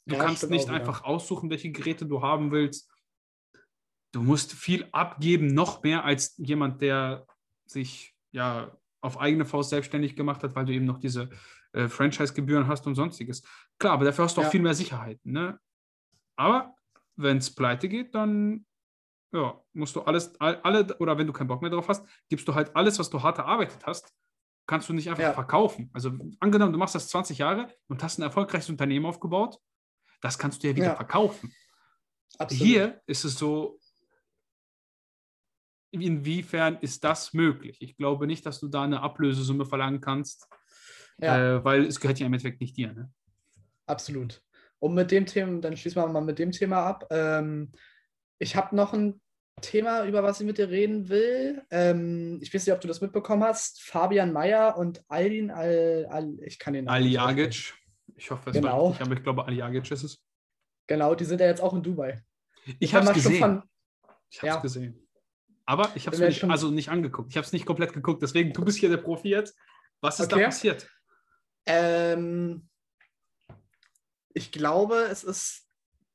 Du 0.05 0.15
ja, 0.15 0.23
kannst 0.23 0.49
nicht 0.49 0.69
auch, 0.69 0.73
einfach 0.73 1.01
ja. 1.01 1.05
aussuchen, 1.05 1.49
welche 1.49 1.71
Geräte 1.71 2.05
du 2.05 2.21
haben 2.21 2.51
willst. 2.51 2.89
Du 4.11 4.21
musst 4.21 4.53
viel 4.53 4.87
abgeben, 4.91 5.47
noch 5.47 5.83
mehr 5.83 6.03
als 6.03 6.35
jemand, 6.37 6.81
der 6.81 7.25
sich 7.65 8.13
ja 8.31 8.77
auf 9.01 9.19
eigene 9.19 9.45
Faust 9.45 9.69
selbstständig 9.69 10.15
gemacht 10.15 10.43
hat, 10.43 10.55
weil 10.55 10.65
du 10.65 10.73
eben 10.73 10.85
noch 10.85 10.99
diese 10.99 11.29
äh, 11.73 11.87
Franchise-Gebühren 11.87 12.67
hast 12.67 12.85
und 12.87 12.95
sonstiges. 12.95 13.43
Klar, 13.79 13.93
aber 13.93 14.05
dafür 14.05 14.25
hast 14.25 14.37
du 14.37 14.41
auch 14.41 14.45
ja. 14.45 14.51
viel 14.51 14.61
mehr 14.61 14.75
Sicherheiten. 14.75 15.31
Ne? 15.31 15.59
Aber 16.41 16.75
wenn 17.17 17.37
es 17.37 17.53
pleite 17.53 17.87
geht, 17.87 18.15
dann 18.15 18.65
ja, 19.31 19.61
musst 19.73 19.95
du 19.95 20.01
alles, 20.01 20.33
alle, 20.39 20.97
oder 20.97 21.17
wenn 21.17 21.27
du 21.27 21.33
keinen 21.33 21.47
Bock 21.47 21.61
mehr 21.61 21.69
drauf 21.69 21.87
hast, 21.87 22.05
gibst 22.29 22.47
du 22.47 22.55
halt 22.55 22.75
alles, 22.75 22.97
was 22.97 23.09
du 23.09 23.21
hart 23.21 23.37
erarbeitet 23.37 23.85
hast, 23.85 24.11
kannst 24.65 24.89
du 24.89 24.93
nicht 24.93 25.07
einfach 25.07 25.21
ja. 25.21 25.33
verkaufen. 25.33 25.91
Also 25.93 26.11
angenommen, 26.39 26.73
du 26.73 26.79
machst 26.79 26.95
das 26.95 27.09
20 27.09 27.37
Jahre 27.37 27.71
und 27.87 28.03
hast 28.03 28.17
ein 28.17 28.23
erfolgreiches 28.23 28.69
Unternehmen 28.69 29.05
aufgebaut, 29.05 29.57
das 30.21 30.37
kannst 30.37 30.63
du 30.63 30.67
ja 30.67 30.75
wieder 30.75 30.87
ja. 30.87 30.95
verkaufen. 30.95 31.53
Absolut. 32.39 32.63
Hier 32.65 33.01
ist 33.05 33.23
es 33.23 33.35
so, 33.35 33.79
inwiefern 35.91 36.77
ist 36.81 37.03
das 37.03 37.33
möglich? 37.33 37.77
Ich 37.81 37.97
glaube 37.97 38.25
nicht, 38.25 38.45
dass 38.45 38.59
du 38.59 38.67
da 38.67 38.83
eine 38.83 39.01
Ablösesumme 39.01 39.65
verlangen 39.65 40.01
kannst, 40.01 40.47
ja. 41.19 41.57
äh, 41.57 41.63
weil 41.63 41.85
es 41.85 41.99
gehört 41.99 42.19
ja 42.19 42.25
im 42.25 42.33
Endeffekt 42.33 42.61
nicht 42.61 42.75
dir. 42.75 42.93
Ne? 42.93 43.13
Absolut. 43.85 44.41
Und 44.81 44.95
mit 44.95 45.11
dem 45.11 45.27
Thema, 45.27 45.61
dann 45.61 45.77
schließen 45.77 46.01
wir 46.01 46.07
mal 46.07 46.21
mit 46.21 46.39
dem 46.39 46.51
Thema 46.51 46.83
ab. 46.83 47.07
Ähm, 47.11 47.71
ich 48.39 48.55
habe 48.55 48.75
noch 48.75 48.93
ein 48.93 49.21
Thema, 49.61 50.05
über 50.05 50.23
was 50.23 50.39
ich 50.41 50.47
mit 50.47 50.57
dir 50.57 50.69
reden 50.69 51.07
will. 51.07 51.61
Ähm, 51.69 52.39
ich 52.41 52.51
weiß 52.51 52.65
nicht, 52.65 52.73
ob 52.73 52.81
du 52.81 52.87
das 52.87 52.99
mitbekommen 52.99 53.43
hast. 53.43 53.83
Fabian 53.83 54.33
Mayer 54.33 54.75
und 54.77 55.03
Aldin 55.07 55.51
Al, 55.51 56.07
Al 56.09 56.35
ich 56.41 56.57
kann 56.57 56.73
den 56.73 56.85
Namen 56.85 56.95
Aliagic. 56.97 57.75
Ich 58.15 58.31
hoffe, 58.31 58.49
es 58.49 58.55
genau. 58.55 58.67
war 58.67 58.89
richtig, 58.89 59.05
aber 59.05 59.15
ich 59.15 59.23
glaube, 59.23 59.45
Aliagic 59.45 59.91
ist 59.91 60.03
es. 60.03 60.23
Genau, 60.87 61.13
die 61.13 61.25
sind 61.25 61.39
ja 61.39 61.47
jetzt 61.47 61.61
auch 61.61 61.75
in 61.75 61.83
Dubai. 61.83 62.23
Ich, 62.65 62.75
ich 62.79 62.95
habe 62.95 63.05
es 63.05 63.13
gesehen. 63.13 63.39
Von, 63.39 63.63
ich 64.31 64.41
habe 64.41 64.47
es 64.47 64.55
ja. 64.55 64.59
gesehen. 64.61 65.07
Aber 65.65 65.91
ich 65.93 66.07
habe 66.07 66.15
es 66.15 66.21
nicht, 66.21 66.43
also 66.43 66.71
nicht 66.71 66.89
angeguckt. 66.89 67.29
Ich 67.29 67.37
habe 67.37 67.45
es 67.45 67.53
nicht 67.53 67.67
komplett 67.67 67.93
geguckt. 67.93 68.23
Deswegen, 68.23 68.51
du 68.51 68.65
bist 68.65 68.79
hier 68.79 68.89
der 68.89 68.97
Profi 68.97 69.29
jetzt. 69.29 69.55
Was 70.01 70.19
ist 70.19 70.33
okay. 70.33 70.41
da 70.41 70.45
passiert? 70.47 70.89
Ähm, 71.67 72.67
ich 74.33 74.51
glaube, 74.51 75.07
es 75.11 75.23
ist 75.23 75.67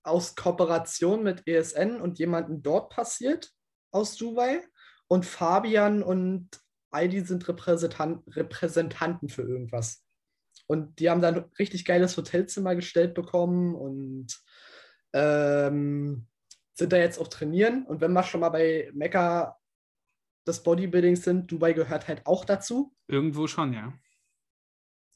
aus 0.03 0.35
Kooperation 0.37 1.23
mit 1.23 1.47
ESN 1.47 2.01
und 2.01 2.19
jemandem 2.19 2.63
dort 2.63 2.91
passiert 2.91 3.51
aus 3.91 4.17
Dubai. 4.17 4.63
Und 5.09 5.25
Fabian 5.25 6.03
und 6.03 6.49
all 6.91 7.09
die 7.09 7.21
sind 7.21 7.47
Repräsentan 7.47 8.23
Repräsentanten 8.29 9.29
für 9.29 9.43
irgendwas. 9.43 10.05
Und 10.67 10.99
die 10.99 11.11
haben 11.11 11.21
dann 11.21 11.37
ein 11.37 11.51
richtig 11.59 11.85
geiles 11.85 12.17
Hotelzimmer 12.17 12.75
gestellt 12.75 13.15
bekommen 13.15 13.75
und 13.75 14.27
ähm, 15.13 16.27
sind 16.75 16.93
da 16.93 16.97
jetzt 16.97 17.21
auch 17.21 17.29
trainieren. 17.29 17.87
Und 17.87 18.01
wenn 18.01 18.13
wir 18.13 18.23
schon 18.23 18.41
mal 18.41 18.49
bei 18.49 18.91
Mecca 18.95 19.57
des 20.47 20.63
Bodybuildings 20.63 21.23
sind, 21.23 21.51
Dubai 21.51 21.73
gehört 21.73 22.09
halt 22.09 22.27
auch 22.27 22.45
dazu. 22.45 22.95
Irgendwo 23.09 23.47
schon, 23.47 23.73
ja. 23.73 23.93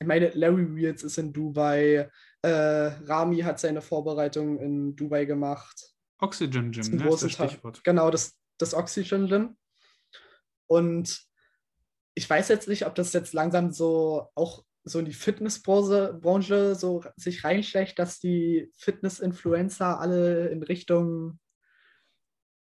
Ich 0.00 0.06
meine, 0.06 0.30
Larry 0.30 0.74
Wheels 0.74 1.04
ist 1.04 1.18
in 1.18 1.32
Dubai, 1.32 2.10
äh, 2.42 2.48
Rami 2.48 3.40
hat 3.40 3.60
seine 3.60 3.82
Vorbereitung 3.82 4.58
in 4.58 4.96
Dubai 4.96 5.26
gemacht. 5.26 5.94
Oxygen 6.18 6.72
Das 6.72 6.88
Gym, 6.88 7.00
ein 7.00 7.04
ne, 7.04 7.14
ist 7.14 7.22
das. 7.22 7.32
Stichwort. 7.32 7.84
Genau, 7.84 8.10
das, 8.10 8.34
das 8.58 8.72
Oxygen 8.72 9.28
Gym. 9.28 9.56
Und 10.66 11.20
ich 12.14 12.28
weiß 12.28 12.48
jetzt 12.48 12.66
nicht, 12.66 12.86
ob 12.86 12.94
das 12.94 13.12
jetzt 13.12 13.34
langsam 13.34 13.72
so 13.72 14.28
auch 14.34 14.64
so 14.84 14.98
in 14.98 15.04
die 15.04 15.12
Fitnessbranche 15.12 16.18
Branche 16.20 16.74
so 16.74 17.04
sich 17.16 17.44
reinschlägt, 17.44 17.98
dass 17.98 18.20
die 18.20 18.70
Fitness-Influencer 18.78 20.00
alle 20.00 20.48
in 20.48 20.62
Richtung 20.62 21.38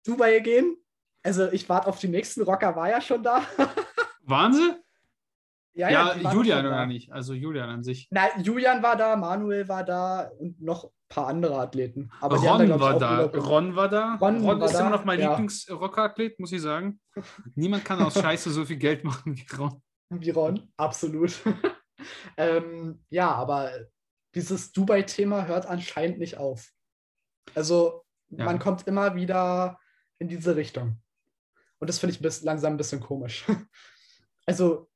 Dubai 0.04 0.40
gehen. 0.40 0.76
Also 1.22 1.50
ich 1.50 1.66
warte 1.70 1.88
auf 1.88 1.98
die 1.98 2.08
nächsten. 2.08 2.42
Rocker 2.42 2.76
war 2.76 2.90
ja 2.90 3.00
schon 3.00 3.22
da. 3.22 3.46
Waren 4.22 4.52
sie? 4.52 4.83
Ja, 5.74 6.14
die 6.14 6.22
waren 6.22 6.36
Julian 6.36 6.66
oder 6.66 6.76
da. 6.76 6.86
nicht? 6.86 7.12
Also 7.12 7.34
Julian 7.34 7.68
an 7.68 7.82
sich. 7.82 8.08
Na, 8.10 8.38
Julian 8.40 8.82
war 8.82 8.96
da, 8.96 9.16
Manuel 9.16 9.68
war 9.68 9.84
da 9.84 10.30
und 10.38 10.60
noch 10.62 10.84
ein 10.84 10.90
paar 11.08 11.26
andere 11.26 11.58
Athleten. 11.58 12.10
Aber 12.20 12.36
Ron 12.36 12.62
ich, 12.62 12.80
war 12.80 12.98
da. 12.98 13.22
Ron 13.24 13.74
war 13.74 13.88
da. 13.88 14.14
Ron 14.14 14.44
Ron, 14.44 14.60
war 14.60 14.66
ist 14.66 14.74
da, 14.74 14.80
immer 14.80 14.90
noch 14.90 15.04
mein 15.04 15.20
ja. 15.20 15.30
Lieblings-Rockerathlet, 15.30 16.38
muss 16.38 16.52
ich 16.52 16.62
sagen. 16.62 17.00
Niemand 17.56 17.84
kann 17.84 18.00
aus 18.00 18.14
Scheiße 18.14 18.50
so 18.50 18.64
viel 18.64 18.76
Geld 18.76 19.02
machen 19.04 19.36
wie 19.36 19.46
Ron. 19.56 19.82
Wie 20.10 20.30
Ron, 20.30 20.72
absolut. 20.76 21.40
ähm, 22.36 23.02
ja, 23.10 23.32
aber 23.32 23.72
dieses 24.34 24.70
Dubai-Thema 24.72 25.46
hört 25.46 25.66
anscheinend 25.66 26.18
nicht 26.18 26.36
auf. 26.36 26.70
Also 27.54 28.04
Ja. 28.28 28.44
man 28.44 28.58
kommt 28.58 28.86
immer 28.86 29.14
wieder 29.16 29.78
in 30.18 30.28
diese 30.28 30.54
Richtung. 30.56 31.00
Und 31.78 31.88
das 31.88 31.98
finde 31.98 32.14
ich 32.14 32.22
bis, 32.22 32.42
langsam 32.42 32.74
ein 32.74 32.76
bisschen 32.76 33.00
komisch. 33.00 33.44
also 34.46 34.88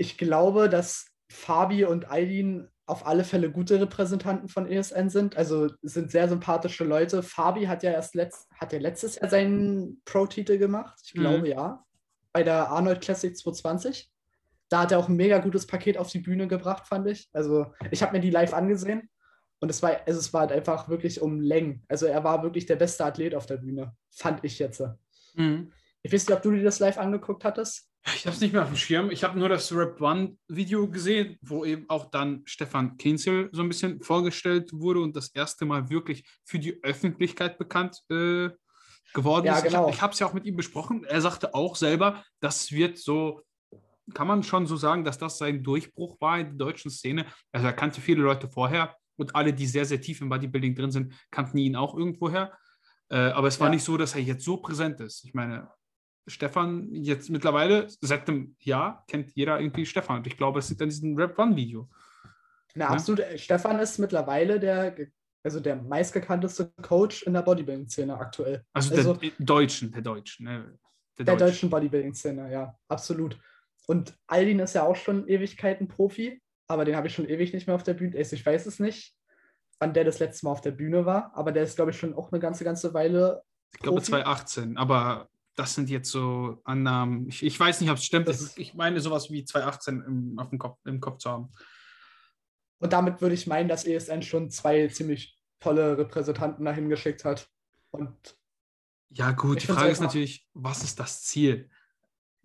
ich 0.00 0.16
glaube, 0.16 0.70
dass 0.70 1.08
Fabi 1.30 1.84
und 1.84 2.10
Aydin 2.10 2.68
auf 2.86 3.06
alle 3.06 3.22
Fälle 3.22 3.52
gute 3.52 3.78
Repräsentanten 3.80 4.48
von 4.48 4.66
ESN 4.66 5.10
sind. 5.10 5.36
Also 5.36 5.68
sind 5.82 6.10
sehr 6.10 6.26
sympathische 6.28 6.84
Leute. 6.84 7.22
Fabi 7.22 7.66
hat 7.66 7.82
ja 7.82 7.92
erst 7.92 8.14
letzt, 8.14 8.48
hat 8.58 8.72
ja 8.72 8.78
letztes 8.80 9.16
Jahr 9.16 9.28
seinen 9.28 10.00
Pro-Titel 10.06 10.56
gemacht. 10.56 10.98
Ich 11.04 11.14
Mhm. 11.14 11.20
glaube 11.20 11.48
ja. 11.50 11.84
Bei 12.32 12.42
der 12.42 12.70
Arnold 12.70 13.02
Classic 13.02 13.36
220. 13.36 14.10
Da 14.70 14.80
hat 14.80 14.92
er 14.92 14.98
auch 15.00 15.08
ein 15.08 15.16
mega 15.16 15.38
gutes 15.38 15.66
Paket 15.66 15.98
auf 15.98 16.08
die 16.10 16.20
Bühne 16.20 16.48
gebracht, 16.48 16.86
fand 16.88 17.06
ich. 17.08 17.28
Also 17.34 17.66
ich 17.90 18.02
habe 18.02 18.12
mir 18.12 18.20
die 18.20 18.30
live 18.30 18.54
angesehen 18.54 19.10
und 19.60 19.68
es 19.68 19.82
war, 19.82 20.00
also 20.06 20.18
es 20.18 20.32
war 20.32 20.42
halt 20.42 20.52
einfach 20.52 20.88
wirklich 20.88 21.20
um 21.20 21.40
Längen. 21.40 21.84
Also 21.88 22.06
er 22.06 22.24
war 22.24 22.42
wirklich 22.42 22.64
der 22.66 22.76
beste 22.76 23.04
Athlet 23.04 23.34
auf 23.34 23.44
der 23.46 23.58
Bühne, 23.58 23.94
fand 24.10 24.42
ich 24.44 24.58
jetzt. 24.58 24.82
Mhm. 25.34 25.70
Ich 26.02 26.10
weiß 26.12 26.26
nicht, 26.26 26.36
ob 26.36 26.42
du 26.42 26.52
dir 26.52 26.64
das 26.64 26.78
live 26.78 26.96
angeguckt 26.96 27.44
hattest. 27.44 27.89
Ich 28.06 28.26
habe 28.26 28.34
es 28.34 28.40
nicht 28.40 28.52
mehr 28.52 28.62
auf 28.62 28.68
dem 28.68 28.76
Schirm. 28.76 29.10
Ich 29.10 29.22
habe 29.24 29.38
nur 29.38 29.48
das 29.48 29.72
Rap 29.74 30.00
One 30.00 30.36
Video 30.48 30.88
gesehen, 30.88 31.38
wo 31.42 31.64
eben 31.64 31.84
auch 31.88 32.10
dann 32.10 32.42
Stefan 32.46 32.96
Kinzel 32.96 33.50
so 33.52 33.62
ein 33.62 33.68
bisschen 33.68 34.02
vorgestellt 34.02 34.70
wurde 34.72 35.00
und 35.00 35.14
das 35.16 35.28
erste 35.28 35.64
Mal 35.66 35.90
wirklich 35.90 36.24
für 36.44 36.58
die 36.58 36.82
Öffentlichkeit 36.82 37.58
bekannt 37.58 38.00
äh, 38.10 38.48
geworden 39.12 39.46
Ja, 39.46 39.56
ist. 39.58 39.64
genau. 39.64 39.90
Ich 39.90 40.00
habe 40.00 40.12
es 40.14 40.18
ja 40.18 40.26
auch 40.26 40.32
mit 40.32 40.46
ihm 40.46 40.56
besprochen. 40.56 41.04
Er 41.04 41.20
sagte 41.20 41.54
auch 41.54 41.76
selber, 41.76 42.24
das 42.40 42.72
wird 42.72 42.96
so, 42.98 43.42
kann 44.14 44.26
man 44.26 44.42
schon 44.42 44.66
so 44.66 44.76
sagen, 44.76 45.04
dass 45.04 45.18
das 45.18 45.36
sein 45.36 45.62
Durchbruch 45.62 46.18
war 46.20 46.38
in 46.40 46.56
der 46.56 46.66
deutschen 46.66 46.90
Szene. 46.90 47.26
Also 47.52 47.66
er 47.66 47.72
kannte 47.74 48.00
viele 48.00 48.22
Leute 48.22 48.48
vorher 48.48 48.96
und 49.16 49.34
alle, 49.36 49.52
die 49.52 49.66
sehr, 49.66 49.84
sehr 49.84 50.00
tief 50.00 50.22
im 50.22 50.30
Bodybuilding 50.30 50.74
drin 50.74 50.90
sind, 50.90 51.12
kannten 51.30 51.58
ihn 51.58 51.76
auch 51.76 51.94
irgendwoher. 51.94 52.56
Äh, 53.10 53.16
aber 53.18 53.48
es 53.48 53.60
war 53.60 53.66
Ja. 53.68 53.74
nicht 53.74 53.84
so, 53.84 53.98
dass 53.98 54.14
er 54.14 54.22
jetzt 54.22 54.44
so 54.44 54.56
präsent 54.56 55.00
ist. 55.00 55.22
Ich 55.24 55.34
meine, 55.34 55.68
Stefan 56.26 56.88
jetzt 56.94 57.30
mittlerweile, 57.30 57.86
seit 58.00 58.28
einem 58.28 58.54
Jahr, 58.60 59.04
kennt 59.08 59.30
jeder 59.34 59.58
irgendwie 59.60 59.86
Stefan. 59.86 60.18
Und 60.18 60.26
ich 60.26 60.36
glaube, 60.36 60.58
es 60.60 60.68
sieht 60.68 60.80
an 60.82 60.88
diesem 60.88 61.16
Rap 61.16 61.38
One-Video. 61.38 61.88
Na, 62.74 62.86
Ja. 62.86 62.90
absolut. 62.90 63.22
Stefan 63.36 63.78
ist 63.80 63.98
mittlerweile 63.98 64.60
der, 64.60 64.94
also 65.42 65.58
der 65.60 65.76
meistgekannteste 65.76 66.72
Coach 66.82 67.22
in 67.24 67.32
der 67.32 67.42
Bodybuilding-Szene 67.42 68.14
aktuell. 68.16 68.64
Also, 68.72 68.94
Also- 68.94 69.14
der 69.14 69.30
Deutschen, 69.38 69.90
der 69.92 70.02
Deutschen. 70.02 70.44
Ne? 70.46 70.78
Der 71.18 71.24
Deutsche. 71.26 71.44
deutschen 71.46 71.70
Bodybuilding-Szene, 71.70 72.50
ja, 72.52 72.74
absolut. 72.88 73.38
Und 73.86 74.14
Aldin 74.28 74.60
ist 74.60 74.74
ja 74.74 74.84
auch 74.84 74.96
schon 74.96 75.26
Ewigkeiten 75.26 75.88
Profi, 75.88 76.40
aber 76.68 76.84
den 76.84 76.94
habe 76.96 77.08
ich 77.08 77.14
schon 77.14 77.28
ewig 77.28 77.52
nicht 77.52 77.66
mehr 77.66 77.74
auf 77.74 77.82
der 77.82 77.94
Bühne. 77.94 78.16
Also 78.16 78.36
ich 78.36 78.46
weiß 78.46 78.66
es 78.66 78.78
nicht, 78.78 79.16
wann 79.80 79.92
der 79.94 80.04
das 80.04 80.20
letzte 80.20 80.46
Mal 80.46 80.52
auf 80.52 80.60
der 80.60 80.70
Bühne 80.70 81.04
war, 81.06 81.32
aber 81.34 81.50
der 81.50 81.64
ist, 81.64 81.74
glaube 81.76 81.90
ich, 81.90 81.98
schon 81.98 82.14
auch 82.14 82.30
eine 82.30 82.40
ganze, 82.40 82.62
ganze 82.62 82.94
Weile. 82.94 83.42
Ich 83.72 83.80
glaube 83.80 83.96
Profi. 83.96 84.10
2018, 84.12 84.76
aber 84.76 85.28
das 85.60 85.74
sind 85.74 85.90
jetzt 85.90 86.10
so 86.10 86.60
Annahmen. 86.64 87.28
Ich, 87.28 87.42
ich 87.44 87.60
weiß 87.60 87.80
nicht, 87.80 87.90
ob 87.90 87.98
es 87.98 88.04
stimmt. 88.04 88.26
Das- 88.28 88.56
ich, 88.56 88.74
meine, 88.74 89.00
sowas 89.00 89.30
wie 89.30 89.44
2018 89.44 90.02
im, 90.06 90.38
auf 90.38 90.48
dem 90.48 90.58
Kopf, 90.58 90.78
im 90.86 91.00
Kopf 91.00 91.18
zu 91.18 91.30
haben. 91.30 91.50
Und 92.78 92.92
damit 92.94 93.20
würde 93.20 93.34
ich 93.34 93.46
meinen, 93.46 93.68
dass 93.68 93.84
ESN 93.84 94.22
schon 94.22 94.50
zwei 94.50 94.88
ziemlich 94.88 95.38
tolle 95.60 95.98
Repräsentanten 95.98 96.64
dahin 96.64 96.88
geschickt 96.88 97.24
hat. 97.26 97.46
Und 97.90 98.16
Ja, 99.10 99.32
gut, 99.32 99.62
die 99.62 99.66
Frage 99.66 99.88
ist 99.90 99.98
einfach- 100.00 100.04
natürlich, 100.14 100.48
was 100.54 100.82
ist 100.82 100.98
das 100.98 101.22
Ziel? 101.22 101.68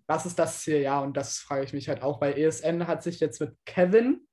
das 0.08 0.24
ist 0.24 0.38
das 0.38 0.60
Ziel, 0.60 0.82
ja, 0.82 1.00
und 1.00 1.16
das 1.16 1.38
frage 1.38 1.64
ich 1.64 1.72
mich 1.72 1.88
halt 1.88 2.00
auch, 2.02 2.20
weil 2.20 2.38
ESN 2.38 2.86
hat 2.86 3.02
sich 3.02 3.18
jetzt 3.18 3.40
mit 3.40 3.56
Kevin 3.64 4.24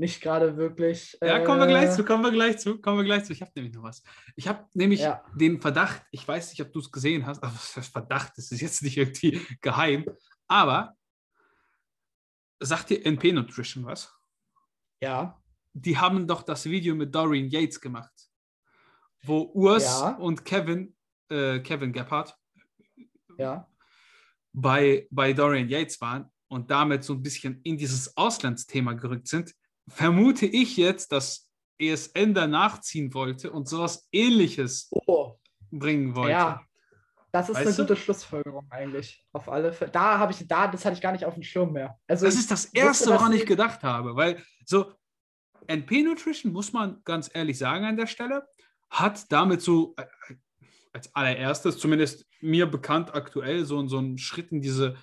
nicht 0.00 0.20
gerade 0.22 0.56
wirklich. 0.56 1.16
Ja, 1.22 1.38
kommen 1.44 1.60
wir 1.60 1.66
gleich 1.66 1.90
äh, 1.90 1.92
zu, 1.92 2.04
kommen 2.04 2.24
wir 2.24 2.32
gleich 2.32 2.58
zu, 2.58 2.80
kommen 2.80 2.96
wir 2.98 3.04
gleich 3.04 3.24
zu. 3.24 3.32
Ich 3.34 3.42
habe 3.42 3.52
nämlich 3.54 3.74
noch 3.74 3.82
was. 3.82 4.02
Ich 4.34 4.48
habe 4.48 4.66
nämlich 4.74 5.00
Ja. 5.00 5.22
den 5.34 5.60
Verdacht, 5.60 6.02
ich 6.10 6.26
weiß 6.26 6.50
nicht, 6.50 6.62
ob 6.62 6.72
du 6.72 6.78
es 6.80 6.90
gesehen 6.90 7.26
hast, 7.26 7.42
aber 7.42 7.52
das 7.74 7.88
Verdacht, 7.88 8.32
das 8.36 8.50
ist 8.50 8.60
jetzt 8.62 8.82
nicht 8.82 8.96
irgendwie 8.96 9.40
geheim, 9.60 10.06
aber 10.48 10.96
sagt 12.60 12.90
dir 12.90 13.04
NP 13.04 13.32
Nutrition 13.32 13.84
was? 13.84 14.12
Ja, 15.02 15.38
Die 15.72 15.96
haben 15.96 16.26
doch 16.26 16.42
das 16.42 16.64
Video 16.64 16.94
mit 16.94 17.14
Dorian 17.14 17.48
Yates 17.48 17.80
gemacht, 17.80 18.10
wo 19.22 19.42
Urs 19.54 19.84
Ja. 19.84 20.16
und 20.16 20.44
Kevin, 20.44 20.96
äh, 21.28 21.60
Kevin 21.60 21.92
Gebhardt, 21.92 22.36
ja. 23.38 23.68
bei, 24.52 25.06
bei 25.10 25.32
Dorian 25.32 25.68
Yates 25.68 26.00
waren 26.00 26.30
und 26.48 26.70
damit 26.70 27.04
so 27.04 27.12
ein 27.14 27.22
bisschen 27.22 27.60
in 27.62 27.76
dieses 27.76 28.16
Auslandsthema 28.16 28.94
gerückt 28.94 29.28
sind, 29.28 29.54
vermute 29.90 30.46
ich 30.46 30.76
jetzt, 30.76 31.12
dass 31.12 31.48
ESN 31.78 32.34
danach 32.34 32.80
ziehen 32.80 33.12
wollte 33.14 33.50
und 33.50 33.68
sowas 33.68 34.08
ähnliches 34.12 34.88
Oh, 34.90 35.34
bringen 35.70 36.14
wollte. 36.14 36.32
ja. 36.32 36.60
Das 37.32 37.48
ist 37.48 37.54
Weißt 37.56 37.66
eine 37.68 37.76
du? 37.76 37.82
gute 37.84 37.96
Schlussfolgerung 37.96 38.66
eigentlich. 38.70 39.24
Auf 39.32 39.48
alle 39.48 39.72
Fälle. 39.72 39.92
Da 39.92 40.18
habe 40.18 40.32
ich, 40.32 40.48
da, 40.48 40.66
das 40.66 40.84
hatte 40.84 40.94
ich 40.96 41.00
gar 41.00 41.12
nicht 41.12 41.24
auf 41.24 41.34
dem 41.34 41.44
Schirm 41.44 41.72
mehr. 41.72 41.96
Also 42.08 42.26
Das 42.26 42.34
ist 42.34 42.50
das 42.50 42.64
wusste, 42.64 42.78
Erste, 42.78 43.10
dass 43.10 43.20
woran 43.20 43.32
ich 43.32 43.46
gedacht 43.46 43.84
habe, 43.84 44.16
weil 44.16 44.42
so 44.64 44.92
NP 45.68 46.02
Nutrition, 46.02 46.52
muss 46.52 46.72
man 46.72 47.00
ganz 47.04 47.30
ehrlich 47.32 47.56
sagen 47.56 47.84
an 47.84 47.96
der 47.96 48.08
Stelle, 48.08 48.48
hat 48.90 49.30
damit 49.30 49.62
so 49.62 49.94
äh, 49.96 50.06
als 50.92 51.14
allererstes, 51.14 51.78
zumindest 51.78 52.26
mir 52.40 52.66
bekannt 52.66 53.14
aktuell, 53.14 53.64
so, 53.64 53.86
so 53.86 53.98
einen 53.98 54.18
Schritt 54.18 54.50
in 54.50 54.60
diese 54.60 54.96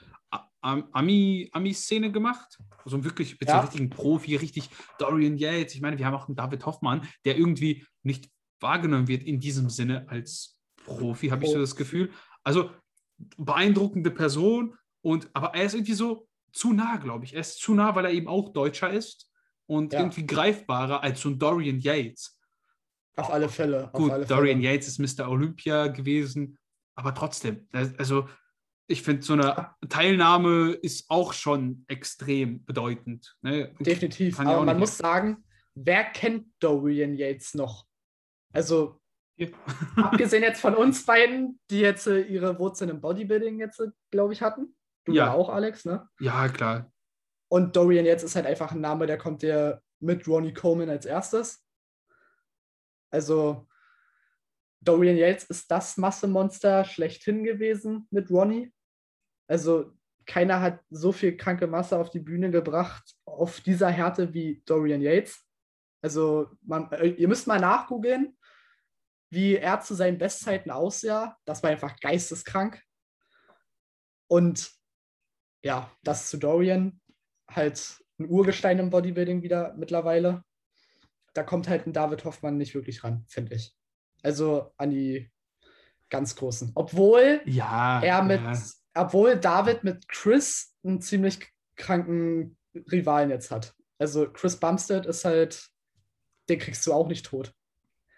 Ami- 0.61 1.49
Ami-Szene 1.51 2.11
gemacht. 2.11 2.57
So 2.85 3.03
wirklich 3.03 3.39
mit 3.39 3.47
so 3.47 3.53
Ja. 3.53 3.59
einem 3.59 3.67
richtigen 3.69 3.89
Profi, 3.89 4.35
richtig 4.35 4.69
Dorian 4.99 5.37
Yates. 5.37 5.75
Ich 5.75 5.81
meine, 5.81 5.97
wir 5.97 6.05
haben 6.05 6.15
auch 6.15 6.27
einen 6.27 6.35
David 6.35 6.65
Hoffmann, 6.65 7.07
der 7.25 7.37
irgendwie 7.37 7.85
nicht 8.03 8.29
wahrgenommen 8.59 9.07
wird 9.07 9.23
in 9.23 9.39
diesem 9.39 9.69
Sinne 9.69 10.07
als 10.09 10.57
Profi, 10.85 11.27
habe 11.29 11.45
ich 11.45 11.51
so 11.51 11.59
das 11.59 11.75
Gefühl. 11.75 12.11
Also 12.43 12.71
beeindruckende 13.37 14.11
Person 14.11 14.75
und 15.01 15.29
aber 15.33 15.53
er 15.55 15.63
ist 15.65 15.73
irgendwie 15.73 15.93
so 15.93 16.27
zu 16.53 16.73
nah, 16.73 16.97
glaube 16.97 17.25
ich. 17.25 17.33
Er 17.33 17.41
ist 17.41 17.59
zu 17.59 17.73
nah, 17.73 17.95
weil 17.95 18.05
er 18.05 18.11
eben 18.11 18.27
auch 18.27 18.49
Deutscher 18.53 18.89
ist 18.91 19.31
und 19.67 19.93
Ja. 19.93 19.99
irgendwie 19.99 20.25
greifbarer 20.25 21.03
als 21.03 21.21
so 21.21 21.29
ein 21.29 21.37
Dorian 21.39 21.79
Yates. 21.79 22.39
Auf 23.15 23.31
alle 23.31 23.49
Fälle. 23.49 23.85
Auf 23.85 23.91
Gut, 23.93 24.11
alle 24.11 24.25
Dorian 24.25 24.61
Fälle. 24.61 24.73
Yates 24.73 24.87
ist 24.99 24.99
Mr. 25.19 25.29
Olympia 25.29 25.87
gewesen, 25.87 26.57
aber 26.95 27.13
trotzdem, 27.13 27.67
also 27.97 28.27
ich 28.87 29.03
finde, 29.03 29.21
so 29.21 29.33
eine 29.33 29.69
Teilnahme 29.89 30.71
ist 30.71 31.09
auch 31.09 31.33
schon 31.33 31.83
extrem 31.87 32.63
bedeutend. 32.65 33.35
Ne? 33.41 33.75
Definitiv. 33.79 34.39
Ja 34.39 34.45
Aber 34.45 34.65
man 34.65 34.79
muss 34.79 34.97
sagen, 34.97 35.43
wer 35.75 36.05
kennt 36.05 36.47
Dorian 36.59 37.13
Yates 37.13 37.53
noch? 37.53 37.85
Also, 38.53 39.01
Hier. 39.35 39.51
abgesehen 39.97 40.41
jetzt 40.41 40.61
von 40.61 40.73
uns 40.73 41.05
beiden, 41.05 41.59
die 41.69 41.81
jetzt 41.81 42.07
äh, 42.07 42.21
ihre 42.21 42.57
Wurzeln 42.59 42.89
im 42.89 43.01
Bodybuilding 43.01 43.59
jetzt, 43.59 43.81
glaube 44.09 44.33
ich, 44.33 44.41
hatten. 44.41 44.75
Du 45.03 45.11
Ja. 45.13 45.27
ja 45.27 45.33
auch, 45.33 45.49
Alex, 45.49 45.83
ne? 45.85 46.07
Ja, 46.19 46.47
klar. 46.47 46.91
Und 47.49 47.75
Dorian 47.75 48.05
Yates 48.05 48.23
ist 48.23 48.35
halt 48.35 48.45
einfach 48.45 48.71
ein 48.71 48.81
Name, 48.81 49.05
der 49.05 49.17
kommt 49.17 49.41
dir 49.41 49.81
mit 49.99 50.27
Ronnie 50.27 50.53
Coleman 50.53 50.89
als 50.89 51.05
erstes. 51.05 51.63
Also, 53.09 53.67
Dorian 54.81 55.17
Yates 55.17 55.45
ist 55.45 55.69
das 55.71 55.97
Massemonster 55.97 56.85
schlechthin 56.85 57.43
gewesen 57.43 58.07
mit 58.11 58.29
Ronnie. 58.29 58.71
Also 59.47 59.93
keiner 60.25 60.61
hat 60.61 60.81
so 60.89 61.11
viel 61.11 61.37
kranke 61.37 61.67
Masse 61.67 61.97
auf 61.97 62.09
die 62.09 62.19
Bühne 62.19 62.51
gebracht, 62.51 63.15
auf 63.25 63.61
dieser 63.61 63.89
Härte 63.89 64.33
wie 64.33 64.61
Dorian 64.65 65.01
Yates. 65.01 65.43
Also 66.01 66.51
man, 66.61 66.91
äh, 66.91 67.07
ihr 67.07 67.27
müsst 67.27 67.47
mal 67.47 67.59
nachgoogeln, 67.59 68.37
wie 69.29 69.55
er 69.55 69.79
zu 69.81 69.95
seinen 69.95 70.17
Bestzeiten 70.17 70.71
aussah. 70.71 71.37
Das 71.45 71.63
war 71.63 71.69
einfach 71.69 71.99
geisteskrank. 71.99 72.81
Und 74.27 74.71
ja, 75.63 75.89
das 76.03 76.29
zu 76.29 76.37
Dorian, 76.37 76.99
halt 77.49 78.03
ein 78.19 78.29
Urgestein 78.29 78.79
im 78.79 78.89
Bodybuilding 78.89 79.41
wieder 79.41 79.73
mittlerweile. 79.75 80.43
Da 81.33 81.43
kommt 81.43 81.67
halt 81.67 81.87
ein 81.87 81.93
David 81.93 82.25
Hoffmann 82.25 82.57
nicht 82.57 82.75
wirklich 82.75 83.03
ran, 83.03 83.25
finde 83.27 83.55
ich. 83.55 83.75
Also 84.23 84.73
an 84.77 84.89
die 84.89 85.31
ganz 86.09 86.35
Großen. 86.35 86.71
Obwohl 86.75 87.41
ja, 87.45 88.01
er 88.01 88.23
mit, 88.23 88.41
ja. 88.41 88.53
Obwohl 88.97 89.35
David 89.37 89.83
mit 89.83 90.07
Chris 90.09 90.73
einen 90.83 91.01
ziemlich 91.01 91.39
kranken 91.75 92.57
Rivalen 92.91 93.29
jetzt 93.29 93.51
hat. 93.51 93.73
Also 93.99 94.29
Chris 94.31 94.57
Bumstead 94.59 95.05
ist 95.05 95.25
halt, 95.25 95.69
den 96.49 96.59
kriegst 96.59 96.85
du 96.85 96.93
auch 96.93 97.07
nicht 97.07 97.25
tot. 97.25 97.47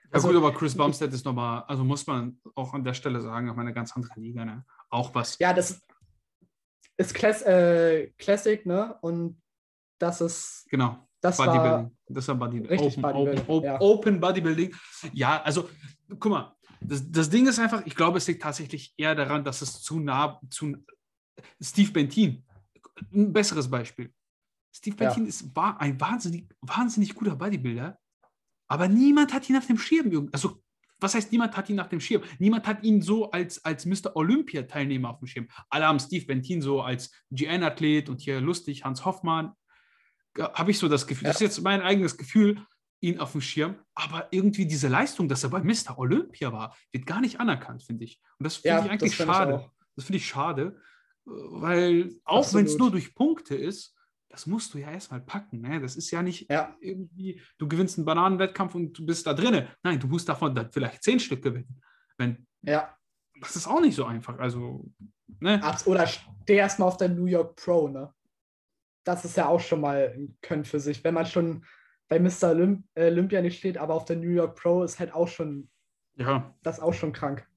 Ja 0.05 0.09
Also- 0.13 0.27
gut, 0.27 0.37
aber 0.37 0.53
Chris 0.53 0.75
Bumstead 0.75 1.13
ist 1.13 1.25
nochmal, 1.25 1.63
also 1.67 1.83
muss 1.83 2.05
man 2.07 2.39
auch 2.55 2.73
an 2.73 2.83
der 2.83 2.93
Stelle 2.93 3.21
sagen, 3.21 3.49
auf 3.49 3.57
eine 3.57 3.73
ganz 3.73 3.95
andere 3.95 4.19
Liga. 4.19 4.43
Ne? 4.45 4.65
Auch 4.89 5.13
was. 5.15 5.37
Ja, 5.39 5.53
das 5.53 5.81
ist 6.97 7.13
Class 7.13 7.41
äh, 7.43 8.07
Classic, 8.17 8.65
ne? 8.65 8.97
Und 9.01 9.41
das 9.99 10.19
ist, 10.21 10.65
Genau. 10.69 11.07
das 11.21 11.37
Bodybuilding. 11.37 11.63
war 11.71 11.91
Das 12.07 12.23
ist 12.23 12.27
ja 12.27 12.33
Bodybuilding. 12.33 12.69
Richtig 12.69 12.97
Open, 12.97 13.01
Bodybuilding, 13.01 13.41
Open, 13.41 13.55
Open, 13.55 13.65
ja. 13.65 13.81
Open 13.81 14.19
Bodybuilding. 14.19 14.75
Ja, 15.13 15.41
also, 15.43 15.69
guck 16.19 16.31
mal, 16.31 16.55
das, 16.81 17.11
das 17.11 17.29
Ding 17.29 17.47
ist 17.47 17.59
einfach, 17.59 17.85
ich 17.85 17.95
glaube, 17.95 18.17
es 18.17 18.27
liegt 18.27 18.41
tatsächlich 18.41 18.93
eher 18.97 19.15
daran, 19.15 19.43
dass 19.43 19.61
es 19.61 19.81
zu 19.81 19.99
nah, 19.99 20.39
zu 20.49 20.75
Steve 21.61 21.91
Bentin, 21.91 22.45
ein 23.13 23.31
besseres 23.33 23.69
Beispiel. 23.69 24.13
Steve 24.73 24.95
Ja. 24.99 25.07
Bentin 25.09 25.25
ist, 25.27 25.55
war 25.55 25.79
ein 25.81 25.99
wahnsinnig, 25.99 26.47
wahnsinnig 26.61 27.15
guter 27.15 27.35
Bodybuilder, 27.35 27.97
aber 28.67 28.87
niemand 28.87 29.33
hat 29.33 29.49
ihn 29.49 29.57
auf 29.57 29.67
dem 29.67 29.77
Schirm. 29.77 30.29
Also, 30.31 30.61
was 31.01 31.15
heißt, 31.15 31.31
niemand 31.31 31.55
hat 31.55 31.69
ihn 31.69 31.77
nach 31.77 31.87
dem 31.87 32.01
Schirm? 32.01 32.23
Niemand 32.39 32.67
hat 32.67 32.83
ihn 32.83 33.01
so 33.01 33.31
als, 33.31 33.63
als 33.63 33.85
Mr. 33.85 34.15
Olympia-Teilnehmer 34.15 35.09
auf 35.09 35.19
dem 35.19 35.27
Schirm. 35.27 35.47
Alle 35.69 35.87
haben 35.87 35.99
Steve 35.99 36.25
Bentin 36.25 36.61
so 36.61 36.81
als 36.81 37.11
GN-Athlet 37.31 38.09
und 38.09 38.19
hier 38.21 38.41
lustig, 38.41 38.83
Hans 38.83 39.05
Hoffmann. 39.05 39.53
Habe 40.37 40.71
ich 40.71 40.77
so 40.77 40.87
das 40.89 41.07
Gefühl, 41.07 41.25
Ja. 41.27 41.29
das 41.31 41.37
ist 41.41 41.47
jetzt 41.57 41.63
mein 41.63 41.81
eigenes 41.81 42.17
Gefühl, 42.17 42.65
ihn 43.01 43.19
auf 43.19 43.31
dem 43.33 43.41
Schirm. 43.41 43.75
Aber 43.95 44.27
irgendwie 44.31 44.65
diese 44.65 44.87
Leistung, 44.87 45.27
dass 45.29 45.43
er 45.43 45.49
bei 45.49 45.61
Mr. 45.63 45.97
Olympia 45.97 46.51
war, 46.51 46.75
wird 46.91 47.05
gar 47.05 47.21
nicht 47.21 47.39
anerkannt, 47.39 47.83
finde 47.83 48.03
ich. 48.05 48.21
Und 48.37 48.43
das 48.45 48.57
finde 48.57 48.67
Ja, 48.69 48.77
ich 48.79 48.83
das 48.83 48.91
eigentlich 48.91 49.15
finde 49.15 49.31
ich 49.31 49.37
schade. 49.37 49.55
auch. 49.59 49.71
das 49.95 50.05
finde 50.05 50.17
ich 50.17 50.25
schade, 50.27 50.81
weil 51.25 52.15
auch 52.25 52.53
wenn 52.53 52.65
es 52.65 52.77
nur 52.77 52.91
durch 52.91 53.13
Punkte 53.15 53.55
ist, 53.55 53.95
das 54.29 54.45
musst 54.45 54.73
du 54.73 54.77
ja 54.77 54.91
erstmal 54.91 55.21
packen. 55.21 55.61
Ne? 55.61 55.81
Das 55.81 55.95
ist 55.95 56.11
ja 56.11 56.21
nicht 56.21 56.49
Ja. 56.51 56.75
irgendwie, 56.81 57.41
du 57.57 57.67
gewinnst 57.67 57.97
einen 57.97 58.05
Bananenwettkampf 58.05 58.75
und 58.75 58.93
du 58.97 59.05
bist 59.05 59.25
da 59.25 59.33
drinne. 59.33 59.75
Nein, 59.83 59.99
du 59.99 60.07
musst 60.07 60.29
davon 60.29 60.53
dann 60.53 60.71
vielleicht 60.71 61.03
zehn 61.03 61.19
Stück 61.19 61.41
gewinnen. 61.41 61.81
Wenn, 62.17 62.45
ja. 62.61 62.95
das 63.41 63.55
ist 63.55 63.67
auch 63.67 63.81
nicht 63.81 63.95
so 63.95 64.05
einfach. 64.05 64.37
Also, 64.37 64.85
ne? 65.39 65.61
Oder 65.85 66.05
steh 66.05 66.55
erstmal 66.55 66.87
auf 66.89 66.97
der 66.97 67.09
New 67.09 67.25
York 67.25 67.55
Pro, 67.55 67.87
ne? 67.87 68.13
Das 69.03 69.25
ist 69.25 69.37
ja 69.37 69.47
auch 69.47 69.59
schon 69.61 69.81
mal 69.81 70.13
ein 70.15 70.37
Können 70.41 70.65
für 70.65 70.79
sich. 70.79 71.03
Wenn 71.03 71.13
man 71.15 71.25
schon 71.25 71.65
bei 72.09 72.19
Mr. 72.19 72.49
Olymp 72.49 72.85
äh, 72.95 73.05
Olympia 73.07 73.41
nicht 73.41 73.57
steht, 73.59 73.77
aber 73.77 73.93
auf 73.93 74.05
der 74.05 74.17
New 74.17 74.29
York 74.29 74.59
Pro 74.59 74.83
ist 74.83 74.99
halt 74.99 75.13
auch 75.13 75.27
schon, 75.27 75.69
Ja. 76.15 76.53
das 76.63 76.77
ist 76.77 76.83
auch 76.83 76.93
schon 76.93 77.13
krank. 77.13 77.47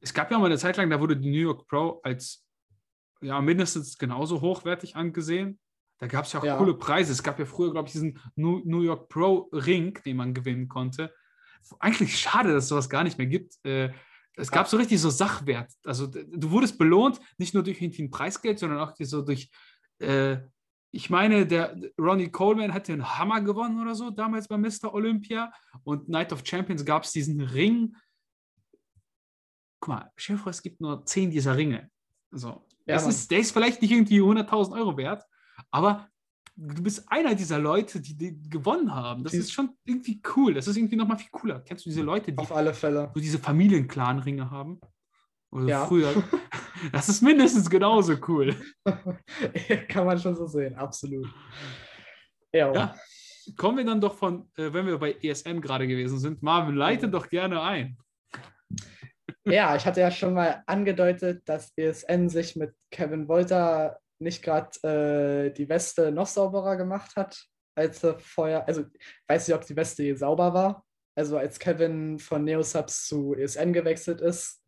Es 0.00 0.12
gab 0.12 0.30
ja 0.30 0.38
mal 0.38 0.46
eine 0.46 0.58
Zeit 0.58 0.76
lang, 0.76 0.90
da 0.90 1.00
wurde 1.00 1.16
die 1.16 1.30
New 1.30 1.38
York 1.38 1.66
Pro 1.66 2.00
als 2.02 2.44
ja, 3.22 3.40
mindestens 3.40 3.96
genauso 3.96 4.40
hochwertig 4.42 4.94
angesehen. 4.94 5.58
Da 5.98 6.06
gab 6.06 6.26
es 6.26 6.32
ja 6.34 6.40
auch 6.40 6.44
Ja. 6.44 6.58
coole 6.58 6.74
Preise. 6.74 7.12
Es 7.12 7.22
gab 7.22 7.38
ja 7.38 7.46
früher, 7.46 7.72
glaube 7.72 7.88
ich, 7.88 7.92
diesen 7.92 8.20
New, 8.34 8.82
York 8.82 9.08
Pro 9.08 9.48
Ring, 9.52 9.98
den 10.04 10.18
man 10.18 10.34
gewinnen 10.34 10.68
konnte. 10.68 11.14
Eigentlich 11.80 12.18
schade, 12.18 12.52
dass 12.52 12.64
es 12.64 12.68
sowas 12.68 12.90
gar 12.90 13.04
nicht 13.04 13.16
mehr 13.16 13.26
gibt. 13.26 13.54
Äh, 13.64 13.92
es 14.36 14.50
gab 14.50 14.68
so 14.68 14.76
richtig 14.76 15.00
so 15.00 15.08
Sachwert. 15.08 15.72
Also 15.84 16.06
du 16.08 16.50
wurdest 16.50 16.76
belohnt, 16.76 17.18
nicht 17.38 17.54
nur 17.54 17.62
durch 17.62 17.80
ein 17.80 18.10
Preisgeld, 18.10 18.58
sondern 18.58 18.80
auch 18.80 18.92
so 19.00 19.22
durch, 19.22 19.50
äh, 19.98 20.36
ich 20.92 21.10
meine, 21.10 21.46
der 21.46 21.76
Ronnie 21.98 22.30
Coleman 22.30 22.72
hat 22.72 22.88
den 22.88 23.04
Hammer 23.18 23.40
gewonnen 23.42 23.80
oder 23.80 23.94
so, 23.94 24.10
damals 24.10 24.48
bei 24.48 24.56
Mr. 24.56 24.92
Olympia. 24.94 25.52
Und 25.84 26.08
Night 26.08 26.32
of 26.32 26.42
Champions 26.44 26.84
gab 26.84 27.04
es 27.04 27.12
diesen 27.12 27.40
Ring. 27.40 27.94
Guck 29.80 29.88
mal, 29.88 30.10
stell 30.16 30.36
dir 30.36 30.42
vor, 30.42 30.50
es 30.50 30.62
gibt 30.62 30.80
nur 30.80 31.04
zehn 31.04 31.30
dieser 31.30 31.56
Ringe. 31.56 31.90
So. 32.30 32.66
Ja, 32.86 32.94
das 32.94 33.06
ist, 33.06 33.30
der 33.30 33.40
ist 33.40 33.50
vielleicht 33.52 33.82
nicht 33.82 33.90
irgendwie 33.90 34.20
100.000 34.20 34.72
Euro 34.72 34.96
wert, 34.96 35.24
aber 35.70 36.08
du 36.54 36.82
bist 36.82 37.10
einer 37.10 37.34
dieser 37.34 37.58
Leute, 37.58 38.00
die, 38.00 38.16
die 38.16 38.48
gewonnen 38.48 38.94
haben. 38.94 39.22
Das 39.24 39.32
Die- 39.32 39.38
ist 39.38 39.52
schon 39.52 39.70
irgendwie 39.84 40.22
cool. 40.36 40.54
Das 40.54 40.66
ist 40.68 40.76
irgendwie 40.76 40.96
nochmal 40.96 41.18
viel 41.18 41.30
cooler. 41.30 41.60
Kennst 41.60 41.84
du 41.84 41.90
diese 41.90 42.02
Leute, 42.02 42.32
die 42.32 42.38
Auf 42.38 42.52
alle 42.52 42.72
Fälle. 42.72 43.10
so 43.14 43.20
diese 43.20 43.38
Familienclan-Ringe 43.38 44.50
haben? 44.50 44.80
Oder 45.56 45.66
Ja. 45.66 45.86
früher. 45.86 46.12
Das 46.92 47.08
ist 47.08 47.22
mindestens 47.22 47.70
genauso 47.70 48.14
cool. 48.28 48.54
Kann 49.88 50.04
man 50.04 50.18
schon 50.18 50.36
so 50.36 50.46
sehen, 50.46 50.74
absolut. 50.74 51.26
Ja, 52.52 52.72
Ja. 52.72 52.94
Kommen 53.56 53.78
wir 53.78 53.84
dann 53.86 54.00
doch 54.00 54.14
von, 54.14 54.50
äh, 54.58 54.72
wenn 54.72 54.86
wir 54.86 54.98
bei 54.98 55.16
ESN 55.22 55.60
gerade 55.62 55.86
gewesen 55.86 56.18
sind, 56.18 56.42
Marvin, 56.42 56.74
leite 56.74 57.08
doch 57.08 57.28
gerne 57.30 57.62
ein. 57.62 57.96
Ja, 59.44 59.76
ich 59.76 59.86
hatte 59.86 60.00
ja 60.00 60.10
schon 60.10 60.34
mal 60.34 60.62
angedeutet, 60.66 61.42
dass 61.48 61.72
ESN 61.76 62.28
sich 62.28 62.56
mit 62.56 62.74
Kevin 62.90 63.28
Wolter 63.28 63.98
nicht 64.18 64.42
gerade 64.42 64.70
äh, 65.46 65.50
die 65.54 65.68
Weste 65.68 66.10
noch 66.10 66.26
sauberer 66.26 66.76
gemacht 66.76 67.14
hat, 67.16 67.40
als 67.76 68.02
er 68.02 68.18
vorher, 68.18 68.66
also 68.66 68.82
ich 68.82 69.14
weiß 69.28 69.46
nicht, 69.48 69.56
ob 69.56 69.64
die 69.64 69.76
Weste 69.76 70.02
je 70.02 70.14
sauber 70.14 70.52
war. 70.52 70.84
Also 71.16 71.38
als 71.38 71.58
Kevin 71.58 72.18
von 72.18 72.44
Neosubs 72.44 73.06
zu 73.06 73.34
ESN 73.34 73.72
gewechselt 73.72 74.20
ist, 74.20 74.62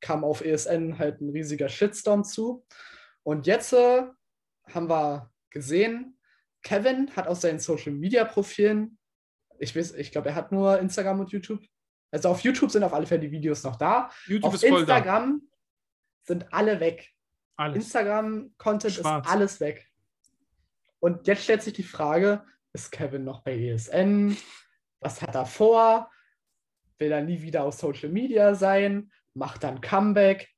kam 0.00 0.24
auf 0.24 0.44
ESN 0.44 0.98
halt 0.98 1.20
ein 1.20 1.30
riesiger 1.30 1.68
Shitstorm 1.68 2.24
zu. 2.24 2.64
Und 3.22 3.46
jetzt 3.46 3.72
äh, 3.72 4.04
haben 4.72 4.88
wir 4.88 5.30
gesehen, 5.50 6.18
Kevin 6.62 7.14
hat 7.16 7.26
aus 7.26 7.40
seinen 7.40 7.58
Social 7.58 7.92
Media 7.92 8.24
Profilen, 8.24 8.98
ich 9.58 9.74
weiß, 9.74 9.94
ich 9.94 10.12
glaube, 10.12 10.30
er 10.30 10.34
hat 10.34 10.52
nur 10.52 10.78
Instagram 10.78 11.20
und 11.20 11.32
YouTube. 11.32 11.64
Also 12.10 12.28
auf 12.30 12.40
YouTube 12.40 12.70
sind 12.70 12.84
auf 12.84 12.94
alle 12.94 13.06
Fälle 13.06 13.22
die 13.22 13.30
Videos 13.30 13.62
noch 13.64 13.76
da. 13.76 14.10
YouTube 14.26 14.44
Auf 14.44 14.54
ist 14.54 14.66
voll 14.66 14.86
da. 14.86 14.96
Instagram 14.98 15.42
sind 16.22 16.52
alle 16.52 16.80
weg. 16.80 17.12
Instagram-Content 17.58 18.98
ist 18.98 19.04
alles 19.04 19.60
weg. 19.60 19.86
Und 21.00 21.26
jetzt 21.26 21.44
stellt 21.44 21.62
sich 21.62 21.74
die 21.74 21.82
Frage, 21.82 22.44
ist 22.72 22.92
Kevin 22.92 23.24
noch 23.24 23.42
bei 23.42 23.58
ESN? 23.58 24.36
Was 25.00 25.22
hat 25.22 25.34
er 25.34 25.46
vor? 25.46 26.10
Will 26.98 27.12
er 27.12 27.22
nie 27.22 27.42
wieder 27.42 27.64
auf 27.64 27.74
Social 27.74 28.08
Media 28.08 28.54
sein? 28.54 29.10
Macht 29.38 29.64
ein 29.64 29.80
Comeback? 29.80 30.48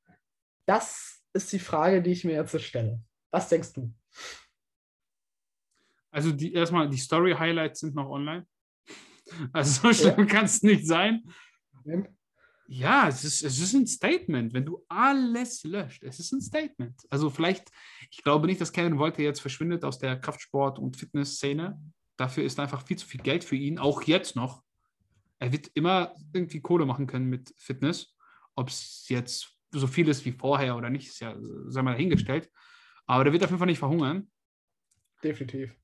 Das 0.65 1.21
ist 1.33 1.53
die 1.53 1.59
Frage, 1.59 2.01
die 2.01 2.11
ich 2.11 2.25
mir 2.25 2.33
jetzt 2.33 2.59
stelle. 2.61 2.99
Was 3.29 3.47
denkst 3.47 3.73
du? 3.73 3.93
Also 6.09 6.31
die, 6.31 6.51
erstmal, 6.51 6.89
die 6.89 6.97
Story-Highlights 6.97 7.81
sind 7.81 7.95
noch 7.95 8.09
online. 8.09 8.45
Also 9.53 9.93
so 9.93 9.93
schlimm 9.93 10.27
kann 10.27 10.43
es 10.43 10.61
nicht 10.61 10.85
sein. 10.85 11.23
Ja, 12.67 13.07
es 13.07 13.23
ist, 13.23 13.43
es 13.43 13.59
ist 13.59 13.73
ein 13.73 13.87
Statement, 13.87 14.53
wenn 14.53 14.65
du 14.65 14.83
alles 14.89 15.63
löscht. 15.63 16.03
Es 16.03 16.19
ist 16.19 16.33
ein 16.33 16.41
Statement. 16.41 17.01
Also 17.09 17.29
vielleicht, 17.29 17.71
ich 18.09 18.23
glaube 18.23 18.47
nicht, 18.47 18.59
dass 18.59 18.73
Kevin 18.73 18.97
Wolter 18.97 19.21
jetzt 19.21 19.39
verschwindet 19.39 19.85
aus 19.85 19.99
der 19.99 20.19
Kraftsport- 20.19 20.79
und 20.79 20.97
Fitnessszene. 20.97 21.79
Dafür 22.17 22.43
ist 22.43 22.59
einfach 22.59 22.85
viel 22.85 22.97
zu 22.97 23.07
viel 23.07 23.21
Geld 23.21 23.45
für 23.45 23.55
ihn, 23.55 23.79
auch 23.79 24.01
jetzt 24.01 24.35
noch. 24.35 24.63
Er 25.39 25.53
wird 25.53 25.71
immer 25.75 26.13
irgendwie 26.33 26.59
Kohle 26.59 26.85
machen 26.85 27.07
können 27.07 27.29
mit 27.29 27.53
Fitness. 27.57 28.17
Ob 28.55 28.69
es 28.69 29.05
jetzt 29.07 29.57
so 29.71 29.87
viel 29.87 30.07
ist 30.09 30.25
wie 30.25 30.31
vorher 30.31 30.75
oder 30.75 30.89
nicht, 30.89 31.07
ist 31.07 31.19
ja, 31.19 31.35
sei 31.67 31.81
mal 31.81 31.93
dahingestellt. 31.93 32.49
Aber 33.05 33.23
der 33.23 33.33
wird 33.33 33.43
auf 33.43 33.49
jeden 33.49 33.59
Fall 33.59 33.67
nicht 33.67 33.79
verhungern. 33.79 34.29
Definitiv. 35.23 35.75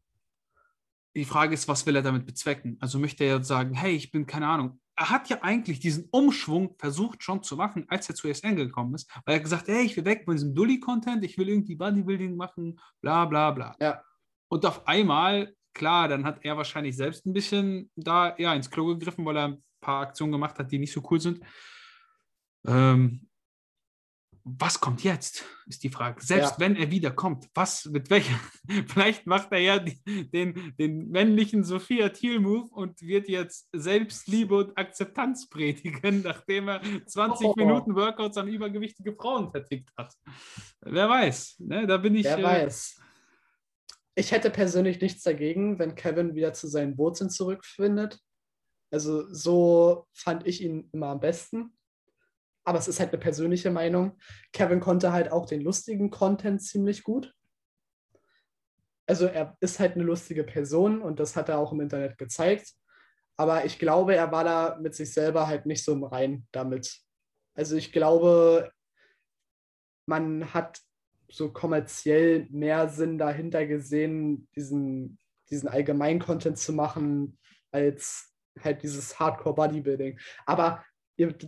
Die 1.15 1.25
Frage 1.25 1.53
ist, 1.53 1.67
was 1.67 1.85
will 1.85 1.95
er 1.95 2.01
damit 2.01 2.25
bezwecken? 2.25 2.77
Also 2.79 2.99
möchte 2.99 3.23
er 3.23 3.37
jetzt 3.37 3.47
sagen, 3.47 3.73
hey, 3.73 3.95
ich 3.95 4.11
bin 4.11 4.25
keine 4.25 4.47
Ahnung. 4.47 4.79
Er 4.95 5.09
hat 5.09 5.29
ja 5.29 5.41
eigentlich 5.41 5.79
diesen 5.79 6.07
Umschwung 6.11 6.75
versucht 6.77 7.23
schon 7.23 7.43
zu 7.43 7.55
machen, 7.55 7.85
als 7.87 8.09
er 8.09 8.15
zu 8.15 8.31
SN 8.33 8.55
gekommen 8.55 8.95
ist, 8.95 9.09
weil 9.25 9.33
er 9.33 9.35
hat 9.35 9.43
gesagt, 9.43 9.67
hey, 9.67 9.85
ich 9.85 9.95
will 9.95 10.05
weg 10.05 10.23
von 10.25 10.35
diesem 10.35 10.55
Dully-Content, 10.55 11.23
ich 11.23 11.37
will 11.37 11.49
irgendwie 11.49 11.75
Bodybuilding 11.75 12.35
machen, 12.35 12.79
bla 13.01 13.25
bla 13.25 13.51
bla. 13.51 13.75
Ja. 13.79 14.01
Und 14.47 14.65
auf 14.65 14.87
einmal, 14.87 15.55
klar, 15.73 16.07
dann 16.07 16.25
hat 16.25 16.43
er 16.43 16.57
wahrscheinlich 16.57 16.95
selbst 16.95 17.25
ein 17.25 17.33
bisschen 17.33 17.91
da 17.95 18.35
ja, 18.37 18.53
ins 18.53 18.71
Klo 18.71 18.87
gegriffen, 18.87 19.25
weil 19.25 19.37
er 19.37 19.47
ein 19.49 19.63
paar 19.81 20.01
Aktionen 20.01 20.31
gemacht 20.31 20.57
hat, 20.57 20.71
die 20.71 20.79
nicht 20.79 20.93
so 20.93 21.03
cool 21.11 21.19
sind. 21.19 21.41
Ähm, 22.65 23.27
was 24.49 24.79
kommt 24.79 25.03
jetzt, 25.03 25.43
ist 25.67 25.83
die 25.83 25.89
Frage. 25.89 26.23
Selbst 26.23 26.51
Ja. 26.51 26.59
wenn 26.59 26.77
er 26.77 26.89
wiederkommt, 26.89 27.49
was, 27.53 27.83
mit 27.85 28.09
welcher? 28.09 28.39
Vielleicht 28.87 29.27
macht 29.27 29.51
er 29.51 29.59
ja 29.59 29.79
die, 29.79 29.99
den, 30.31 30.73
den 30.79 31.09
männlichen 31.09 31.65
Sophia 31.65 32.07
Thiel-Move 32.07 32.69
und 32.71 33.01
wird 33.01 33.27
jetzt 33.27 33.67
Selbstliebe 33.73 34.55
und 34.55 34.77
Akzeptanz 34.77 35.49
predigen, 35.49 36.21
nachdem 36.23 36.69
er 36.69 36.81
20 37.05 37.47
Oh. 37.47 37.53
Minuten 37.57 37.93
Workouts 37.95 38.37
an 38.37 38.47
übergewichtige 38.47 39.13
Frauen 39.13 39.51
vertickt 39.51 39.91
hat. 39.97 40.13
Wer 40.81 41.09
weiß, 41.09 41.57
ne? 41.59 41.85
da 41.85 41.97
bin 41.97 42.15
ich. 42.15 42.23
Wer 42.23 42.39
äh, 42.39 42.43
weiß. 42.43 43.01
Ich 44.15 44.31
hätte 44.31 44.49
persönlich 44.49 45.01
nichts 45.01 45.23
dagegen, 45.23 45.77
wenn 45.77 45.93
Kevin 45.95 46.35
wieder 46.35 46.53
zu 46.53 46.67
seinen 46.67 46.97
Wurzeln 46.97 47.29
zurückfindet. 47.29 48.19
Also 48.91 49.31
so 49.33 50.07
fand 50.13 50.47
ich 50.47 50.63
ihn 50.63 50.89
immer 50.93 51.07
am 51.07 51.19
besten. 51.19 51.76
Aber 52.67 52.79
es 52.79 52.89
ist 52.89 52.99
halt 52.99 53.13
eine 53.13 53.19
persönliche 53.19 53.71
Meinung. 53.71 54.17
Kevin 54.51 54.81
konnte 54.81 55.13
halt 55.13 55.31
auch 55.31 55.45
den 55.45 55.61
lustigen 55.61 56.09
Content 56.09 56.61
ziemlich 56.61 57.01
gut. 57.01 57.33
Also 59.05 59.25
er 59.25 59.55
ist 59.61 59.79
halt 59.79 59.93
eine 59.95 60.03
lustige 60.03 60.43
Person 60.43 61.01
und 61.01 61.21
das 61.21 61.37
hat 61.37 61.47
er 61.47 61.59
auch 61.59 61.71
im 61.71 61.79
Internet 61.79 62.17
gezeigt. 62.17 62.73
Aber 63.37 63.63
ich 63.63 63.79
glaube, 63.79 64.17
er 64.17 64.33
war 64.33 64.43
da 64.43 64.77
mit 64.81 64.95
sich 64.95 65.13
selber 65.13 65.47
halt 65.47 65.65
nicht 65.65 65.81
so 65.81 65.93
im 65.93 66.03
Rein 66.03 66.45
damit. 66.51 66.99
Also 67.55 67.77
ich 67.77 67.93
glaube, 67.93 68.69
man 70.05 70.53
hat 70.53 70.81
so 71.29 71.53
kommerziell 71.53 72.47
mehr 72.49 72.89
Sinn 72.89 73.17
dahinter 73.17 73.65
gesehen, 73.65 74.49
diesen, 74.57 75.17
diesen 75.49 75.69
Allgemein-Content 75.69 76.57
zu 76.57 76.73
machen, 76.73 77.39
als 77.71 78.33
halt 78.61 78.83
dieses 78.83 79.17
Hardcore-Bodybuilding. 79.17 80.19
Aber 80.45 80.83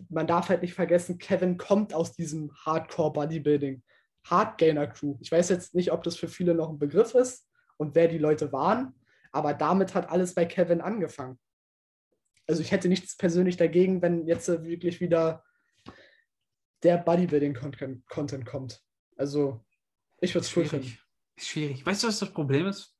man 0.09 0.27
darf 0.27 0.49
halt 0.49 0.61
nicht 0.61 0.73
vergessen, 0.73 1.17
Kevin 1.17 1.57
kommt 1.57 1.93
aus 1.93 2.13
diesem 2.13 2.51
Hardcore-Bodybuilding. 2.65 3.83
Hardgainer-Crew. 4.25 5.17
Ich 5.21 5.31
weiß 5.31 5.49
jetzt 5.49 5.75
nicht, 5.75 5.91
ob 5.91 6.03
das 6.03 6.15
für 6.15 6.27
viele 6.27 6.53
noch 6.53 6.69
ein 6.69 6.79
Begriff 6.79 7.13
ist 7.15 7.47
und 7.77 7.95
wer 7.95 8.07
die 8.07 8.17
Leute 8.17 8.51
waren, 8.51 8.93
aber 9.31 9.53
damit 9.53 9.95
hat 9.95 10.09
alles 10.09 10.33
bei 10.33 10.45
Kevin 10.45 10.81
angefangen. 10.81 11.39
Also 12.47 12.61
ich 12.61 12.71
hätte 12.71 12.89
nichts 12.89 13.15
persönlich 13.15 13.57
dagegen, 13.57 14.01
wenn 14.01 14.27
jetzt 14.27 14.47
wirklich 14.47 14.99
wieder 14.99 15.43
der 16.83 16.97
Bodybuilding-Content 16.97 18.07
Content 18.07 18.45
kommt. 18.45 18.81
Also 19.17 19.63
ich 20.19 20.33
würde 20.33 20.45
es 20.45 20.55
cool 20.55 20.65
finden. 20.65 20.97
Schwierig. 21.37 21.85
Weißt 21.85 22.03
du, 22.03 22.07
was 22.07 22.19
das 22.19 22.33
Problem 22.33 22.65
ist? 22.67 22.95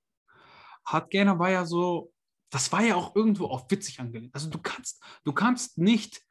Hardgainer 0.86 1.38
war 1.40 1.50
ja 1.50 1.66
so, 1.66 2.14
das 2.50 2.72
war 2.72 2.82
ja 2.82 2.96
auch 2.96 3.16
irgendwo 3.16 3.46
auf 3.46 3.70
witzig 3.70 4.00
angelegt. 4.00 4.34
Also 4.34 4.50
du 4.50 4.60
kannst, 4.60 5.04
du 5.24 5.34
kannst 5.34 5.78
nicht, 5.78 6.22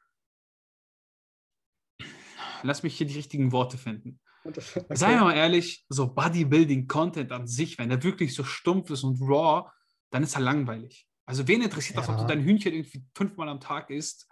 lass 2.63 2.83
mich 2.83 2.97
hier 2.97 3.07
die 3.07 3.17
richtigen 3.17 3.53
Worte 3.53 3.79
finden. 3.79 4.21
Okay. 4.45 4.85
Seien 4.91 5.19
wir 5.19 5.25
mal 5.25 5.37
ehrlich, 5.37 5.85
so 5.89 6.13
Bodybuilding-Content 6.15 7.33
an 7.33 7.47
sich, 7.47 7.79
wenn 7.79 7.89
der 7.91 8.03
wirklich 8.03 8.35
so 8.35 8.45
stumpf 8.45 8.91
ist 8.91 9.05
und 9.05 9.21
raw, 9.21 9.69
dann 10.11 10.23
ist 10.23 10.35
er 10.35 10.41
langweilig. 10.41 11.07
Also 11.27 11.47
wen 11.47 11.61
interessiert 11.63 11.99
das, 11.99 12.09
ob 12.09 12.17
du 12.17 12.23
Ja. 12.23 12.29
dein 12.29 12.43
Hühnchen 12.43 12.73
irgendwie 12.73 13.05
fünfmal 13.15 13.49
am 13.49 13.61
Tag 13.61 13.91
isst 13.91 14.27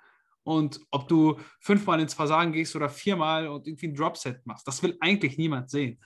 und 0.45 0.81
ob 0.91 1.09
du 1.09 1.39
fünfmal 1.61 2.01
ins 2.01 2.15
Versagen 2.15 2.53
gehst 2.53 2.75
oder 2.77 2.89
viermal 2.89 3.49
und 3.49 3.67
irgendwie 3.67 3.89
ein 3.89 3.95
Dropset 3.95 4.47
machst? 4.47 4.67
Das 4.67 4.83
will 4.83 4.97
eigentlich 5.01 5.37
niemand 5.37 5.69
sehen. 5.69 6.01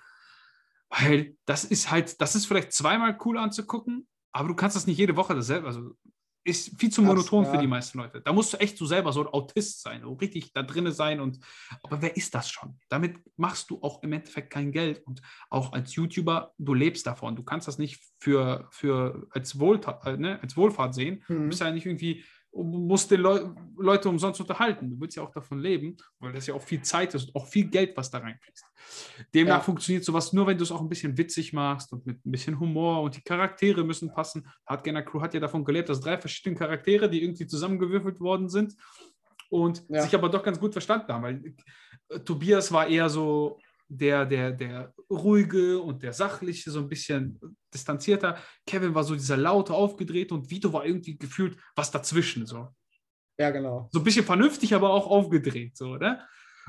Weil 0.88 1.36
das 1.44 1.64
ist 1.64 1.90
halt, 1.92 2.20
das 2.20 2.34
ist 2.34 2.46
vielleicht 2.46 2.72
zweimal 2.72 3.16
cool 3.24 3.38
anzugucken, 3.38 4.08
aber 4.32 4.48
du 4.48 4.56
kannst 4.56 4.74
das 4.74 4.88
nicht 4.88 4.98
jede 4.98 5.14
Woche 5.14 5.34
dasselbe. 5.36 5.68
Also 5.68 5.94
ist 6.42 6.78
viel 6.80 6.90
zu 6.90 7.02
monoton 7.02 7.44
für 7.44 7.54
ja. 7.54 7.60
die 7.60 7.66
meisten 7.66 7.98
Leute. 7.98 8.20
Da 8.22 8.32
musst 8.32 8.52
du 8.52 8.56
echt 8.56 8.78
so 8.78 8.86
selber 8.86 9.12
so 9.12 9.20
ein 9.20 9.26
Autist 9.26 9.82
sein, 9.82 10.00
so 10.02 10.12
richtig 10.14 10.52
da 10.52 10.62
drinne 10.62 10.92
sein 10.92 11.20
und 11.20 11.38
aber 11.82 12.00
wer 12.00 12.16
ist 12.16 12.34
das 12.34 12.50
schon? 12.50 12.78
Damit 12.88 13.18
machst 13.36 13.70
du 13.70 13.78
auch 13.82 14.02
im 14.02 14.12
Endeffekt 14.12 14.50
kein 14.50 14.72
Geld 14.72 15.06
und 15.06 15.20
auch 15.50 15.72
als 15.72 15.94
YouTuber, 15.94 16.52
du 16.58 16.72
lebst 16.74 17.06
davon. 17.06 17.36
Du 17.36 17.42
kannst 17.42 17.68
das 17.68 17.78
nicht 17.78 18.00
für, 18.18 18.68
für 18.70 19.26
als, 19.30 19.58
Wohlta 19.58 20.00
äh, 20.06 20.16
ne, 20.16 20.38
als 20.42 20.56
Wohlfahrt 20.56 20.94
sehen. 20.94 21.22
Du 21.28 21.34
Mhm. 21.34 21.48
bist 21.50 21.60
ja 21.60 21.70
nicht 21.70 21.84
irgendwie, 21.86 22.14
du 22.16 22.24
musst 22.52 23.10
die 23.10 23.16
Leu 23.16 23.48
Leute 23.76 24.08
umsonst 24.08 24.40
unterhalten. 24.40 24.90
Du 24.90 25.00
willst 25.00 25.16
ja 25.16 25.22
auch 25.22 25.30
davon 25.30 25.58
leben, 25.60 25.96
weil 26.18 26.32
das 26.32 26.46
ja 26.46 26.54
auch 26.54 26.62
viel 26.62 26.82
Zeit 26.82 27.14
ist 27.14 27.28
und 27.28 27.36
auch 27.36 27.46
viel 27.46 27.68
Geld, 27.70 27.96
was 27.96 28.10
da 28.10 28.18
reinfließt. 28.18 28.64
Demnach 29.32 29.58
Ja. 29.58 29.60
funktioniert 29.60 30.04
sowas 30.04 30.32
nur, 30.32 30.46
wenn 30.46 30.58
du 30.58 30.64
es 30.64 30.72
auch 30.72 30.80
ein 30.80 30.88
bisschen 30.88 31.16
witzig 31.16 31.52
machst 31.52 31.92
und 31.92 32.04
mit 32.06 32.24
ein 32.26 32.30
bisschen 32.30 32.58
Humor 32.60 33.02
und 33.02 33.16
die 33.16 33.22
Charaktere 33.22 33.84
müssen 33.84 34.12
passen. 34.12 34.46
Hardgainer 34.66 35.02
Crew 35.02 35.20
hat 35.20 35.32
ja 35.34 35.40
davon 35.40 35.64
gelebt, 35.64 35.88
dass 35.88 36.00
drei 36.00 36.18
verschiedene 36.18 36.56
Charaktere, 36.56 37.08
die 37.08 37.22
irgendwie 37.22 37.46
zusammengewürfelt 37.46 38.20
worden 38.20 38.48
sind 38.48 38.74
und 39.48 39.84
Ja. 39.88 40.02
sich 40.02 40.14
aber 40.14 40.28
doch 40.28 40.42
ganz 40.42 40.58
gut 40.60 40.72
verstanden 40.72 41.12
haben, 41.12 41.22
weil 41.22 41.54
äh, 42.08 42.20
Tobias 42.20 42.70
war 42.72 42.86
eher 42.86 43.08
so 43.08 43.58
der, 43.92 44.24
der, 44.24 44.52
der 44.52 44.94
ruhige 45.10 45.80
und 45.80 46.02
der 46.02 46.12
sachliche, 46.12 46.70
so 46.70 46.78
ein 46.78 46.88
bisschen 46.88 47.38
distanzierter. 47.74 48.38
Kevin 48.66 48.94
war 48.94 49.02
so 49.04 49.14
dieser 49.14 49.36
laute, 49.36 49.74
aufgedrehte 49.74 50.32
und 50.34 50.48
Vito 50.50 50.72
war 50.72 50.86
irgendwie 50.86 51.18
gefühlt 51.18 51.58
was 51.74 51.90
dazwischen. 51.90 52.46
So 52.46 52.68
Ja, 53.38 53.50
genau. 53.50 53.88
so 53.92 53.98
ein 53.98 54.04
bisschen 54.04 54.24
vernünftig, 54.24 54.74
aber 54.74 54.90
auch 54.90 55.06
aufgedreht, 55.08 55.76
so, 55.76 55.96
ne? 55.96 56.24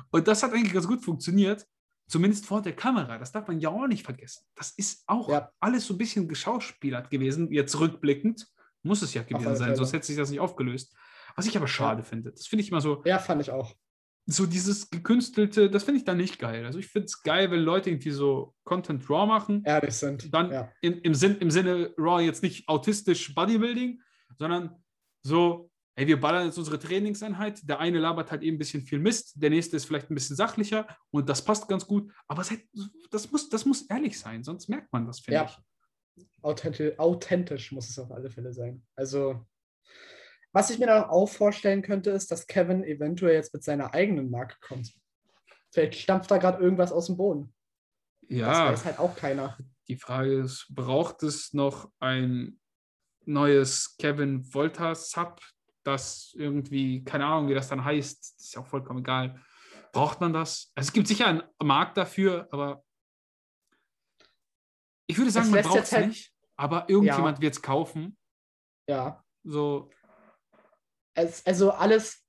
Und 0.09 0.28
das 0.28 0.41
hat 0.41 0.51
eigentlich 0.53 0.74
ganz 0.74 0.88
gut 0.88 1.03
funktioniert, 1.03 1.65
zumindest 2.07 2.45
vor 2.47 2.61
der 2.63 2.76
Kamera. 2.76 3.19
Das 3.19 3.32
darf 3.32 3.47
man 3.47 3.59
ja 3.59 3.69
auch 3.69 3.86
nicht 3.88 4.03
vergessen. 4.03 4.45
Das 4.55 4.72
ist 4.72 5.03
auch 5.05 5.30
Ja. 5.30 5.51
alles 5.59 5.86
so 5.86 5.93
ein 5.93 5.97
bisschen 5.99 6.28
geschauspielert 6.28 7.11
gewesen, 7.11 7.51
jetzt 7.51 7.80
rückblickend. 7.80 8.47
Muss 8.84 9.03
es 9.03 9.13
ja 9.13 9.22
gewesen 9.22 9.55
sein, 9.55 9.65
Fälle. 9.67 9.76
sonst 9.76 9.93
hätte 9.93 10.07
sich 10.07 10.17
das 10.17 10.32
nicht 10.32 10.39
aufgelöst. 10.39 10.95
Was 11.36 11.45
ich 11.45 11.55
aber 11.55 11.67
schade 11.67 12.01
finde. 12.03 12.32
Das 12.32 12.47
finde 12.47 12.63
ich 12.63 12.72
immer 12.72 12.82
so, 12.82 13.03
Ja, 13.05 13.19
fand 13.19 13.41
ich 13.41 13.51
auch. 13.51 13.76
So 14.26 14.45
dieses 14.45 14.89
gekünstelte, 14.89 15.69
das 15.69 15.84
finde 15.84 15.99
ich 15.99 16.05
dann 16.05 16.17
nicht 16.17 16.39
geil. 16.39 16.65
Also 16.65 16.80
ich 16.80 16.88
finde 16.88 17.05
es 17.07 17.22
geil, 17.24 17.51
wenn 17.51 17.61
Leute 17.61 17.89
irgendwie 17.89 18.11
so 18.11 18.53
Content 18.63 19.09
Raw 19.09 19.26
machen. 19.26 19.63
Ehrlich 19.65 19.95
sind. 19.95 20.34
Dann 20.34 20.51
ja. 20.51 20.72
im, 20.82 21.01
im, 21.01 21.13
Sinn, 21.13 21.38
im 21.39 21.51
Sinne 21.51 21.93
Raw 21.97 22.24
jetzt 22.24 22.43
nicht 22.43 22.67
autistisch 22.67 23.34
Bodybuilding, 23.34 24.01
sondern 24.38 24.76
so, 25.24 25.69
hey, 25.95 26.07
wir 26.07 26.19
ballern 26.19 26.45
jetzt 26.45 26.57
unsere 26.57 26.80
Trainingseinheit. 26.80 27.67
Der 27.67 27.80
eine 27.80 27.99
labert 27.99 28.32
halt 28.32 28.43
eben 28.43 28.55
ein 28.55 28.59
bisschen 28.59 28.82
viel 28.84 28.99
Mist, 28.99 29.34
der 29.36 29.49
nächste 29.49 29.76
ist 29.76 29.86
vielleicht 29.86 30.09
ein 30.09 30.15
bisschen 30.15 30.36
sachlicher 30.36 30.88
und 31.09 31.28
das 31.28 31.43
passt 31.43 31.67
ganz 31.67 31.86
gut. 31.86 32.11
Aber 32.28 32.41
hat, 32.43 32.59
das, 33.09 33.32
muss, 33.32 33.49
das 33.49 33.65
muss 33.65 33.84
ehrlich 33.84 34.19
sein, 34.19 34.43
sonst 34.43 34.69
merkt 34.69 34.91
man 34.93 35.05
das, 35.05 35.19
finde 35.19 35.36
Ja. 35.36 35.45
ich. 35.45 35.57
Authentisch, 36.43 36.97
authentisch 36.99 37.72
muss 37.72 37.89
es 37.89 37.97
auf 37.99 38.11
alle 38.11 38.30
Fälle 38.30 38.53
sein. 38.53 38.84
Also, 38.95 39.45
was 40.54 40.70
ich 40.70 40.80
mir 40.80 40.88
dann 40.88 41.04
auch 41.06 41.28
vorstellen 41.28 41.82
könnte, 41.82 42.12
ist, 42.12 42.32
dass 42.32 42.47
Kevin 42.47 42.84
eventuell 42.84 43.36
jetzt 43.36 43.54
mit 43.54 43.64
seiner 43.64 43.93
eigenen 43.93 44.30
Marke 44.30 44.58
kommt. 44.62 44.93
Vielleicht 45.72 45.95
stampft 45.95 46.30
da 46.32 46.38
gerade 46.38 46.62
irgendwas 46.62 46.91
aus 46.91 47.06
dem 47.08 47.18
Boden. 47.18 47.54
Das 48.24 48.38
Ja, 48.38 48.72
weiß 48.72 48.86
halt 48.86 48.99
auch 48.99 49.16
keiner. 49.16 49.58
die 49.88 49.95
Frage 49.95 50.34
ist, 50.39 50.68
braucht 50.70 51.24
es 51.24 51.54
noch 51.54 51.91
ein 51.99 52.60
neues 53.26 53.95
Kevin 53.97 54.43
Volta 54.54 54.95
Sub, 54.95 55.39
das 55.84 56.34
irgendwie, 56.38 57.04
keine 57.04 57.26
Ahnung, 57.26 57.49
wie 57.49 57.54
das 57.54 57.70
dann 57.70 57.84
heißt, 57.84 58.39
ist 58.39 58.54
ja 58.54 58.62
auch 58.62 58.68
vollkommen 58.68 58.99
egal. 58.99 59.39
Braucht 59.93 60.22
man 60.22 60.32
das? 60.34 60.72
Also 60.76 60.88
es 60.89 60.93
gibt 60.93 61.08
sicher 61.08 61.28
einen 61.28 61.43
Markt 61.62 61.97
dafür, 61.97 62.47
aber 62.52 62.84
ich 65.08 65.18
würde 65.18 65.32
sagen, 65.32 65.52
man 65.52 65.64
braucht 65.64 65.84
es 65.84 65.91
halt- 65.91 66.08
nicht, 66.08 66.34
aber 66.56 66.89
irgendjemand 66.89 67.41
wird 67.41 67.54
es 67.56 67.62
kaufen. 67.62 68.18
Ja. 68.88 69.24
So, 69.43 69.89
Es, 71.14 71.45
also 71.45 71.72
alles, 71.72 72.26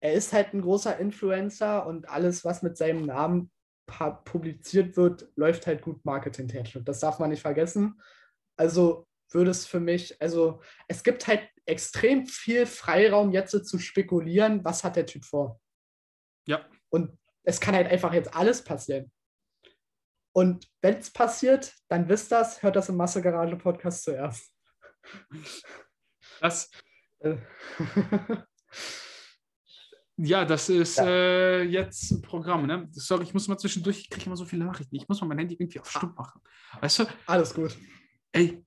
er 0.00 0.12
ist 0.12 0.32
halt 0.32 0.52
ein 0.52 0.62
großer 0.62 0.98
Influencer 0.98 1.86
und 1.86 2.08
alles, 2.08 2.44
was 2.44 2.62
mit 2.62 2.76
seinem 2.76 3.06
Namen 3.06 3.50
publiziert 4.24 4.96
wird, 4.96 5.28
läuft 5.36 5.66
halt 5.66 5.82
gut 5.82 6.04
marketingtechnisch. 6.04 6.84
Das 6.84 7.00
darf 7.00 7.18
man 7.18 7.30
nicht 7.30 7.42
vergessen. 7.42 8.00
Also 8.56 9.06
würde 9.30 9.50
es 9.50 9.66
für 9.66 9.80
mich, 9.80 10.20
also 10.22 10.62
es 10.88 11.02
gibt 11.02 11.26
halt 11.26 11.48
extrem 11.66 12.26
viel 12.26 12.66
Freiraum 12.66 13.32
jetzt 13.32 13.52
zu 13.66 13.78
spekulieren, 13.78 14.64
was 14.64 14.84
hat 14.84 14.96
der 14.96 15.06
Typ 15.06 15.24
vor. 15.24 15.60
ja, 16.46 16.64
Und 16.90 17.18
es 17.42 17.60
kann 17.60 17.74
halt 17.74 17.88
einfach 17.88 18.12
jetzt 18.12 18.34
alles 18.34 18.62
passieren. 18.62 19.10
Und 20.36 20.68
wenn 20.82 20.96
es 20.96 21.10
passiert, 21.12 21.74
dann 21.88 22.08
wisst 22.08 22.32
das, 22.32 22.62
hört 22.62 22.76
das 22.76 22.88
im 22.88 22.96
Masse 22.96 23.22
Garage 23.22 23.56
Podcast 23.56 24.02
zuerst. 24.02 24.52
das, 26.40 26.70
ja, 30.16 30.44
das 30.44 30.68
ist 30.68 30.98
Ja. 30.98 31.06
äh, 31.06 31.62
jetzt 31.64 32.10
ein 32.12 32.22
Programm. 32.22 32.66
Ne? 32.66 32.88
Sorry, 32.92 33.24
ich 33.24 33.34
muss 33.34 33.48
mal 33.48 33.58
zwischendurch, 33.58 33.98
ich 34.00 34.10
kriege 34.10 34.26
immer 34.26 34.36
so 34.36 34.44
viele 34.44 34.64
Nachrichten. 34.64 34.94
Ich 34.96 35.08
muss 35.08 35.20
mal 35.20 35.26
mein 35.26 35.38
Handy 35.38 35.54
irgendwie 35.54 35.80
auf 35.80 35.90
Stumm 35.90 36.14
machen. 36.14 36.40
Weißt 36.80 37.00
du, 37.00 37.06
Alles 37.26 37.52
gut. 37.54 37.76
Ey, 38.32 38.64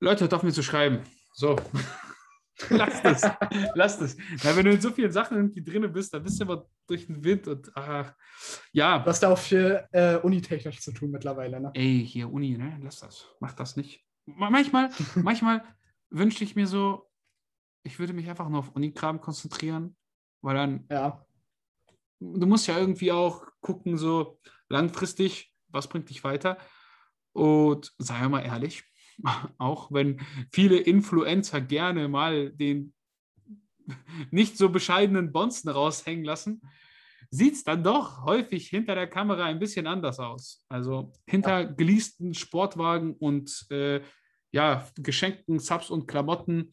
Leute, 0.00 0.22
hört 0.22 0.34
auf 0.34 0.42
mir 0.42 0.52
zu 0.52 0.62
schreiben. 0.62 1.00
So. 1.34 1.56
Lass 2.70 3.02
das. 3.02 3.22
Lass 3.74 3.98
das. 4.00 4.16
Na, 4.42 4.56
wenn 4.56 4.64
du 4.64 4.72
in 4.72 4.80
so 4.80 4.90
vielen 4.90 5.12
Sachen 5.12 5.36
irgendwie 5.36 5.62
drin 5.62 5.90
bist, 5.92 6.12
dann 6.12 6.24
bist 6.24 6.40
du 6.40 6.44
immer 6.44 6.66
durch 6.88 7.06
den 7.06 7.22
Wind 7.22 7.46
und 7.46 7.70
ach, 7.76 8.12
ja. 8.72 8.98
Du 8.98 9.06
hast 9.06 9.22
ja 9.22 9.28
auch 9.28 9.38
viel 9.38 9.86
äh, 9.92 10.16
unitechnisch 10.16 10.80
zu 10.80 10.92
tun 10.92 11.10
mittlerweile. 11.10 11.60
Ne? 11.60 11.70
Ey, 11.74 12.04
hier 12.04 12.30
Uni, 12.32 12.58
ne? 12.58 12.78
Lass 12.82 12.98
das. 13.00 13.26
Mach 13.40 13.52
das 13.52 13.76
nicht. 13.76 14.04
Ma- 14.26 14.50
Manchmal, 14.50 14.90
manchmal 15.14 15.62
wünschte 16.10 16.42
ich 16.42 16.56
mir 16.56 16.66
so, 16.66 17.07
ich 17.88 17.98
würde 17.98 18.12
mich 18.12 18.28
einfach 18.28 18.48
nur 18.48 18.60
auf 18.60 18.76
Unikram 18.76 19.20
konzentrieren, 19.20 19.96
weil 20.42 20.54
dann 20.54 20.86
Ja. 20.90 21.26
du 22.20 22.46
musst 22.46 22.66
ja 22.66 22.78
irgendwie 22.78 23.12
auch 23.12 23.46
gucken, 23.60 23.96
so 23.96 24.38
langfristig, 24.68 25.52
was 25.68 25.88
bringt 25.88 26.10
dich 26.10 26.22
weiter? 26.22 26.58
Und 27.32 27.94
sei 27.98 28.28
mal 28.28 28.44
ehrlich, 28.44 28.84
auch 29.58 29.90
wenn 29.90 30.20
viele 30.52 30.76
Influencer 30.78 31.60
gerne 31.62 32.08
mal 32.08 32.50
den 32.50 32.92
nicht 34.30 34.58
so 34.58 34.68
bescheidenen 34.68 35.32
Bonzen 35.32 35.70
raushängen 35.70 36.24
lassen, 36.24 36.60
sieht 37.30 37.54
es 37.54 37.64
dann 37.64 37.82
doch 37.82 38.24
häufig 38.24 38.68
hinter 38.68 38.94
der 38.94 39.06
Kamera 39.06 39.44
ein 39.44 39.58
bisschen 39.58 39.86
anders 39.86 40.18
aus. 40.18 40.64
Also 40.68 41.12
hinter 41.26 41.60
ja. 41.60 41.72
geleasten 41.72 42.34
Sportwagen 42.34 43.14
und 43.14 43.66
äh, 43.70 44.02
ja, 44.50 44.86
geschenkten 44.96 45.58
Subs 45.58 45.90
und 45.90 46.06
Klamotten 46.06 46.72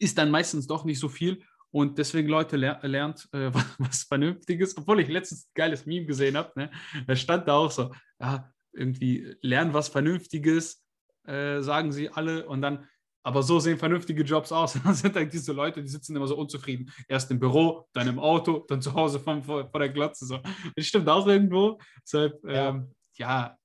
ist 0.00 0.18
dann 0.18 0.30
meistens 0.30 0.66
doch 0.66 0.84
nicht 0.84 0.98
so 0.98 1.08
viel. 1.08 1.42
Und 1.72 1.98
deswegen, 1.98 2.28
Leute, 2.28 2.56
ler 2.56 2.80
lernt 2.82 3.28
äh, 3.32 3.54
was, 3.54 3.64
was, 3.78 4.02
Vernünftiges. 4.04 4.76
Obwohl 4.76 5.00
ich 5.00 5.08
letztens 5.08 5.44
ein 5.44 5.50
geiles 5.54 5.86
Meme 5.86 6.06
gesehen 6.06 6.36
habe. 6.36 6.50
Ne? 6.56 6.70
Da 7.06 7.14
stand 7.14 7.46
da 7.46 7.54
auch 7.54 7.70
so, 7.70 7.92
ja, 8.20 8.52
irgendwie 8.72 9.36
lernen 9.40 9.72
was 9.72 9.88
Vernünftiges, 9.88 10.84
äh, 11.26 11.60
sagen 11.60 11.92
sie 11.92 12.08
alle. 12.08 12.46
Und 12.46 12.62
dann, 12.62 12.88
aber 13.22 13.42
so 13.42 13.60
sehen 13.60 13.78
vernünftige 13.78 14.24
Jobs 14.24 14.50
aus. 14.50 14.74
Und 14.74 14.84
dann 14.86 14.94
sind 14.94 15.14
halt 15.14 15.32
diese 15.32 15.52
Leute, 15.52 15.82
die 15.82 15.88
sitzen 15.88 16.16
immer 16.16 16.26
so 16.26 16.36
unzufrieden. 16.36 16.90
Erst 17.06 17.30
im 17.30 17.38
Büro, 17.38 17.88
dann 17.92 18.08
im 18.08 18.18
Auto, 18.18 18.64
dann 18.68 18.82
zu 18.82 18.92
Hause 18.94 19.20
vor, 19.20 19.42
vor, 19.42 19.78
der 19.78 19.90
Glotze. 19.90 20.26
So. 20.26 20.40
Das 20.74 20.86
stimmt 20.86 21.08
auch 21.08 21.26
irgendwo. 21.26 21.78
Deshalb, 22.02 22.42
ähm, 22.48 22.92
ja. 23.16 23.56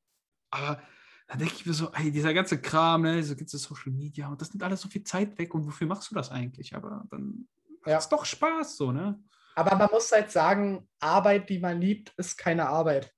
aber 0.52 0.82
da 1.28 1.38
denke 1.38 1.56
ich 1.56 1.66
mir 1.66 1.74
so, 1.74 1.92
ey, 1.94 2.12
dieser 2.12 2.34
ganze 2.34 2.62
Kram, 2.62 3.02
ne, 3.02 3.18
diese 3.18 3.36
ganze 3.36 3.58
Social 3.58 3.92
Media, 3.92 4.28
und 4.28 4.40
das 4.42 4.54
nimmt 4.54 4.64
alles 4.64 4.82
so 4.82 4.90
viel 4.90 5.04
Zeit 5.04 5.38
weg 5.38 5.54
und 5.54 5.66
wofür 5.66 5.88
machst 5.88 6.12
du 6.12 6.16
das 6.16 6.30
eigentlich? 6.30 6.76
Aber 6.76 7.06
dann 7.10 7.48
ja. 7.86 7.98
ist 7.98 8.10
doch 8.10 8.26
Spaß 8.26 8.78
so, 8.78 8.92
ne? 8.92 9.20
Aber 9.56 9.76
man 9.76 9.90
muss 9.92 10.12
halt 10.12 10.32
sagen, 10.32 10.88
Arbeit, 11.00 11.50
die 11.50 11.60
man 11.60 11.80
liebt, 11.80 12.14
ist 12.18 12.38
keine 12.38 12.68
Arbeit. 12.68 13.12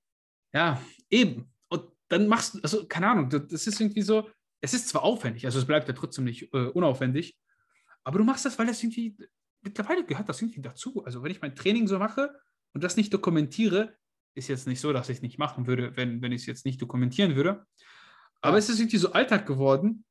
Ja, 0.52 0.80
eben. 1.10 1.52
Und 1.68 1.84
dann 2.08 2.28
machst 2.28 2.54
du, 2.54 2.60
also 2.62 2.86
keine 2.86 3.08
Ahnung, 3.08 3.28
das 3.28 3.66
ist 3.66 3.80
irgendwie 3.80 4.02
so, 4.02 4.30
es 4.60 4.72
ist 4.72 4.88
zwar 4.88 5.02
aufwendig, 5.02 5.44
also 5.44 5.58
es 5.58 5.66
bleibt 5.66 5.88
ja 5.88 5.94
trotzdem 5.94 6.24
nicht 6.24 6.52
äh, 6.54 6.68
unaufwendig, 6.68 7.36
aber 8.04 8.18
du 8.18 8.24
machst 8.24 8.44
das, 8.44 8.58
weil 8.58 8.66
das 8.66 8.82
irgendwie, 8.82 9.16
mittlerweile 9.60 10.04
gehört 10.04 10.28
das 10.28 10.40
irgendwie 10.40 10.62
dazu. 10.62 11.04
Also 11.04 11.22
wenn 11.22 11.30
ich 11.30 11.42
mein 11.42 11.54
Training 11.54 11.86
so 11.86 11.98
mache 11.98 12.30
und 12.72 12.82
das 12.82 12.96
nicht 12.96 13.12
dokumentiere, 13.12 13.96
ist 14.34 14.48
jetzt 14.48 14.66
nicht 14.66 14.80
so, 14.80 14.92
dass 14.92 15.08
ich 15.08 15.18
es 15.18 15.22
nicht 15.22 15.38
machen 15.38 15.66
würde, 15.66 15.96
wenn, 15.96 16.22
wenn 16.22 16.32
ich 16.32 16.42
es 16.42 16.46
jetzt 16.46 16.64
nicht 16.64 16.80
dokumentieren 16.80 17.36
würde. 17.36 17.66
Aber 18.40 18.58
es 18.58 18.68
ist 18.68 18.78
irgendwie 18.78 18.98
so 18.98 19.12
Alltag 19.12 19.46
geworden 19.46 20.04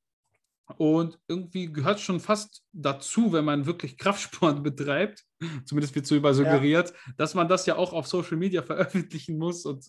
und 0.76 1.18
irgendwie 1.28 1.72
gehört 1.72 2.00
schon 2.00 2.20
fast 2.20 2.64
dazu, 2.74 3.32
wenn 3.32 3.46
man 3.46 3.66
wirklich 3.66 3.98
Kraftsport 3.98 4.64
betreibt, 4.64 5.24
zumindest 5.66 5.96
wird 5.96 6.06
so 6.06 6.16
über 6.16 6.34
suggeriert, 6.34 6.92
ja. 6.92 7.14
dass 7.18 7.34
man 7.34 7.48
das 7.48 7.66
ja 7.66 7.78
auch 7.78 7.94
auf 7.94 8.08
Social 8.08 8.38
Media 8.38 8.62
veröffentlichen 8.64 9.38
muss 9.38 9.66
und 9.66 9.86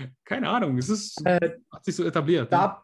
äh, 0.00 0.08
keine 0.24 0.48
Ahnung, 0.48 0.76
es 0.78 0.88
ist, 0.88 1.24
äh, 1.24 1.56
hat 1.70 1.84
sich 1.84 1.94
so 1.94 2.04
etabliert. 2.04 2.52
Da, 2.52 2.66
ne? 2.66 2.76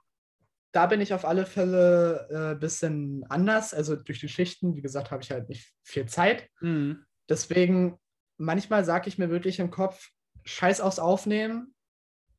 da 0.73 0.87
bin 0.87 1.01
ich 1.01 1.13
auf 1.13 1.25
alle 1.25 1.47
Fälle 1.47 2.29
ein 2.31 2.57
äh, 2.57 2.59
bisschen 2.59 3.25
anders. 3.29 3.75
Also 3.75 3.97
durch 3.97 4.21
die 4.21 4.29
Schichten, 4.29 4.77
wie 4.77 4.83
gesagt, 4.83 5.11
habe 5.11 5.23
ich 5.23 5.31
halt 5.31 5.49
nicht 5.49 5.73
viel 5.83 6.07
Zeit. 6.07 6.49
Mhm. 6.61 7.05
Deswegen, 7.29 7.99
manchmal 8.39 8.85
sage 8.85 9.09
ich 9.09 9.19
mir 9.19 9.31
wirklich 9.31 9.59
im 9.59 9.71
Kopf, 9.71 10.11
scheiß 10.45 10.81
aufs 10.81 10.99
Aufnehmen, 10.99 11.74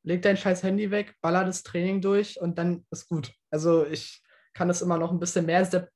leg 0.06 0.22
dein 0.22 0.36
scheiß 0.36 0.62
Handy 0.62 0.90
weg, 0.90 1.16
baller 1.20 1.44
das 1.44 1.64
Training 1.64 2.00
durch 2.00 2.40
und 2.40 2.56
dann 2.58 2.86
ist 2.90 3.08
gut. 3.08 3.32
Also 3.50 3.84
ich 3.84 4.22
kann 4.54 4.70
es 4.70 4.80
immer 4.80 4.98
noch 4.98 5.10
ein 5.10 5.18
bisschen 5.18 5.46
mehr 5.46 5.64
sep 5.64 5.90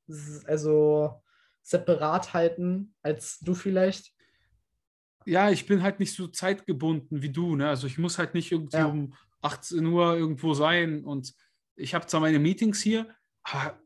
also 0.45 1.23
separat 1.63 2.33
halten 2.33 2.93
als 3.01 3.39
du 3.39 3.53
vielleicht. 3.53 4.13
Ja, 5.25 5.49
ich 5.49 5.65
bin 5.65 5.81
halt 5.81 5.99
nicht 5.99 6.13
so 6.13 6.27
zeitgebunden 6.27 7.21
wie 7.21 7.31
du. 7.31 7.55
Ne? 7.55 7.69
Also 7.69 7.87
ich 7.87 7.97
muss 7.97 8.17
halt 8.17 8.33
nicht 8.33 8.51
irgendwie 8.51 8.77
ja. 8.77 8.85
um 8.85 9.13
18 9.41 9.85
Uhr 9.85 10.17
irgendwo 10.17 10.53
sein 10.53 11.05
und 11.05 11.33
ich 11.75 11.95
habe 11.95 12.05
zwar 12.05 12.19
meine 12.19 12.39
Meetings 12.39 12.81
hier, 12.81 13.15
aber 13.43 13.79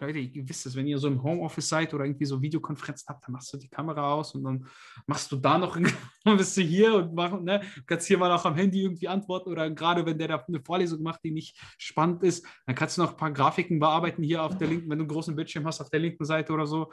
Leute, 0.00 0.18
ihr 0.18 0.48
wisst 0.48 0.66
es, 0.66 0.74
wenn 0.74 0.86
ihr 0.86 0.98
so 0.98 1.08
im 1.08 1.22
Homeoffice 1.22 1.68
seid 1.68 1.94
oder 1.94 2.04
irgendwie 2.04 2.24
so 2.24 2.40
Videokonferenzen 2.40 3.06
habt, 3.08 3.24
dann 3.24 3.32
machst 3.32 3.52
du 3.52 3.56
die 3.56 3.68
Kamera 3.68 4.12
aus 4.12 4.34
und 4.34 4.44
dann 4.44 4.66
machst 5.06 5.30
du 5.30 5.36
da 5.36 5.58
noch, 5.58 5.78
bist 6.24 6.56
du 6.56 6.62
hier 6.62 6.94
und 6.94 7.14
mach, 7.14 7.40
ne, 7.40 7.62
kannst 7.86 8.06
hier 8.06 8.18
mal 8.18 8.32
auch 8.32 8.44
am 8.44 8.54
Handy 8.54 8.82
irgendwie 8.82 9.08
antworten 9.08 9.50
oder 9.50 9.70
gerade 9.70 10.04
wenn 10.04 10.18
der 10.18 10.28
da 10.28 10.44
eine 10.46 10.60
Vorlesung 10.60 11.02
macht, 11.02 11.20
die 11.24 11.30
nicht 11.30 11.58
spannend 11.78 12.22
ist, 12.22 12.46
dann 12.66 12.74
kannst 12.74 12.98
du 12.98 13.02
noch 13.02 13.12
ein 13.12 13.16
paar 13.16 13.32
Grafiken 13.32 13.78
bearbeiten 13.78 14.22
hier 14.22 14.42
auf 14.42 14.58
der 14.58 14.68
linken, 14.68 14.90
wenn 14.90 14.98
du 14.98 15.04
einen 15.04 15.12
großen 15.12 15.36
Bildschirm 15.36 15.66
hast, 15.66 15.80
auf 15.80 15.90
der 15.90 16.00
linken 16.00 16.24
Seite 16.24 16.52
oder 16.52 16.66
so. 16.66 16.92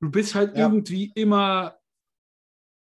Du 0.00 0.10
bist 0.10 0.34
halt 0.34 0.56
ja. 0.56 0.64
irgendwie 0.64 1.12
immer 1.14 1.76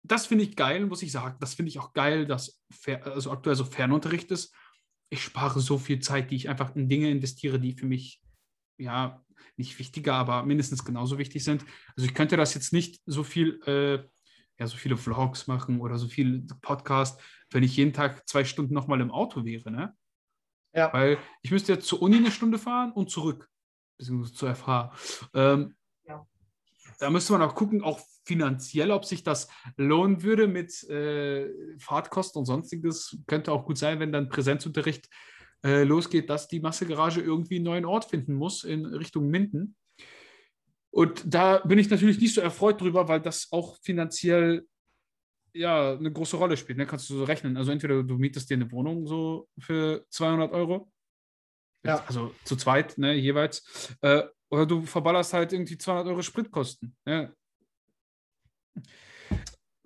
das 0.08 0.28
finde 0.28 0.44
ich 0.44 0.56
geil, 0.56 0.86
muss 0.86 1.02
ich 1.02 1.12
sagen. 1.12 1.38
Das 1.40 1.56
finde 1.56 1.70
ich 1.70 1.80
auch 1.80 1.94
geil, 1.94 2.26
dass 2.26 2.62
also 3.04 3.32
aktuell 3.32 3.56
so 3.56 3.66
Fernunterricht 3.66 4.32
ist. 4.32 4.54
Ich 5.10 5.24
spare 5.24 5.60
so 5.60 5.78
viel 5.78 6.00
Zeit, 6.00 6.32
die 6.32 6.36
ich 6.36 6.50
einfach 6.50 6.76
in 6.76 6.90
Dinge 6.90 7.10
investiere, 7.10 7.60
die 7.60 7.74
für 7.74 7.86
mich 7.86 8.22
ja 8.78 9.24
nicht 9.58 9.78
wichtiger, 9.80 10.16
aber 10.16 10.44
mindestens 10.44 10.84
genauso 10.84 11.18
wichtig 11.18 11.44
sind. 11.44 11.66
Also 11.96 12.08
ich 12.08 12.14
könnte 12.14 12.38
das 12.38 12.54
jetzt 12.54 12.74
nicht 12.74 13.02
so 13.06 13.24
viel, 13.24 13.62
äh, 13.66 14.04
ja, 14.58 14.68
so 14.68 14.78
viele 14.78 14.98
Vlogs 14.98 15.48
machen 15.48 15.82
oder 15.82 15.98
so 15.98 16.08
viel 16.08 16.46
Podcast, 16.62 17.22
wenn 17.52 17.64
ich 17.64 17.76
jeden 17.76 17.94
Tag 17.94 18.28
zwei 18.28 18.44
Stunden 18.44 18.74
nochmal 18.74 19.02
im 19.02 19.12
Auto 19.12 19.46
wäre, 19.46 19.72
ne? 19.72 19.96
Ja. 20.74 20.92
Weil 20.92 21.18
ich 21.42 21.52
müsste 21.52 21.74
jetzt 21.74 21.88
zur 21.88 22.02
Uni 22.02 22.18
eine 22.18 22.32
Stunde 22.32 22.58
fahren 22.58 22.92
und 22.92 23.10
zurück, 23.10 23.50
beziehungsweise 23.98 24.34
zur 24.34 24.56
FH. 24.56 24.94
Ähm, 25.34 25.76
ja. 26.04 26.28
Da 27.00 27.10
müsste 27.10 27.34
man 27.34 27.42
auch 27.42 27.56
gucken, 27.56 27.82
auch 27.82 28.00
finanziell, 28.26 28.92
ob 28.92 29.06
sich 29.06 29.24
das 29.24 29.48
lohnen 29.78 30.24
würde 30.24 30.48
mit 30.48 30.84
äh, 30.90 31.50
Fahrtkosten 31.80 32.40
und 32.40 32.46
sonstiges. 32.46 33.18
Könnte 33.28 33.52
auch 33.52 33.66
gut 33.66 33.78
sein, 33.78 34.00
wenn 34.00 34.12
dann 34.12 34.30
Präsenzunterricht 34.30 35.10
äh, 35.66 35.84
losgeht, 35.84 36.30
dass 36.30 36.48
die 36.48 36.60
Massegarage 36.60 37.22
irgendwie 37.22 37.56
einen 37.56 37.66
neuen 37.66 37.86
Ort 37.86 38.06
finden 38.06 38.36
muss 38.36 38.64
in 38.64 38.86
Richtung 38.86 39.30
Minden. 39.30 39.76
Und 40.92 41.24
da 41.26 41.58
bin 41.58 41.80
ich 41.80 41.90
natürlich 41.90 42.22
nicht 42.22 42.36
so 42.36 42.42
erfreut 42.42 42.80
drüber, 42.80 43.08
weil 43.08 43.20
das 43.20 43.48
auch 43.52 43.76
finanziell 43.82 44.68
ja 45.54 45.94
eine 45.94 46.12
große 46.12 46.38
Rolle 46.38 46.56
spielt. 46.56 46.78
Ne? 46.78 46.86
Kannst 46.86 47.10
du 47.10 47.16
so 47.16 47.24
rechnen. 47.24 47.58
Also 47.58 47.72
entweder 47.72 48.04
du 48.04 48.16
mietest 48.16 48.48
dir 48.48 48.58
eine 48.58 48.72
Wohnung 48.72 49.08
so 49.08 49.50
für 49.58 50.06
200 50.10 50.52
Euro, 50.52 50.92
ja. 51.84 52.04
also 52.06 52.36
zu 52.44 52.56
zweit 52.56 52.96
ne, 53.00 53.16
jeweils, 53.16 53.98
äh, 54.02 54.22
oder 54.50 54.68
du 54.68 54.84
verballerst 54.84 55.34
halt 55.34 55.52
irgendwie 55.52 55.80
200 55.80 56.06
Euro 56.08 56.22
Spritkosten. 56.22 56.96
Ne? 57.06 57.34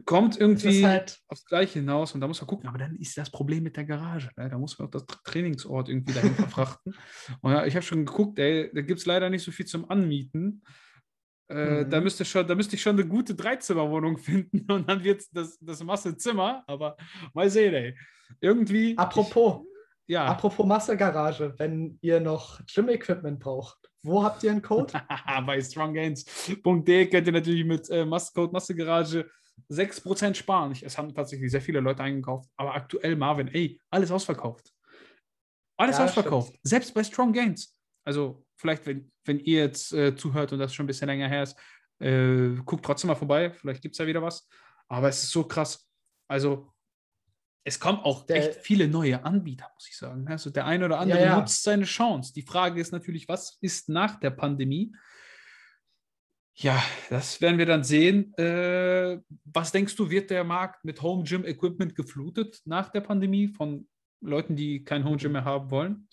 Kommt 0.05 0.39
irgendwie 0.39 0.85
halt 0.85 1.19
aufs 1.27 1.45
Gleiche 1.45 1.79
hinaus 1.79 2.13
und 2.13 2.21
da 2.21 2.27
muss 2.27 2.41
man 2.41 2.47
gucken. 2.47 2.67
Aber 2.67 2.77
dann 2.77 2.95
ist 2.95 3.17
das 3.17 3.29
Problem 3.29 3.63
mit 3.63 3.77
der 3.77 3.85
Garage. 3.85 4.29
Ne? 4.37 4.49
Da 4.49 4.57
muss 4.57 4.77
man 4.77 4.87
auch 4.87 4.91
das 4.91 5.05
Trainingsort 5.23 5.89
irgendwie 5.89 6.13
dahin 6.13 6.35
verfrachten. 6.35 6.95
und 7.41 7.51
ja, 7.51 7.65
ich 7.65 7.75
habe 7.75 7.85
schon 7.85 8.05
geguckt, 8.05 8.39
ey, 8.39 8.71
da 8.73 8.81
gibt 8.81 8.99
es 8.99 9.05
leider 9.05 9.29
nicht 9.29 9.43
so 9.43 9.51
viel 9.51 9.65
zum 9.65 9.89
Anmieten. 9.89 10.63
Äh, 11.49 11.83
mhm. 11.83 11.89
da, 11.89 11.99
müsste 11.99 12.25
schon, 12.25 12.47
da 12.47 12.53
müsste 12.53 12.75
ich 12.75 12.81
schon 12.81 12.95
eine 12.99 13.07
gute 13.07 13.33
Dreizimmerwohnung 13.33 14.17
finden 14.17 14.65
und 14.71 14.87
dann 14.87 15.03
wird 15.03 15.23
das, 15.33 15.57
das 15.59 15.83
Massezimmer. 15.83 16.63
Aber 16.67 16.95
mal 17.33 17.49
sehen, 17.49 17.73
ey. 17.73 17.97
Irgendwie. 18.39 18.97
Apropos. 18.97 19.63
Ich, 20.05 20.13
ja. 20.13 20.25
Apropos 20.25 20.65
Massegarage, 20.65 21.53
wenn 21.57 21.97
ihr 22.01 22.19
noch 22.19 22.61
Gym-Equipment 22.65 23.39
braucht. 23.39 23.77
Wo 24.01 24.23
habt 24.23 24.43
ihr 24.43 24.51
einen 24.51 24.61
Code? 24.61 24.93
Bei 25.45 25.61
stronggains.de 25.61 27.07
könnt 27.07 27.27
ihr 27.27 27.33
natürlich 27.33 27.65
mit 27.65 27.89
äh, 27.89 28.05
Code 28.33 28.53
Massegarage 28.53 29.29
6% 29.69 30.35
sparen. 30.35 30.75
Es 30.81 30.97
haben 30.97 31.13
tatsächlich 31.13 31.51
sehr 31.51 31.61
viele 31.61 31.79
Leute 31.79 32.03
eingekauft, 32.03 32.49
aber 32.57 32.75
aktuell 32.75 33.15
Marvin, 33.15 33.47
ey, 33.49 33.79
alles 33.89 34.11
ausverkauft. 34.11 34.71
Alles 35.77 35.97
ja, 35.97 36.05
ausverkauft. 36.05 36.49
Stimmt. 36.49 36.61
Selbst 36.63 36.93
bei 36.93 37.03
Strong 37.03 37.33
Gains. 37.33 37.75
Also, 38.05 38.45
vielleicht, 38.57 38.85
wenn, 38.85 39.11
wenn 39.23 39.39
ihr 39.39 39.59
jetzt 39.59 39.93
äh, 39.93 40.15
zuhört 40.15 40.51
und 40.51 40.59
das 40.59 40.73
schon 40.73 40.85
ein 40.85 40.87
bisschen 40.87 41.07
länger 41.07 41.27
her 41.27 41.43
ist, 41.43 41.57
äh, 41.99 42.55
guckt 42.65 42.85
trotzdem 42.85 43.07
mal 43.07 43.15
vorbei. 43.15 43.51
Vielleicht 43.51 43.81
gibt 43.81 43.95
es 43.95 43.99
ja 43.99 44.07
wieder 44.07 44.21
was. 44.21 44.47
Aber 44.87 45.09
es 45.09 45.23
ist 45.23 45.31
so 45.31 45.43
krass. 45.45 45.87
Also, 46.27 46.73
es 47.63 47.79
kommen 47.79 47.99
auch 47.99 48.25
der, 48.25 48.49
echt 48.49 48.61
viele 48.61 48.87
neue 48.87 49.23
Anbieter, 49.23 49.69
muss 49.73 49.87
ich 49.87 49.97
sagen. 49.97 50.27
Also, 50.27 50.49
der 50.49 50.65
eine 50.65 50.85
oder 50.85 50.99
andere 50.99 51.19
ja, 51.19 51.25
ja. 51.27 51.39
nutzt 51.39 51.63
seine 51.63 51.85
Chance. 51.85 52.33
Die 52.33 52.41
Frage 52.41 52.81
ist 52.81 52.91
natürlich, 52.91 53.27
was 53.27 53.57
ist 53.61 53.89
nach 53.89 54.19
der 54.19 54.31
Pandemie? 54.31 54.93
Ja, 56.61 56.83
das 57.09 57.39
werden 57.39 57.57
wir 57.57 57.65
dann 57.65 57.85
sehen. 57.85 58.33
Äh, 58.37 59.21
was 59.45 59.71
denkst 59.71 59.95
du, 59.95 60.09
wird 60.09 60.29
der 60.29 60.43
Markt 60.43 60.83
mit 60.83 61.01
Home 61.01 61.23
Gym 61.23 61.45
Equipment 61.45 61.95
geflutet 61.95 62.61
nach 62.65 62.89
der 62.89 62.99
Pandemie 62.99 63.47
von 63.47 63.87
Leuten, 64.19 64.57
die 64.57 64.83
kein 64.83 65.05
Home 65.05 65.15
Gym 65.15 65.31
mehr 65.31 65.45
haben 65.45 65.71
wollen? 65.71 66.09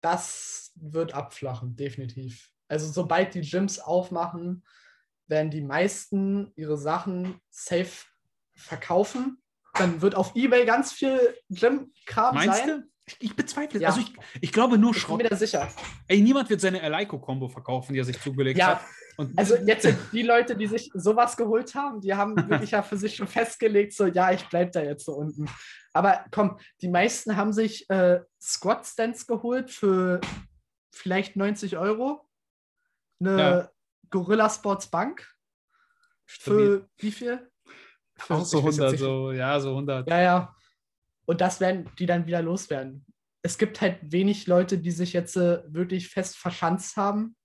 Das 0.00 0.70
wird 0.76 1.12
abflachen, 1.14 1.74
definitiv. 1.74 2.50
Also 2.68 2.90
sobald 2.92 3.34
die 3.34 3.40
Gyms 3.40 3.80
aufmachen, 3.80 4.64
werden 5.26 5.50
die 5.50 5.62
meisten 5.62 6.52
ihre 6.54 6.78
Sachen 6.78 7.40
safe 7.50 8.06
verkaufen. 8.54 9.42
Dann 9.74 10.00
wird 10.02 10.14
auf 10.14 10.36
Ebay 10.36 10.66
ganz 10.66 10.92
viel 10.92 11.18
Gym-Kram 11.50 12.38
sein. 12.38 12.68
Du? 12.68 12.93
Ich, 13.20 13.36
bezweifle 13.36 13.76
es. 13.78 13.82
Ja. 13.82 13.88
Also 13.88 14.00
ich, 14.00 14.12
ich 14.40 14.52
glaube 14.52 14.78
nur 14.78 14.94
Schrott. 14.94 15.20
Ich 15.20 15.24
bin 15.24 15.24
mir 15.26 15.30
da 15.30 15.36
sicher. 15.36 15.68
Ey, 16.08 16.22
niemand 16.22 16.48
wird 16.48 16.60
seine 16.60 16.80
Eleiko-Kombo 16.80 17.48
verkaufen, 17.48 17.92
die 17.92 17.98
er 17.98 18.04
sich 18.04 18.20
zugelegt 18.20 18.58
ja. 18.58 18.78
hat. 18.78 18.80
Und 19.16 19.38
Also 19.38 19.56
jetzt 19.56 19.82
sind 19.82 19.98
die 20.12 20.22
Leute, 20.22 20.56
die 20.56 20.66
sich 20.66 20.90
sowas 20.94 21.36
geholt 21.36 21.74
haben, 21.74 22.00
die 22.00 22.14
haben 22.14 22.34
wirklich 22.48 22.70
ja 22.72 22.82
für 22.82 22.96
sich 22.96 23.14
schon 23.16 23.28
festgelegt, 23.28 23.92
so 23.92 24.06
ja, 24.06 24.32
ich 24.32 24.44
bleib 24.48 24.72
da 24.72 24.82
jetzt 24.82 25.04
so 25.04 25.12
unten. 25.12 25.48
Aber 25.92 26.24
komm, 26.30 26.58
die 26.80 26.88
meisten 26.88 27.36
haben 27.36 27.52
sich 27.52 27.88
äh, 27.90 28.20
Squat 28.40 28.86
Stands 28.86 29.26
geholt 29.26 29.70
für 29.70 30.20
vielleicht 30.92 31.36
90 31.36 31.76
Euro. 31.76 32.26
Eine 33.20 33.38
Ja. 33.38 33.70
Gorilla 34.10 34.48
Sports 34.50 34.88
Bank 34.90 35.28
Stabil. 36.24 36.80
für 36.80 36.88
wie 36.98 37.12
viel? 37.12 37.50
Für- 38.16 38.34
auch 38.36 38.44
so 38.44 38.58
ich 38.60 38.64
weiß 38.64 38.76
jetzt 38.76 38.80
100, 38.80 38.92
nicht. 38.92 39.00
so, 39.00 39.32
ja, 39.32 39.60
so 39.60 39.68
100. 39.70 40.08
Ja, 40.08 40.20
ja. 40.22 40.56
Und 41.26 41.40
das 41.40 41.60
werden 41.60 41.90
die 41.98 42.06
dann 42.06 42.26
wieder 42.26 42.42
loswerden. 42.42 43.06
Es 43.42 43.58
gibt 43.58 43.80
halt 43.80 43.98
wenig 44.02 44.46
Leute, 44.46 44.78
die 44.78 44.90
sich 44.90 45.12
jetzt 45.12 45.36
äh, 45.36 45.62
wirklich 45.66 46.08
fest 46.08 46.36
verschanzt 46.36 46.96
haben. 46.96 47.36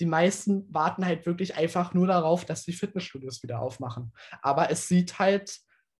Die 0.00 0.06
meisten 0.06 0.72
warten 0.72 1.04
halt 1.04 1.26
wirklich 1.26 1.56
einfach 1.56 1.92
nur 1.92 2.06
darauf, 2.06 2.44
dass 2.44 2.64
die 2.64 2.72
Fitnessstudios 2.72 3.42
wieder 3.42 3.60
aufmachen. 3.60 4.12
Aber 4.42 4.70
es 4.70 4.88
sieht 4.88 5.18
halt 5.18 5.58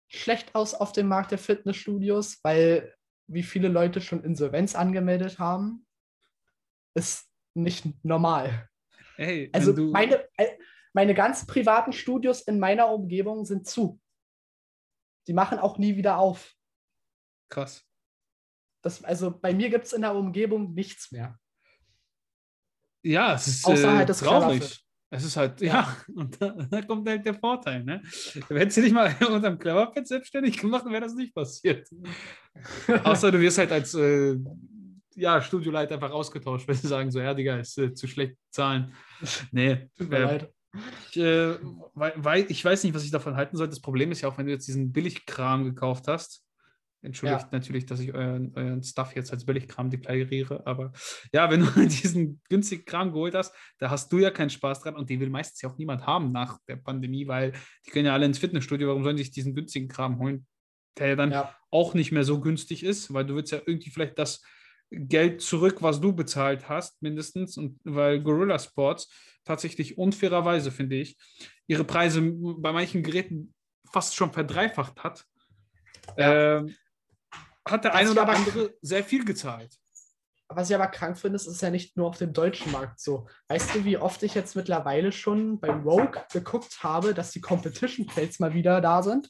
schlecht 0.09 0.55
aus 0.55 0.75
auf 0.75 0.93
dem 0.93 1.09
Markt 1.09 1.33
der 1.33 1.39
Fitnessstudios, 1.39 2.39
weil 2.43 2.95
wie 3.27 3.43
viele 3.43 3.69
Leute 3.69 4.01
schon 4.01 4.25
Insolvenz 4.25 4.75
angemeldet 4.75 5.39
haben, 5.39 5.87
ist 6.95 7.31
nicht 7.55 7.87
normal. 8.05 8.69
Ey, 9.17 9.51
Also 9.53 9.75
meine, 9.75 10.27
äh, 10.37 10.57
meine 10.95 11.15
ganz 11.15 11.47
privaten 11.47 11.93
Studios 11.93 12.41
in 12.41 12.59
meiner 12.59 12.89
Umgebung 12.89 13.45
sind 13.45 13.67
zu. 13.67 14.01
Die 15.27 15.35
machen 15.35 15.59
auch 15.59 15.77
nie 15.77 15.97
wieder 15.97 16.19
auf. 16.19 16.55
Krass. 17.49 17.85
Das, 18.83 19.03
also 19.03 19.37
bei 19.37 19.53
mir 19.53 19.71
gibt 19.71 19.87
es 19.87 19.93
in 19.93 20.03
der 20.03 20.15
Umgebung 20.15 20.75
nichts 20.75 21.11
mehr. 21.11 21.39
Ja, 23.03 23.35
es 23.35 23.47
ist 23.47 23.65
Außer 23.65 23.93
äh, 23.93 23.97
halt 23.97 24.09
das 24.09 24.21
traurig. 24.21 24.61
Cleverfit. 24.61 24.85
Es 25.11 25.25
ist 25.25 25.37
halt, 25.37 25.61
ja, 25.61 25.67
Ja. 25.67 25.97
und 26.15 26.41
da, 26.41 26.51
da 26.51 26.83
kommt 26.83 27.09
halt 27.09 27.25
der 27.25 27.35
Vorteil, 27.35 27.83
ne? 27.83 28.03
Hättest 28.49 28.77
du 28.77 28.83
dich 28.83 28.93
mal 28.93 29.15
unterm 29.31 29.59
Cleverpad 29.59 30.07
selbstständig 30.07 30.59
gemacht, 30.59 30.85
wäre 30.87 31.01
das 31.01 31.15
nicht 31.15 31.35
passiert. 31.35 31.89
Außer 33.05 33.33
du 33.33 33.41
wirst 33.41 33.59
halt 33.59 33.73
als 33.73 33.95
äh, 33.95 34.37
ja, 35.15 35.41
Studioleiter 35.41 35.95
einfach 35.95 36.11
ausgetauscht, 36.11 36.69
wenn 36.69 36.77
sie 36.77 36.89
sagen, 36.89 37.11
so, 37.11 37.21
ja, 37.21 37.35
Digga, 37.35 37.59
ist 37.59 37.79
äh, 37.79 37.95
zu 37.95 38.07
schlecht 38.07 38.37
zahlen. 38.51 38.95
Nee, 39.51 39.89
Tut 39.97 40.11
mir 40.11 40.17
äh, 40.17 40.23
leid. 40.23 40.53
ich, 41.11 41.17
äh, 41.17 41.59
weil, 41.95 42.13
weil, 42.17 42.47
ich 42.51 42.65
weiß 42.65 42.85
nicht, 42.85 42.95
was 42.95 43.05
ich 43.05 43.11
davon 43.11 43.35
halten 43.35 43.57
soll. 43.57 43.69
Das 43.69 43.81
Problem 43.81 44.13
ist 44.13 44.21
ja 44.21 44.29
auch, 44.29 44.39
wenn 44.39 44.47
du 44.47 44.53
jetzt 44.53 44.69
diesen 44.69 44.93
Billigkram 44.93 45.65
gekauft 45.65 46.07
hast. 46.07 46.45
Entschuldigt 47.01 47.43
Ja. 47.45 47.49
natürlich, 47.53 47.87
dass 47.87 48.01
ich 48.01 48.13
euren, 48.13 48.53
euren 48.57 48.83
Stuff 48.83 49.15
jetzt 49.15 49.31
als 49.33 49.45
Billigkram 49.47 49.89
deklariere, 49.89 50.67
aber 50.67 50.93
ja, 51.33 51.51
wenn 51.51 51.61
du 51.61 51.67
diesen 51.87 52.41
günstigen 52.49 52.85
Kram 52.85 53.13
geholt 53.13 53.35
hast, 53.35 53.55
da 53.79 53.91
hast 53.91 54.13
du 54.13 54.19
ja 54.19 54.31
keinen 54.31 54.51
Spaß 54.51 54.81
dran 54.81 54.97
und 54.97 55.09
die 55.09 55.21
will 55.21 55.31
meistens 55.31 55.63
ja 55.63 55.69
auch 55.71 55.79
niemand 55.79 56.07
haben 56.07 56.33
nach 56.33 56.59
der 56.67 56.77
Pandemie, 56.77 57.29
weil 57.29 57.53
die 57.87 57.91
können 57.91 58.07
ja 58.07 58.15
alle 58.15 58.27
ins 58.27 58.39
Fitnessstudio, 58.39 58.89
warum 58.89 59.05
sollen 59.05 59.17
sie 59.17 59.23
sich 59.25 59.33
diesen 59.33 59.55
günstigen 59.55 59.87
Kram 59.89 60.19
holen, 60.19 60.47
der 60.99 61.09
ja 61.09 61.17
dann 61.17 61.31
Ja. 61.31 61.55
auch 61.71 61.95
nicht 61.95 62.11
mehr 62.13 62.25
so 62.25 62.41
günstig 62.41 62.83
ist, 62.83 63.13
weil 63.15 63.25
du 63.27 63.37
willst 63.37 63.53
ja 63.53 63.61
irgendwie 63.65 63.91
vielleicht 63.91 64.19
das 64.19 64.43
Geld 64.91 65.43
zurück, 65.43 65.83
was 65.83 66.01
du 66.01 66.15
bezahlt 66.15 66.69
hast, 66.69 67.01
mindestens. 67.03 67.59
Und 67.59 67.79
weil 67.85 68.21
Gorilla 68.23 68.59
Sports 68.59 69.09
tatsächlich 69.45 69.99
unfairerweise, 69.99 70.73
finde 70.73 70.97
ich, 70.97 71.17
ihre 71.67 71.85
Preise 71.85 72.23
bei 72.23 72.73
manchen 72.73 73.03
Geräten 73.03 73.55
fast 73.93 74.17
schon 74.17 74.33
verdreifacht 74.33 75.05
hat, 75.05 75.25
Ja. 76.17 76.57
ähm, 76.59 76.75
hat 77.71 77.85
der 77.85 77.95
eine 77.95 78.11
oder 78.11 78.29
andere 78.29 78.75
sehr 78.83 79.05
viel 79.05 79.25
gezahlt. 79.25 79.77
Was 80.51 80.71
ich 80.71 80.75
aber 80.75 80.87
krank 80.87 81.19
finde, 81.19 81.37
ist, 81.37 81.47
es 81.47 81.57
ist 81.57 81.63
ja 81.63 81.71
nicht 81.71 81.97
nur 81.97 82.09
auf 82.09 82.17
dem 82.17 82.33
deutschen 82.33 82.73
Markt 82.73 83.01
so. 83.01 83.29
Weißt 83.49 83.75
du, 83.75 83.85
wie 83.85 83.99
oft 83.99 84.23
ich 84.23 84.35
jetzt 84.35 84.57
mittlerweile 84.57 85.13
schon 85.13 85.61
bei 85.61 85.71
Rogue 85.71 86.25
geguckt 86.33 86.83
habe, 86.83 87.13
dass 87.13 87.33
die 87.33 87.43
Competition 87.43 88.07
Plates 88.07 88.41
mal 88.41 88.55
wieder 88.55 88.81
da 88.81 89.03
sind? 89.03 89.29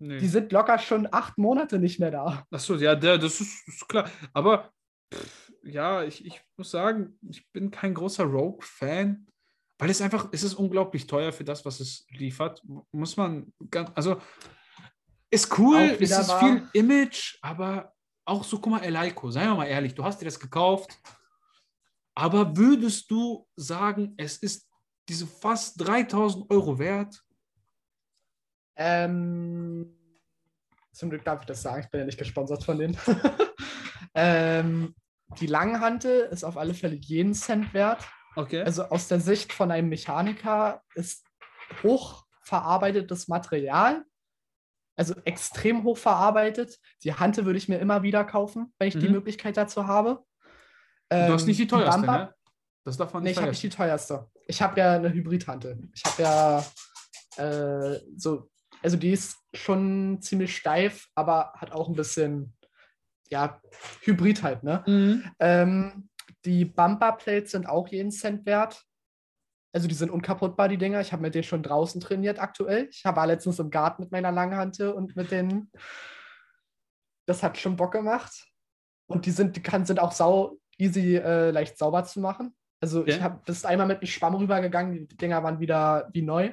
Nee. 0.00 0.18
Die 0.18 0.26
sind 0.26 0.50
locker 0.50 0.80
schon 0.80 1.06
acht 1.12 1.38
Monate 1.38 1.78
nicht 1.78 2.00
mehr 2.00 2.10
da. 2.10 2.44
Achso, 2.50 2.74
ja, 2.74 2.96
der, 2.96 3.18
das 3.18 3.40
ist, 3.40 3.68
ist 3.68 3.88
klar. 3.88 4.10
Aber 4.32 4.72
pff, 5.14 5.52
ja, 5.62 6.02
ich, 6.02 6.26
ich 6.26 6.42
muss 6.56 6.72
sagen, 6.72 7.18
ich 7.28 7.48
bin 7.52 7.70
kein 7.70 7.94
großer 7.94 8.24
Rogue-Fan, 8.24 9.28
weil 9.78 9.90
es 9.90 10.00
einfach, 10.00 10.28
es 10.32 10.42
ist 10.42 10.54
unglaublich 10.54 11.06
teuer 11.06 11.32
für 11.32 11.44
das, 11.44 11.64
was 11.64 11.78
es 11.78 12.06
liefert. 12.10 12.62
Muss 12.90 13.16
man 13.16 13.52
ganz, 13.70 13.90
also 13.94 14.20
ist 15.32 15.58
cool, 15.58 15.96
es 15.98 16.10
ist 16.10 16.32
viel 16.34 16.68
Image, 16.74 17.38
aber 17.40 17.94
auch 18.24 18.44
so, 18.44 18.58
guck 18.58 18.72
mal, 18.72 18.84
Eleiko, 18.84 19.30
seien 19.30 19.48
wir 19.48 19.56
mal 19.56 19.66
ehrlich, 19.66 19.94
du 19.94 20.04
hast 20.04 20.20
dir 20.20 20.26
das 20.26 20.38
gekauft, 20.38 20.98
aber 22.14 22.54
würdest 22.56 23.10
du 23.10 23.48
sagen, 23.56 24.14
es 24.18 24.36
ist 24.36 24.68
diese 25.08 25.26
fast 25.26 25.80
3000 25.80 26.50
Euro 26.50 26.78
wert? 26.78 27.20
Ähm, 28.76 29.98
zum 30.92 31.08
Glück 31.08 31.24
darf 31.24 31.40
ich 31.40 31.46
das 31.46 31.62
sagen, 31.62 31.82
ich 31.82 31.90
bin 31.90 32.00
ja 32.00 32.06
nicht 32.06 32.18
gesponsert 32.18 32.62
von 32.62 32.78
denen. 32.78 32.98
ähm, 34.14 34.94
die 35.40 35.46
Langhantel 35.46 36.28
ist 36.30 36.44
auf 36.44 36.58
alle 36.58 36.74
Fälle 36.74 36.96
jeden 36.96 37.32
Cent 37.32 37.72
wert. 37.72 38.04
Okay. 38.36 38.62
Also 38.62 38.84
aus 38.84 39.08
der 39.08 39.20
Sicht 39.20 39.52
von 39.52 39.70
einem 39.70 39.88
Mechaniker 39.88 40.82
ist 40.94 41.26
hochverarbeitetes 41.82 43.28
Material, 43.28 44.04
also 44.96 45.14
extrem 45.24 45.84
hoch 45.84 45.96
verarbeitet. 45.98 46.78
Die 47.04 47.14
Hante 47.14 47.44
würde 47.44 47.58
ich 47.58 47.68
mir 47.68 47.78
immer 47.78 48.02
wieder 48.02 48.24
kaufen, 48.24 48.72
wenn 48.78 48.88
ich 48.88 48.98
die 48.98 49.06
Mhm. 49.06 49.12
Möglichkeit 49.12 49.56
dazu 49.56 49.86
habe. 49.86 50.24
du 51.10 51.16
hast 51.32 51.46
nicht 51.46 51.58
die 51.60 51.66
teuerste, 51.66 52.00
Bamba- 52.02 52.18
ne? 52.18 52.34
Das 52.84 52.96
darf 52.96 53.12
man 53.14 53.22
Nee, 53.22 53.28
nicht 53.30 53.36
ich 53.36 53.42
habe 53.42 53.50
nicht 53.50 53.62
die 53.62 53.68
teuerste. 53.68 54.30
Ich 54.46 54.60
habe 54.62 54.80
ja 54.80 54.94
eine 54.94 55.12
Hybridhante. 55.12 55.78
Ich 55.94 56.02
habe 56.04 56.22
ja 56.22 56.64
äh, 57.36 58.00
so, 58.16 58.50
also 58.82 58.96
die 58.96 59.10
ist 59.12 59.36
schon 59.54 60.20
ziemlich 60.20 60.56
steif, 60.56 61.08
aber 61.14 61.52
hat 61.56 61.72
auch 61.72 61.88
ein 61.88 61.94
bisschen, 61.94 62.56
ja, 63.30 63.60
Hybrid 64.00 64.42
halt, 64.42 64.62
ne? 64.64 64.82
Mhm. 64.86 65.24
Ähm, 65.38 66.08
die 66.44 66.64
Bumper-Plates 66.64 67.52
sind 67.52 67.66
auch 67.66 67.88
jeden 67.88 68.10
Cent 68.10 68.44
wert. 68.46 68.84
Also 69.72 69.88
die 69.88 69.94
sind 69.94 70.10
unkaputtbar, 70.10 70.68
die 70.68 70.76
Dinger. 70.76 71.00
Ich 71.00 71.12
habe 71.12 71.22
mit 71.22 71.34
denen 71.34 71.44
schon 71.44 71.62
draußen 71.62 72.00
trainiert 72.00 72.38
aktuell. 72.38 72.88
Ich 72.90 73.04
war 73.04 73.26
letztens 73.26 73.58
im 73.58 73.70
Garten 73.70 74.02
mit 74.02 74.12
meiner 74.12 74.30
Langhante 74.30 74.94
und 74.94 75.16
mit 75.16 75.30
denen. 75.30 75.70
Das 77.26 77.42
hat 77.42 77.56
schon 77.56 77.76
Bock 77.76 77.92
gemacht. 77.92 78.46
Und 79.06 79.24
die 79.26 79.30
sind, 79.30 79.56
die 79.56 79.62
kann, 79.62 79.86
sind 79.86 79.98
auch 80.00 80.12
sau 80.12 80.58
easy, 80.78 81.16
äh, 81.16 81.50
leicht 81.50 81.78
sauber 81.78 82.04
zu 82.04 82.20
machen. 82.20 82.54
Also 82.80 83.06
ich 83.06 83.16
Ja. 83.16 83.22
habe 83.22 83.40
das 83.46 83.64
einmal 83.64 83.86
mit 83.86 84.02
dem 84.02 84.06
Schwamm 84.06 84.34
rübergegangen, 84.34 85.06
die 85.06 85.16
Dinger 85.16 85.42
waren 85.42 85.60
wieder 85.60 86.10
wie 86.12 86.22
neu. 86.22 86.52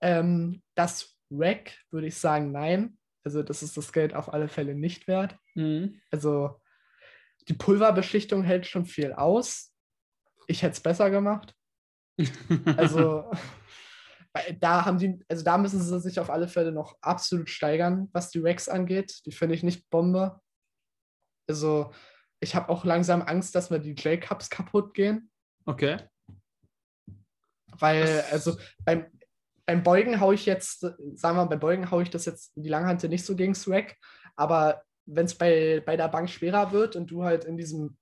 Ähm, 0.00 0.62
das 0.74 1.16
Rack 1.30 1.72
würde 1.90 2.06
ich 2.06 2.16
sagen, 2.16 2.52
nein. 2.52 2.98
Also 3.24 3.42
das 3.42 3.62
ist 3.62 3.76
das 3.76 3.92
Geld 3.92 4.14
auf 4.14 4.32
alle 4.32 4.48
Fälle 4.48 4.74
nicht 4.74 5.06
wert. 5.08 5.36
Mhm. 5.54 6.00
Also 6.10 6.60
die 7.48 7.54
Pulverbeschichtung 7.54 8.42
hält 8.42 8.66
schon 8.66 8.86
viel 8.86 9.12
aus. 9.12 9.72
Ich 10.46 10.62
hätte 10.62 10.72
es 10.72 10.80
besser 10.80 11.10
gemacht. 11.10 11.54
Also 12.76 13.30
da 14.60 14.84
haben 14.84 14.98
die, 14.98 15.24
also 15.28 15.44
da 15.44 15.58
müssen 15.58 15.80
sie 15.80 16.00
sich 16.00 16.20
auf 16.20 16.30
alle 16.30 16.48
Fälle 16.48 16.72
noch 16.72 16.96
absolut 17.00 17.50
steigern, 17.50 18.08
was 18.12 18.30
die 18.30 18.40
Racks 18.40 18.68
angeht. 18.68 19.20
Die 19.26 19.32
finde 19.32 19.54
ich 19.54 19.62
nicht 19.62 19.90
Bombe. 19.90 20.40
Also 21.48 21.92
ich 22.40 22.54
habe 22.54 22.68
auch 22.68 22.84
langsam 22.84 23.22
Angst, 23.22 23.54
dass 23.54 23.70
mir 23.70 23.80
die 23.80 23.94
J-Cups 23.94 24.48
kaputt 24.50 24.94
gehen, 24.94 25.30
okay. 25.66 25.98
weil 27.78 28.24
also 28.30 28.56
beim, 28.84 29.06
beim 29.66 29.82
Beugen 29.82 30.20
haue 30.20 30.34
ich 30.34 30.46
jetzt, 30.46 30.80
sagen 30.80 30.96
wir 31.20 31.32
mal, 31.34 31.46
beim 31.46 31.60
Beugen 31.60 31.90
haue 31.90 32.02
ich 32.02 32.10
das 32.10 32.24
jetzt 32.24 32.56
in 32.56 32.62
die 32.62 32.70
Langhante 32.70 33.08
nicht 33.08 33.26
so 33.26 33.36
gegen 33.36 33.54
Rack, 33.66 33.96
aber 34.36 34.82
wenn 35.06 35.26
es 35.26 35.36
bei, 35.36 35.82
bei 35.84 35.96
der 35.96 36.08
Bank 36.08 36.30
schwerer 36.30 36.72
wird 36.72 36.96
und 36.96 37.10
du 37.10 37.24
halt 37.24 37.44
in 37.44 37.56
diesem 37.56 37.98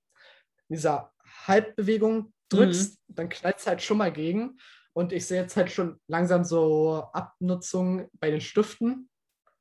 in 0.69 0.75
dieser 0.75 1.11
Halbbewegung 1.47 2.33
drückst, 2.49 2.97
dann 3.07 3.29
knallt 3.29 3.57
es 3.57 3.67
halt 3.67 3.81
schon 3.81 3.97
mal 3.97 4.11
gegen. 4.11 4.57
Und 4.93 5.13
ich 5.13 5.25
sehe 5.25 5.41
jetzt 5.41 5.55
halt 5.55 5.71
schon 5.71 5.99
langsam 6.07 6.43
so 6.43 7.07
Abnutzung 7.13 8.09
bei 8.13 8.31
den 8.31 8.41
Stiften. 8.41 9.09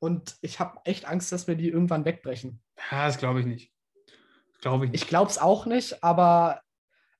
Und 0.00 0.36
ich 0.40 0.60
habe 0.60 0.80
echt 0.84 1.06
Angst, 1.06 1.32
dass 1.32 1.46
wir 1.46 1.54
die 1.54 1.68
irgendwann 1.68 2.04
wegbrechen. 2.04 2.62
Ja, 2.90 3.06
das 3.06 3.18
glaube 3.18 3.40
ich 3.40 3.46
nicht. 3.46 3.72
Glaube 4.60 4.86
ich 4.86 4.92
nicht. 4.92 5.02
Ich 5.02 5.08
glaube 5.08 5.30
es 5.30 5.38
auch 5.38 5.66
nicht, 5.66 6.02
aber 6.02 6.60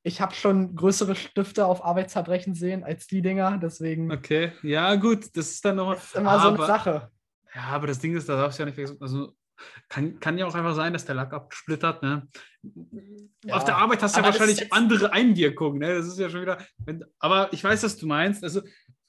ich 0.03 0.21
habe 0.21 0.35
schon 0.35 0.75
größere 0.75 1.15
Stifte 1.15 1.67
auf 1.67 1.85
Arbeit 1.85 2.11
zerbrechen 2.11 2.55
sehen 2.55 2.85
als 2.85 3.07
die 3.07 3.23
Dinger. 3.23 3.59
Deswegen 3.59 4.11
Okay, 4.11 4.53
ja, 4.63 4.95
gut, 4.95 5.37
das 5.37 5.51
ist 5.51 5.65
dann 5.65 5.77
nochmal. 5.77 5.97
ist 5.97 6.15
immer 6.15 6.41
so 6.41 6.49
eine 6.49 6.57
aber, 6.57 6.67
Sache. 6.67 7.11
Ja, 7.55 7.63
aber 7.65 7.87
das 7.89 7.99
Ding 7.99 8.17
ist, 8.17 8.29
da 8.29 8.37
darfst 8.37 8.59
du 8.59 8.63
ja 8.63 8.67
nicht 8.67 8.75
vergessen. 8.75 8.99
Also, 9.01 9.35
kann, 9.89 10.21
kann 10.21 10.39
ja 10.39 10.47
auch 10.47 10.55
einfach 10.55 10.75
sein, 10.75 10.93
dass 10.93 11.05
der 11.05 11.15
Lack 11.15 11.33
absplittert. 11.33 12.03
Ne? 12.03 12.29
Ja, 13.45 13.57
Auf 13.57 13.65
der 13.65 13.77
Arbeit 13.77 14.03
hast 14.03 14.17
du 14.17 14.21
ja 14.21 14.27
wahrscheinlich 14.27 14.73
andere 14.73 15.13
Einwirkungen. 15.13 15.79
Ne? 15.79 15.95
Das 15.95 16.07
ist 16.07 16.19
ja 16.19 16.31
schon 16.31 16.43
wieder. 16.43 16.59
Wenn, 16.79 17.05
aber 17.19 17.53
ich 17.53 17.63
weiß, 17.63 17.83
was 17.83 17.97
du 17.97 18.07
meinst. 18.07 18.45
Also, 18.45 18.63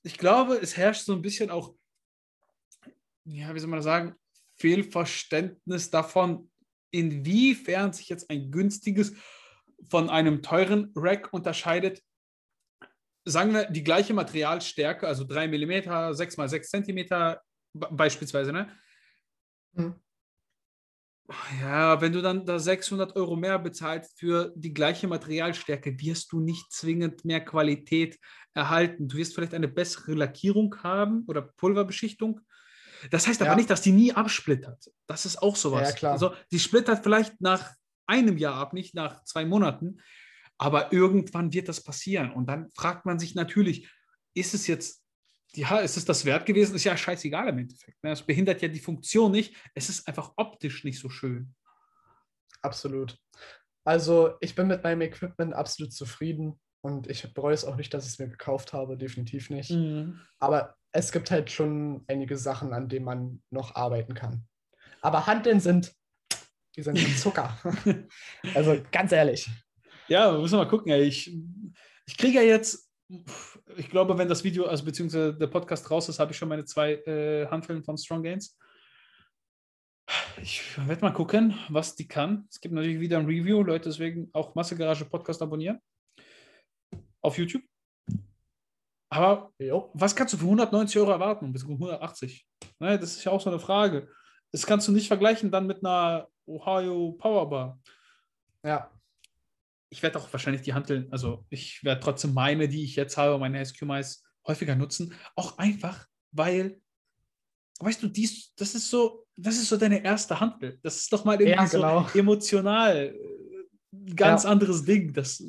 ich 0.03 0.17
glaube, 0.17 0.55
es 0.55 0.77
herrscht 0.77 1.03
so 1.03 1.13
ein 1.13 1.21
bisschen 1.21 1.49
auch, 1.49 1.75
ja, 3.25 3.53
wie 3.53 3.59
soll 3.59 3.69
man 3.69 3.77
das 3.77 3.85
sagen, 3.85 4.15
Fehlverständnis 4.57 5.89
davon, 5.89 6.49
inwiefern 6.91 7.93
sich 7.93 8.09
jetzt 8.09 8.29
ein 8.29 8.51
günstiges 8.51 9.13
von 9.89 10.09
einem 10.09 10.41
teuren 10.41 10.91
Rack 10.95 11.29
unterscheidet. 11.31 12.01
sagen 13.25 13.53
wir, 13.53 13.65
die 13.65 13.83
gleiche 13.83 14.13
Materialstärke, 14.13 15.07
also 15.07 15.23
3 15.23 15.47
mm, 15.47 16.13
6 16.13 16.37
mal 16.37 16.49
6 16.49 16.69
cm 16.69 17.37
beispielsweise, 17.73 18.51
ne? 18.51 18.75
Hm. 19.75 19.95
Ja, 21.61 22.01
wenn 22.01 22.13
du 22.13 22.21
dann 22.21 22.45
da 22.45 22.57
600 22.57 23.15
Euro 23.15 23.35
mehr 23.35 23.59
bezahlst 23.59 24.17
für 24.17 24.51
die 24.55 24.73
gleiche 24.73 25.07
Materialstärke, 25.07 25.99
wirst 25.99 26.31
du 26.31 26.39
nicht 26.39 26.71
zwingend 26.71 27.23
mehr 27.23 27.43
Qualität 27.43 28.17
erhalten. 28.53 29.07
Du 29.07 29.17
wirst 29.17 29.35
vielleicht 29.35 29.53
eine 29.53 29.67
bessere 29.67 30.13
Lackierung 30.13 30.75
haben 30.81 31.23
oder 31.27 31.41
Pulverbeschichtung. 31.41 32.41
Das 33.11 33.27
heißt 33.27 33.41
aber 33.41 33.51
ja. 33.51 33.55
nicht, 33.55 33.69
dass 33.69 33.81
die 33.81 33.91
nie 33.91 34.13
absplittert. 34.13 34.91
Das 35.07 35.25
ist 35.25 35.41
auch 35.41 35.55
sowas. 35.55 35.89
Ja, 35.89 35.95
klar. 35.95 36.11
Also, 36.13 36.33
die 36.51 36.59
splittert 36.59 37.03
vielleicht 37.03 37.39
nach 37.41 37.71
einem 38.07 38.37
Jahr 38.37 38.55
ab, 38.55 38.73
nicht 38.73 38.95
nach 38.95 39.23
zwei 39.23 39.45
Monaten. 39.45 39.97
Aber 40.57 40.91
irgendwann 40.91 41.53
wird 41.53 41.69
das 41.69 41.81
passieren. 41.81 42.31
Und 42.31 42.47
dann 42.47 42.69
fragt 42.75 43.05
man 43.05 43.19
sich 43.19 43.35
natürlich, 43.35 43.89
ist 44.33 44.53
es 44.53 44.67
jetzt, 44.67 45.03
ja, 45.55 45.79
ist 45.79 45.97
es 45.97 46.05
das 46.05 46.25
wert 46.25 46.45
gewesen? 46.45 46.75
Ist 46.75 46.83
ja 46.83 46.95
scheißegal 46.95 47.49
im 47.49 47.59
Endeffekt. 47.59 48.03
Ne? 48.03 48.11
Es 48.11 48.21
behindert 48.21 48.61
ja 48.61 48.67
die 48.67 48.79
Funktion 48.79 49.31
nicht. 49.31 49.55
Es 49.73 49.89
ist 49.89 50.07
einfach 50.07 50.33
optisch 50.35 50.83
nicht 50.83 50.99
so 50.99 51.09
schön. 51.09 51.55
Absolut. 52.61 53.17
Also 53.83 54.35
ich 54.41 54.55
bin 54.55 54.67
mit 54.67 54.83
meinem 54.83 55.01
Equipment 55.01 55.53
absolut 55.53 55.93
zufrieden 55.93 56.59
und 56.81 57.09
ich 57.09 57.33
bereue 57.33 57.53
es 57.53 57.65
auch 57.65 57.75
nicht, 57.75 57.93
dass 57.93 58.05
ich 58.05 58.13
es 58.13 58.19
mir 58.19 58.29
gekauft 58.29 58.73
habe, 58.73 58.97
definitiv 58.97 59.49
nicht. 59.49 59.71
Mhm. 59.71 60.21
Aber 60.39 60.75
es 60.91 61.11
gibt 61.11 61.31
halt 61.31 61.51
schon 61.51 62.03
einige 62.07 62.37
Sachen, 62.37 62.73
an 62.73 62.89
denen 62.89 63.05
man 63.05 63.41
noch 63.49 63.75
arbeiten 63.75 64.13
kann. 64.13 64.45
Aber 65.01 65.27
Handeln 65.27 65.59
sind, 65.59 65.93
die 66.75 66.83
sind 66.83 66.97
Zucker. 67.17 67.57
also 68.53 68.81
ganz 68.91 69.11
ehrlich. 69.11 69.49
Ja, 70.07 70.31
müssen 70.31 70.53
wir 70.53 70.63
mal 70.65 70.69
gucken. 70.69 70.91
Ey. 70.91 71.03
Ich, 71.03 71.35
ich 72.05 72.17
kriege 72.17 72.39
ja 72.39 72.43
jetzt, 72.43 72.88
ich 73.77 73.89
glaube, 73.89 74.17
wenn 74.17 74.27
das 74.27 74.43
Video, 74.43 74.65
also 74.65 74.85
beziehungsweise 74.85 75.33
der 75.33 75.47
Podcast 75.47 75.89
raus 75.89 76.09
ist, 76.09 76.19
habe 76.19 76.31
ich 76.31 76.37
schon 76.37 76.49
meine 76.49 76.65
zwei 76.65 76.93
äh, 76.93 77.47
Handfüllen 77.47 77.83
von 77.83 77.97
Strong 77.97 78.23
Gains. 78.23 78.57
Ich 80.41 80.77
werde 80.87 81.01
mal 81.01 81.13
gucken, 81.13 81.57
was 81.69 81.95
die 81.95 82.07
kann. 82.07 82.45
Es 82.49 82.59
gibt 82.59 82.73
natürlich 82.73 82.99
wieder 82.99 83.19
ein 83.19 83.25
Review, 83.25 83.63
Leute, 83.63 83.89
deswegen 83.89 84.29
auch 84.33 84.55
Massegarage 84.55 85.05
Podcast 85.05 85.41
abonnieren. 85.41 85.79
Auf 87.21 87.37
YouTube. 87.37 87.63
Aber 89.11 89.51
jo. 89.57 89.91
was 89.93 90.15
kannst 90.15 90.33
du 90.33 90.37
für 90.37 90.45
190 90.45 90.99
Euro 90.99 91.11
erwarten? 91.11 91.51
Bis 91.51 91.63
180. 91.63 92.47
Ne, 92.79 92.99
das 92.99 93.15
ist 93.15 93.23
ja 93.23 93.31
auch 93.31 93.41
so 93.41 93.49
eine 93.49 93.59
Frage. 93.59 94.07
Das 94.51 94.65
kannst 94.65 94.87
du 94.87 94.91
nicht 94.91 95.07
vergleichen 95.07 95.51
dann 95.51 95.67
mit 95.67 95.83
einer 95.83 96.27
Ohio 96.45 97.13
Powerbar. 97.13 97.79
Ja 98.63 98.91
ich 99.89 100.03
werde 100.03 100.19
auch 100.19 100.31
wahrscheinlich 100.31 100.61
die 100.61 100.73
Handeln, 100.73 101.07
also 101.11 101.45
ich 101.49 101.83
werde 101.83 102.01
trotzdem 102.01 102.33
meine, 102.33 102.67
die 102.67 102.83
ich 102.83 102.95
jetzt 102.95 103.17
habe, 103.17 103.39
meine 103.39 103.63
SQ-Mais 103.63 104.23
häufiger 104.45 104.75
nutzen. 104.75 105.13
Auch 105.35 105.57
einfach, 105.57 106.07
weil, 106.31 106.79
weißt 107.79 108.03
du, 108.03 108.07
dies, 108.07 108.53
das 108.55 108.75
ist 108.75 108.89
so, 108.89 109.25
das 109.35 109.55
ist 109.55 109.69
so 109.69 109.77
deine 109.77 110.03
erste 110.03 110.39
Handel. 110.39 110.79
Das 110.83 110.97
ist 110.97 111.11
doch 111.11 111.25
mal 111.25 111.39
irgendwie 111.39 111.57
ja, 111.57 111.65
genau. 111.65 112.07
so 112.07 112.19
emotional 112.19 113.15
ein 113.91 114.15
ganz 114.15 114.43
ja. 114.43 114.49
anderes 114.49 114.83
Ding. 114.85 115.13
Das, 115.13 115.43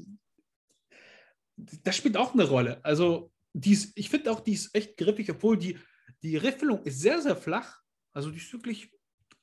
das 1.57 1.97
spielt 1.97 2.17
auch 2.17 2.33
eine 2.33 2.45
Rolle. 2.45 2.83
Also, 2.85 3.33
dies, 3.53 3.93
ich 3.97 4.09
finde 4.09 4.31
auch, 4.31 4.41
die 4.41 4.53
ist 4.53 4.75
echt 4.75 4.97
griffig, 4.97 5.31
obwohl 5.31 5.59
die, 5.59 5.79
die 6.23 6.37
Riffelung 6.37 6.83
ist 6.85 7.01
sehr, 7.01 7.21
sehr 7.21 7.37
flach. 7.37 7.81
Also, 8.13 8.31
die 8.31 8.39
ist 8.39 8.53
wirklich 8.53 8.91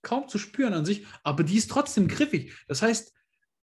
kaum 0.02 0.28
zu 0.28 0.38
spüren 0.38 0.74
an 0.74 0.86
sich, 0.86 1.06
aber 1.24 1.43
die 1.43 1.58
ist 1.58 1.70
trotzdem 1.70 2.08
griffig. 2.08 2.54
Das 2.68 2.82
heißt, 2.82 3.14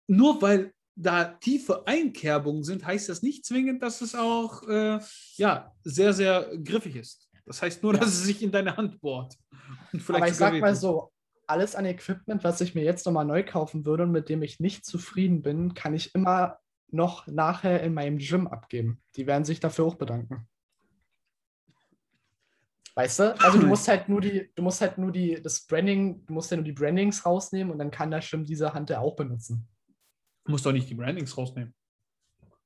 nur 0.07 0.41
weil 0.41 0.73
da 0.95 1.25
tiefe 1.25 1.87
Einkerbungen 1.87 2.63
sind, 2.63 2.85
heißt 2.85 3.09
das 3.09 3.21
nicht 3.21 3.45
zwingend, 3.45 3.81
dass 3.81 4.01
es 4.01 4.15
auch 4.15 4.67
äh, 4.67 4.99
ja, 5.35 5.71
sehr, 5.83 6.13
sehr 6.13 6.51
griffig 6.63 6.95
ist. 6.95 7.29
Das 7.45 7.61
heißt 7.61 7.83
nur, 7.83 7.93
ja. 7.93 7.99
dass 7.99 8.09
es 8.09 8.23
sich 8.23 8.41
in 8.41 8.51
deine 8.51 8.77
Hand 8.77 9.01
bohrt. 9.01 9.35
Aber 10.07 10.27
ich 10.27 10.35
sag 10.35 10.59
mal 10.59 10.75
so, 10.75 11.11
alles 11.47 11.75
an 11.75 11.85
Equipment, 11.85 12.43
was 12.43 12.61
ich 12.61 12.73
mir 12.75 12.83
jetzt 12.83 13.05
nochmal 13.05 13.25
neu 13.25 13.43
kaufen 13.43 13.85
würde 13.85 14.03
und 14.03 14.11
mit 14.11 14.29
dem 14.29 14.41
ich 14.43 14.59
nicht 14.59 14.85
zufrieden 14.85 15.41
bin, 15.41 15.73
kann 15.73 15.93
ich 15.93 16.15
immer 16.15 16.59
noch 16.89 17.27
nachher 17.27 17.81
in 17.81 17.93
meinem 17.93 18.17
Gym 18.19 18.47
abgeben. 18.47 19.01
Die 19.15 19.27
werden 19.27 19.45
sich 19.45 19.59
dafür 19.59 19.85
auch 19.85 19.95
bedanken. 19.95 20.47
Weißt 22.95 23.19
du? 23.19 23.39
Also 23.39 23.59
du 23.59 23.65
musst 23.65 23.87
halt 23.87 24.07
nur 24.07 24.21
die, 24.21 24.51
du 24.53 24.61
musst 24.61 24.79
halt 24.79 24.99
nur 24.99 25.11
die, 25.11 25.41
das 25.41 25.65
Branding, 25.65 26.23
du 26.27 26.33
musst 26.33 26.51
ja 26.51 26.57
nur 26.57 26.63
die 26.63 26.73
Brandings 26.73 27.25
rausnehmen 27.25 27.71
und 27.73 27.79
dann 27.79 27.89
kann 27.89 28.11
der 28.11 28.19
Gym 28.19 28.45
diese 28.45 28.73
Hand 28.73 28.91
ja 28.91 28.99
auch 28.99 29.15
benutzen. 29.15 29.67
Du 30.45 30.51
musst 30.51 30.65
doch 30.65 30.71
nicht 30.71 30.89
die 30.89 30.95
Brandings 30.95 31.37
rausnehmen. 31.37 31.73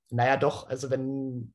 Naja, 0.10 0.38
doch. 0.38 0.68
Also 0.68 0.90
wenn 0.90 1.54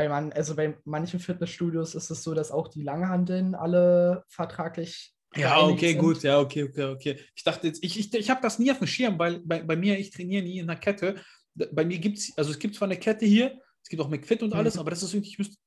bei 0.00 0.08
man, 0.08 0.32
also 0.32 0.56
bei 0.56 0.78
manchen 0.84 1.20
Fitnessstudios 1.20 1.94
ist 1.94 2.08
es 2.08 2.22
so, 2.22 2.32
dass 2.32 2.50
auch 2.50 2.68
die 2.68 2.82
Langhandeln 2.82 3.54
alle 3.54 4.24
vertraglich. 4.28 5.14
Ja, 5.36 5.60
okay, 5.60 5.90
sind. 5.90 5.98
gut, 5.98 6.22
ja, 6.22 6.40
okay, 6.40 6.64
okay, 6.64 6.84
okay. 6.84 7.20
Ich 7.34 7.44
dachte 7.44 7.66
jetzt, 7.66 7.84
ich, 7.84 7.98
ich, 7.98 8.14
ich 8.14 8.30
habe 8.30 8.40
das 8.40 8.58
nie 8.58 8.70
auf 8.70 8.78
dem 8.78 8.86
Schirm, 8.86 9.18
weil 9.18 9.40
bei, 9.40 9.62
bei 9.62 9.76
mir, 9.76 9.98
ich 9.98 10.10
trainiere 10.10 10.42
nie 10.42 10.58
in 10.58 10.70
einer 10.70 10.80
Kette. 10.80 11.16
Bei 11.54 11.84
mir 11.84 11.98
gibt 11.98 12.16
es, 12.16 12.32
also 12.36 12.50
es 12.50 12.58
gibt 12.58 12.76
zwar 12.76 12.88
eine 12.88 12.98
Kette 12.98 13.26
hier, 13.26 13.60
es 13.82 13.90
gibt 13.90 14.00
auch 14.00 14.08
McFit 14.08 14.42
und 14.42 14.54
alles, 14.54 14.74
mhm. 14.74 14.80
aber 14.80 14.90
das 14.90 15.02
ist 15.02 15.12
irgendwie, 15.12 15.30
ich 15.30 15.38
müsste 15.38 15.58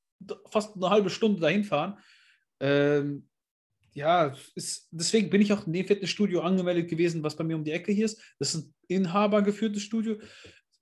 fast 0.50 0.74
eine 0.74 0.90
halbe 0.90 1.10
Stunde 1.10 1.40
dahin 1.40 1.62
fahren. 1.62 1.98
Ähm, 2.58 3.28
ja, 3.94 4.34
ist, 4.56 4.88
deswegen 4.90 5.30
bin 5.30 5.40
ich 5.40 5.52
auch 5.52 5.64
in 5.66 5.72
dem 5.72 5.86
Fitnessstudio 5.86 6.40
angemeldet 6.40 6.90
gewesen, 6.90 7.22
was 7.22 7.36
bei 7.36 7.44
mir 7.44 7.54
um 7.56 7.62
die 7.64 7.70
Ecke 7.70 7.92
hier 7.92 8.06
ist. 8.06 8.20
Das 8.40 8.52
ist 8.54 8.66
ein 8.66 8.74
inhabergeführtes 8.88 9.82
Studio. 9.82 10.16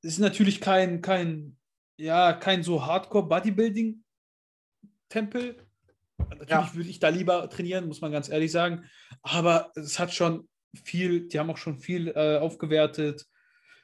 Es 0.03 0.15
ist 0.15 0.19
natürlich 0.19 0.63
kein, 0.63 1.03
kein, 1.03 1.59
ja, 1.99 2.33
kein 2.33 2.63
so 2.63 2.87
Hardcore-Bodybuilding-Tempel. 2.87 5.57
Natürlich 6.19 6.49
ja. 6.49 6.75
würde 6.75 6.89
ich 6.89 7.01
da 7.01 7.11
lieber 7.11 7.51
trainieren, 7.51 7.87
muss 7.87 8.01
man 8.01 8.13
ganz 8.13 8.31
ehrlich 8.31 8.51
sagen. 8.51 8.87
Aber 9.21 9.73
es 9.75 9.99
hat 9.99 10.15
schon 10.15 10.49
viel, 10.85 11.29
die 11.29 11.39
haben 11.39 11.51
auch 11.51 11.59
schon 11.59 11.79
viel 11.79 12.09
äh, 12.09 12.39
aufgewertet. 12.39 13.27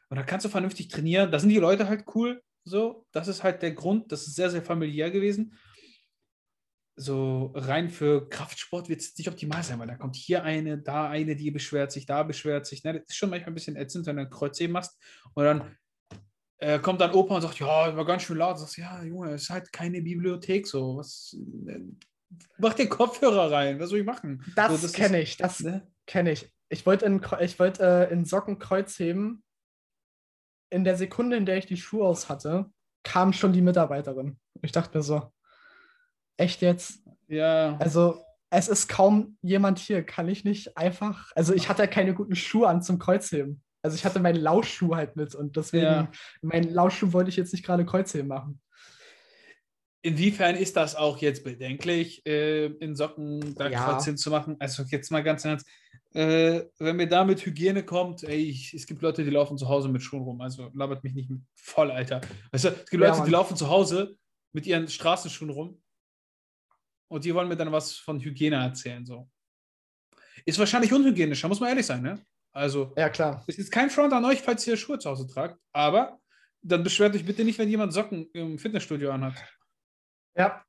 Und 0.09 0.17
da 0.17 0.23
kannst 0.23 0.47
du 0.47 0.49
vernünftig 0.49 0.89
trainieren. 0.89 1.31
Da 1.31 1.39
sind 1.39 1.51
die 1.51 1.59
Leute 1.59 1.87
halt 1.87 2.07
cool. 2.15 2.41
So, 2.65 3.05
das 3.13 3.29
ist 3.29 3.45
halt 3.45 3.61
der 3.61 3.73
Grund. 3.73 4.11
Das 4.11 4.27
ist 4.27 4.37
sehr, 4.37 4.49
sehr 4.49 4.63
familiär 4.63 5.11
gewesen 5.11 5.55
so 6.99 7.53
rein 7.55 7.91
für 7.91 8.29
Kraftsport 8.29 8.89
wird 8.89 9.01
es 9.01 9.17
nicht 9.17 9.29
optimal 9.29 9.63
sein, 9.63 9.79
weil 9.79 9.87
da 9.87 9.97
kommt 9.97 10.17
hier 10.17 10.43
eine, 10.43 10.79
da 10.79 11.09
eine, 11.09 11.37
die 11.37 11.51
beschwert 11.51 11.93
sich, 11.93 12.07
da 12.07 12.25
beschwert 12.25 12.67
sich. 12.67 12.83
Ne? 12.83 12.95
Das 12.95 13.05
ist 13.09 13.17
schon 13.17 13.31
manchmal 13.31 13.53
ein 13.53 13.55
bisschen 13.55 13.77
ätzend, 13.77 14.07
wenn 14.07 14.17
du 14.17 14.23
ein 14.23 14.31
Kreuzheben 14.31 14.73
machst 14.73 14.99
und 15.35 15.45
dann 15.45 15.77
äh, 16.59 16.81
kommt 16.81 17.01
dann 17.01 17.13
Opa 17.13 17.37
und 17.37 17.43
sagt, 17.43 17.61
ja, 17.61 17.97
war 17.97 18.05
ganz 18.05 18.23
schön 18.23 18.39
laut. 18.39 18.57
Du 18.57 18.61
sagst, 18.61 18.79
ja, 18.79 19.03
Junge, 19.05 19.31
es 19.31 19.43
ist 19.43 19.51
halt 19.51 19.73
keine 19.73 20.03
Bibliothek 20.03 20.67
so. 20.67 20.97
Was, 20.97 21.37
äh, 21.69 21.79
mach 22.59 22.75
den 22.75 22.89
Kopfhörer 22.89 23.51
rein, 23.53 23.79
was 23.79 23.91
soll 23.91 24.01
ich 24.01 24.07
machen? 24.07 24.45
Das, 24.57 24.73
so, 24.73 24.79
das 24.79 24.93
kenne 24.93 25.21
ich, 25.21 25.37
das 25.37 25.61
ne? 25.61 25.87
kenne 26.07 26.33
ich. 26.33 26.53
Ich 26.69 26.85
wollte 26.85 27.07
in, 27.07 27.23
wollt, 27.23 27.81
äh, 27.81 28.11
in 28.11 28.25
Socken 28.25 28.59
Kreuzheben. 28.59 29.45
In 30.71 30.85
der 30.85 30.97
Sekunde, 30.97 31.37
in 31.37 31.47
der 31.47 31.57
ich 31.57 31.67
die 31.67 31.79
Schuhe 31.79 32.07
aus 32.07 32.29
hatte, 32.29 32.71
kam 33.05 33.33
schon 33.33 33.55
die 33.55 33.63
Mitarbeiterin. 33.63 34.39
Ich 34.61 34.73
dachte 34.73 34.99
mir 34.99 35.03
so, 35.03 35.33
Echt 36.39 36.63
jetzt? 36.63 37.03
Ja. 37.27 37.77
Also, 37.79 38.23
es 38.49 38.69
ist 38.69 38.89
kaum 38.89 39.37
jemand 39.43 39.79
hier. 39.79 40.03
Kann 40.03 40.29
ich 40.29 40.45
nicht 40.45 40.79
einfach. 40.79 41.31
Also, 41.35 41.53
ich 41.53 41.69
hatte 41.69 41.87
keine 41.89 42.15
guten 42.15 42.37
Schuhe 42.37 42.69
an 42.69 42.81
zum 42.81 42.99
Kreuzheben. 42.99 43.61
Also, 43.83 43.97
ich 43.97 44.05
hatte 44.05 44.21
meinen 44.21 44.41
Lauschschuh 44.41 44.95
halt 44.95 45.17
mit 45.17 45.35
und 45.35 45.57
deswegen, 45.57 45.85
ja. 45.85 46.11
meinen 46.41 46.73
Lauschschuh 46.73 47.13
wollte 47.13 47.29
ich 47.29 47.37
jetzt 47.37 47.53
nicht 47.53 47.67
gerade 47.67 47.85
Kreuzheben 47.85 48.29
machen. 48.29 48.61
Inwiefern 50.03 50.55
ist 50.55 50.77
das 50.77 50.95
auch 50.95 51.19
jetzt 51.19 51.43
bedenklich, 51.43 52.25
äh, 52.25 52.67
in 52.67 52.95
Socken 52.95 53.57
da 53.57 53.69
ja. 53.69 53.85
Kreuzheben 53.85 54.17
zu 54.17 54.31
machen? 54.31 54.57
Also, 54.61 54.85
jetzt 54.85 55.11
mal 55.11 55.25
ganz 55.25 55.45
ernst. 55.45 55.67
Äh, 56.15 56.63
wenn 56.79 56.97
mir 56.97 57.09
da 57.09 57.25
mit 57.25 57.45
Hygiene 57.45 57.83
kommt, 57.83 58.23
ey, 58.23 58.37
ich, 58.37 58.73
es 58.73 58.87
gibt 58.87 59.03
Leute, 59.03 59.25
die 59.25 59.31
laufen 59.31 59.59
zu 59.59 59.69
Hause 59.69 59.89
mit 59.89 60.03
Schuhen 60.03 60.23
rum. 60.23 60.41
Also, 60.41 60.71
labert 60.73 61.03
mich 61.03 61.15
nicht 61.15 61.31
voll, 61.57 61.91
Alter. 61.91 62.21
Weißt 62.53 62.65
du, 62.65 62.69
es 62.69 62.89
gibt 62.89 63.03
Leute, 63.03 63.19
ja, 63.19 63.25
die 63.25 63.31
laufen 63.33 63.57
zu 63.57 63.69
Hause 63.69 64.17
mit 64.53 64.67
ihren 64.67 64.87
Straßenschuhen 64.87 65.51
rum 65.51 65.83
und 67.09 67.25
die 67.25 67.35
wollen 67.35 67.49
mir 67.49 67.57
dann 67.57 67.73
was 67.73 67.95
von 67.95 68.21
Hygiene 68.21 68.57
erzählen. 68.57 69.05
So. 69.05 69.29
Ist 70.45 70.59
wahrscheinlich 70.59 70.93
unhygienischer, 70.93 71.49
muss 71.49 71.61
man 71.61 71.71
ehrlich 71.71 71.87
sein, 71.87 72.03
ne? 72.03 72.25
Also, 72.53 72.93
ja, 72.97 73.09
klar. 73.09 73.45
Es 73.47 73.59
ist 73.59 73.71
kein 73.71 73.91
Front 73.91 74.13
an 74.13 74.25
euch, 74.25 74.41
falls 74.41 74.67
ihr 74.67 74.77
Schuhe 74.77 74.99
zu 74.99 75.11
Hause 75.11 75.27
tragt, 75.27 75.59
aber 75.73 76.19
dann 76.63 76.83
beschwert 76.83 77.15
euch 77.15 77.25
bitte 77.25 77.45
nicht, 77.45 77.59
wenn 77.59 77.69
jemand 77.69 77.93
Socken 77.93 78.29
im 78.33 78.59
Fitnessstudio 78.59 79.11
anhat. 79.11 79.35
Ja. 80.37 80.65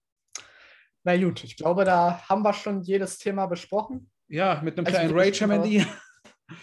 Na 1.04 1.18
gut, 1.18 1.44
ich 1.44 1.56
glaube, 1.56 1.86
da 1.86 2.22
haben 2.28 2.44
wir 2.44 2.54
schon 2.54 2.82
jedes 2.82 3.18
Thema 3.18 3.46
besprochen. 3.48 4.12
Ja, 4.28 4.62
mit 4.64 4.78
einem 4.78 4.86
also 4.86 4.98
kleinen 4.98 5.18
Rage 5.18 5.44
am 5.44 5.52
Ende. 5.52 5.88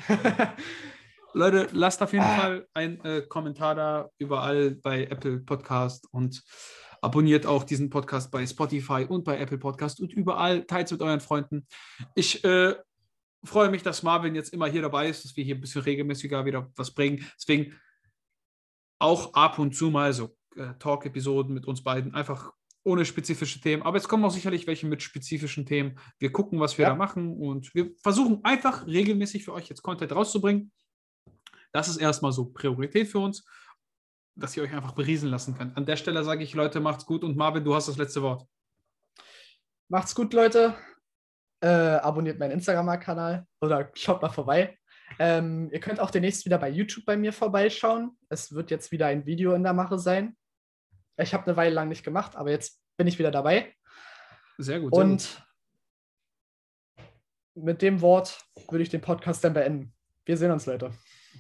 Leute, 1.33 1.69
lasst 1.73 2.03
auf 2.03 2.13
jeden 2.13 2.25
ah. 2.25 2.37
Fall 2.37 2.69
einen 2.75 3.05
äh, 3.05 3.23
Kommentar 3.23 3.75
da 3.75 4.11
überall 4.19 4.77
bei 4.77 5.05
Apple 5.05 5.41
Podcast 5.41 6.07
und 6.13 6.43
Abonniert 7.03 7.47
auch 7.47 7.65
diesen 7.65 7.91
Podcast 7.91 8.31
bei 8.31 8.47
Spotify 8.47 9.07
und 9.09 9.25
bei 9.25 9.39
Apple 9.39 9.59
Podcast 9.59 10.01
und 10.01 10.13
überall. 10.13 10.65
Teilt 10.65 10.87
es 10.87 10.93
mit 10.93 11.03
euren 11.03 11.21
Freunden. 11.21 11.67
Ich 12.15 12.45
äh, 12.45 12.75
freue 13.45 13.71
mich, 13.71 13.83
dass 13.83 14.03
Marvin 14.03 14.35
jetzt 14.35 14.53
immer 14.53 14.67
hier 14.67 14.83
dabei 14.83 15.09
ist, 15.09 15.25
dass 15.25 15.37
wir 15.37 15.45
hier 15.45 15.55
ein 15.57 15.61
bisschen 15.61 15.83
regelmäßiger 15.83 16.45
wieder 16.45 16.71
was 16.77 16.93
bringen. 16.93 17.25
Deswegen 17.39 17.75
auch 18.99 19.35
ab 19.35 19.59
und 19.59 19.75
zu 19.75 19.91
mal 19.91 20.13
so 20.13 20.37
äh, 20.57 20.75
Talk-Episoden 20.79 21.53
mit 21.53 21.67
uns 21.67 21.83
beiden. 21.83 22.15
Einfach 22.15 22.53
ohne 22.83 23.05
spezifische 23.05 23.61
Themen. 23.61 23.83
Aber 23.83 23.97
jetzt 23.97 24.09
kommen 24.09 24.25
auch 24.25 24.31
sicherlich 24.31 24.67
welche 24.67 24.87
mit 24.87 25.03
spezifischen 25.03 25.67
Themen. 25.67 25.99
Wir 26.19 26.31
gucken, 26.33 26.61
was 26.61 26.79
wir 26.79 26.85
Ja. 26.85 26.91
da 26.91 26.97
machen 26.97 27.37
und 27.37 27.75
wir 27.75 27.91
versuchen 28.03 28.45
einfach 28.45 28.87
regelmäßig 28.87 29.45
für 29.45 29.53
euch 29.53 29.69
jetzt 29.69 29.83
Content 29.83 30.13
rauszubringen. 30.13 30.71
Das 31.73 31.89
ist 31.89 31.97
erstmal 31.97 32.33
so 32.33 32.47
Priorität 32.47 33.09
für 33.09 33.19
uns, 33.19 33.45
dass 34.37 34.57
ihr 34.57 34.63
euch 34.63 34.73
einfach 34.73 34.93
beriesen 34.93 35.31
lassen 35.31 35.57
könnt. 35.57 35.77
An 35.77 35.87
der 35.87 35.97
Stelle 35.97 36.23
sage 36.23 36.45
ich, 36.45 36.55
Leute, 36.55 36.81
macht's 36.81 37.07
gut 37.07 37.25
und 37.25 37.37
Marvin, 37.37 37.65
du 37.65 37.75
hast 37.75 37.89
das 37.89 37.97
letzte 37.97 38.23
Wort. 38.23 38.47
Macht's 39.89 40.15
gut, 40.15 40.33
Leute. 40.33 40.75
Äh, 41.61 41.69
abonniert 41.69 42.39
meinen 42.39 42.53
Instagram-Kanal 42.53 43.47
oder 43.61 43.91
schaut 43.95 44.21
mal 44.21 44.29
vorbei. 44.29 44.79
Ähm, 45.19 45.71
ihr 45.73 45.81
könnt 45.81 46.01
auch 46.01 46.11
demnächst 46.11 46.45
wieder 46.45 46.59
bei 46.59 46.69
YouTube 46.69 47.07
bei 47.07 47.17
mir 47.17 47.33
vorbeischauen. 47.33 48.17
Es 48.29 48.53
wird 48.53 48.71
jetzt 48.71 48.93
wieder 48.93 49.07
ein 49.07 49.25
Video 49.25 49.55
in 49.55 49.63
der 49.63 49.73
Mache 49.73 49.99
sein. 49.99 50.37
Ich 51.17 51.33
habe 51.33 51.47
eine 51.47 51.57
Weile 51.57 51.75
lang 51.75 51.89
nicht 51.89 52.05
gemacht, 52.05 52.37
aber 52.37 52.51
jetzt 52.51 52.83
bin 52.99 53.07
ich 53.07 53.19
wieder 53.19 53.31
dabei. 53.31 53.75
Sehr 54.59 54.81
gut. 54.81 54.95
Sehr 54.95 55.05
gut. 55.05 55.13
Und 55.15 55.47
mit 57.55 57.81
dem 57.81 58.03
Wort 58.03 58.39
würde 58.69 58.83
ich 58.83 58.91
den 58.91 59.01
Podcast 59.01 59.43
dann 59.43 59.55
beenden. 59.55 59.95
Wir 60.27 60.37
sehen 60.37 60.51
uns, 60.51 60.67
Leute. 60.67 60.93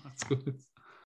Macht's 0.03 0.26
gut. 0.26 0.55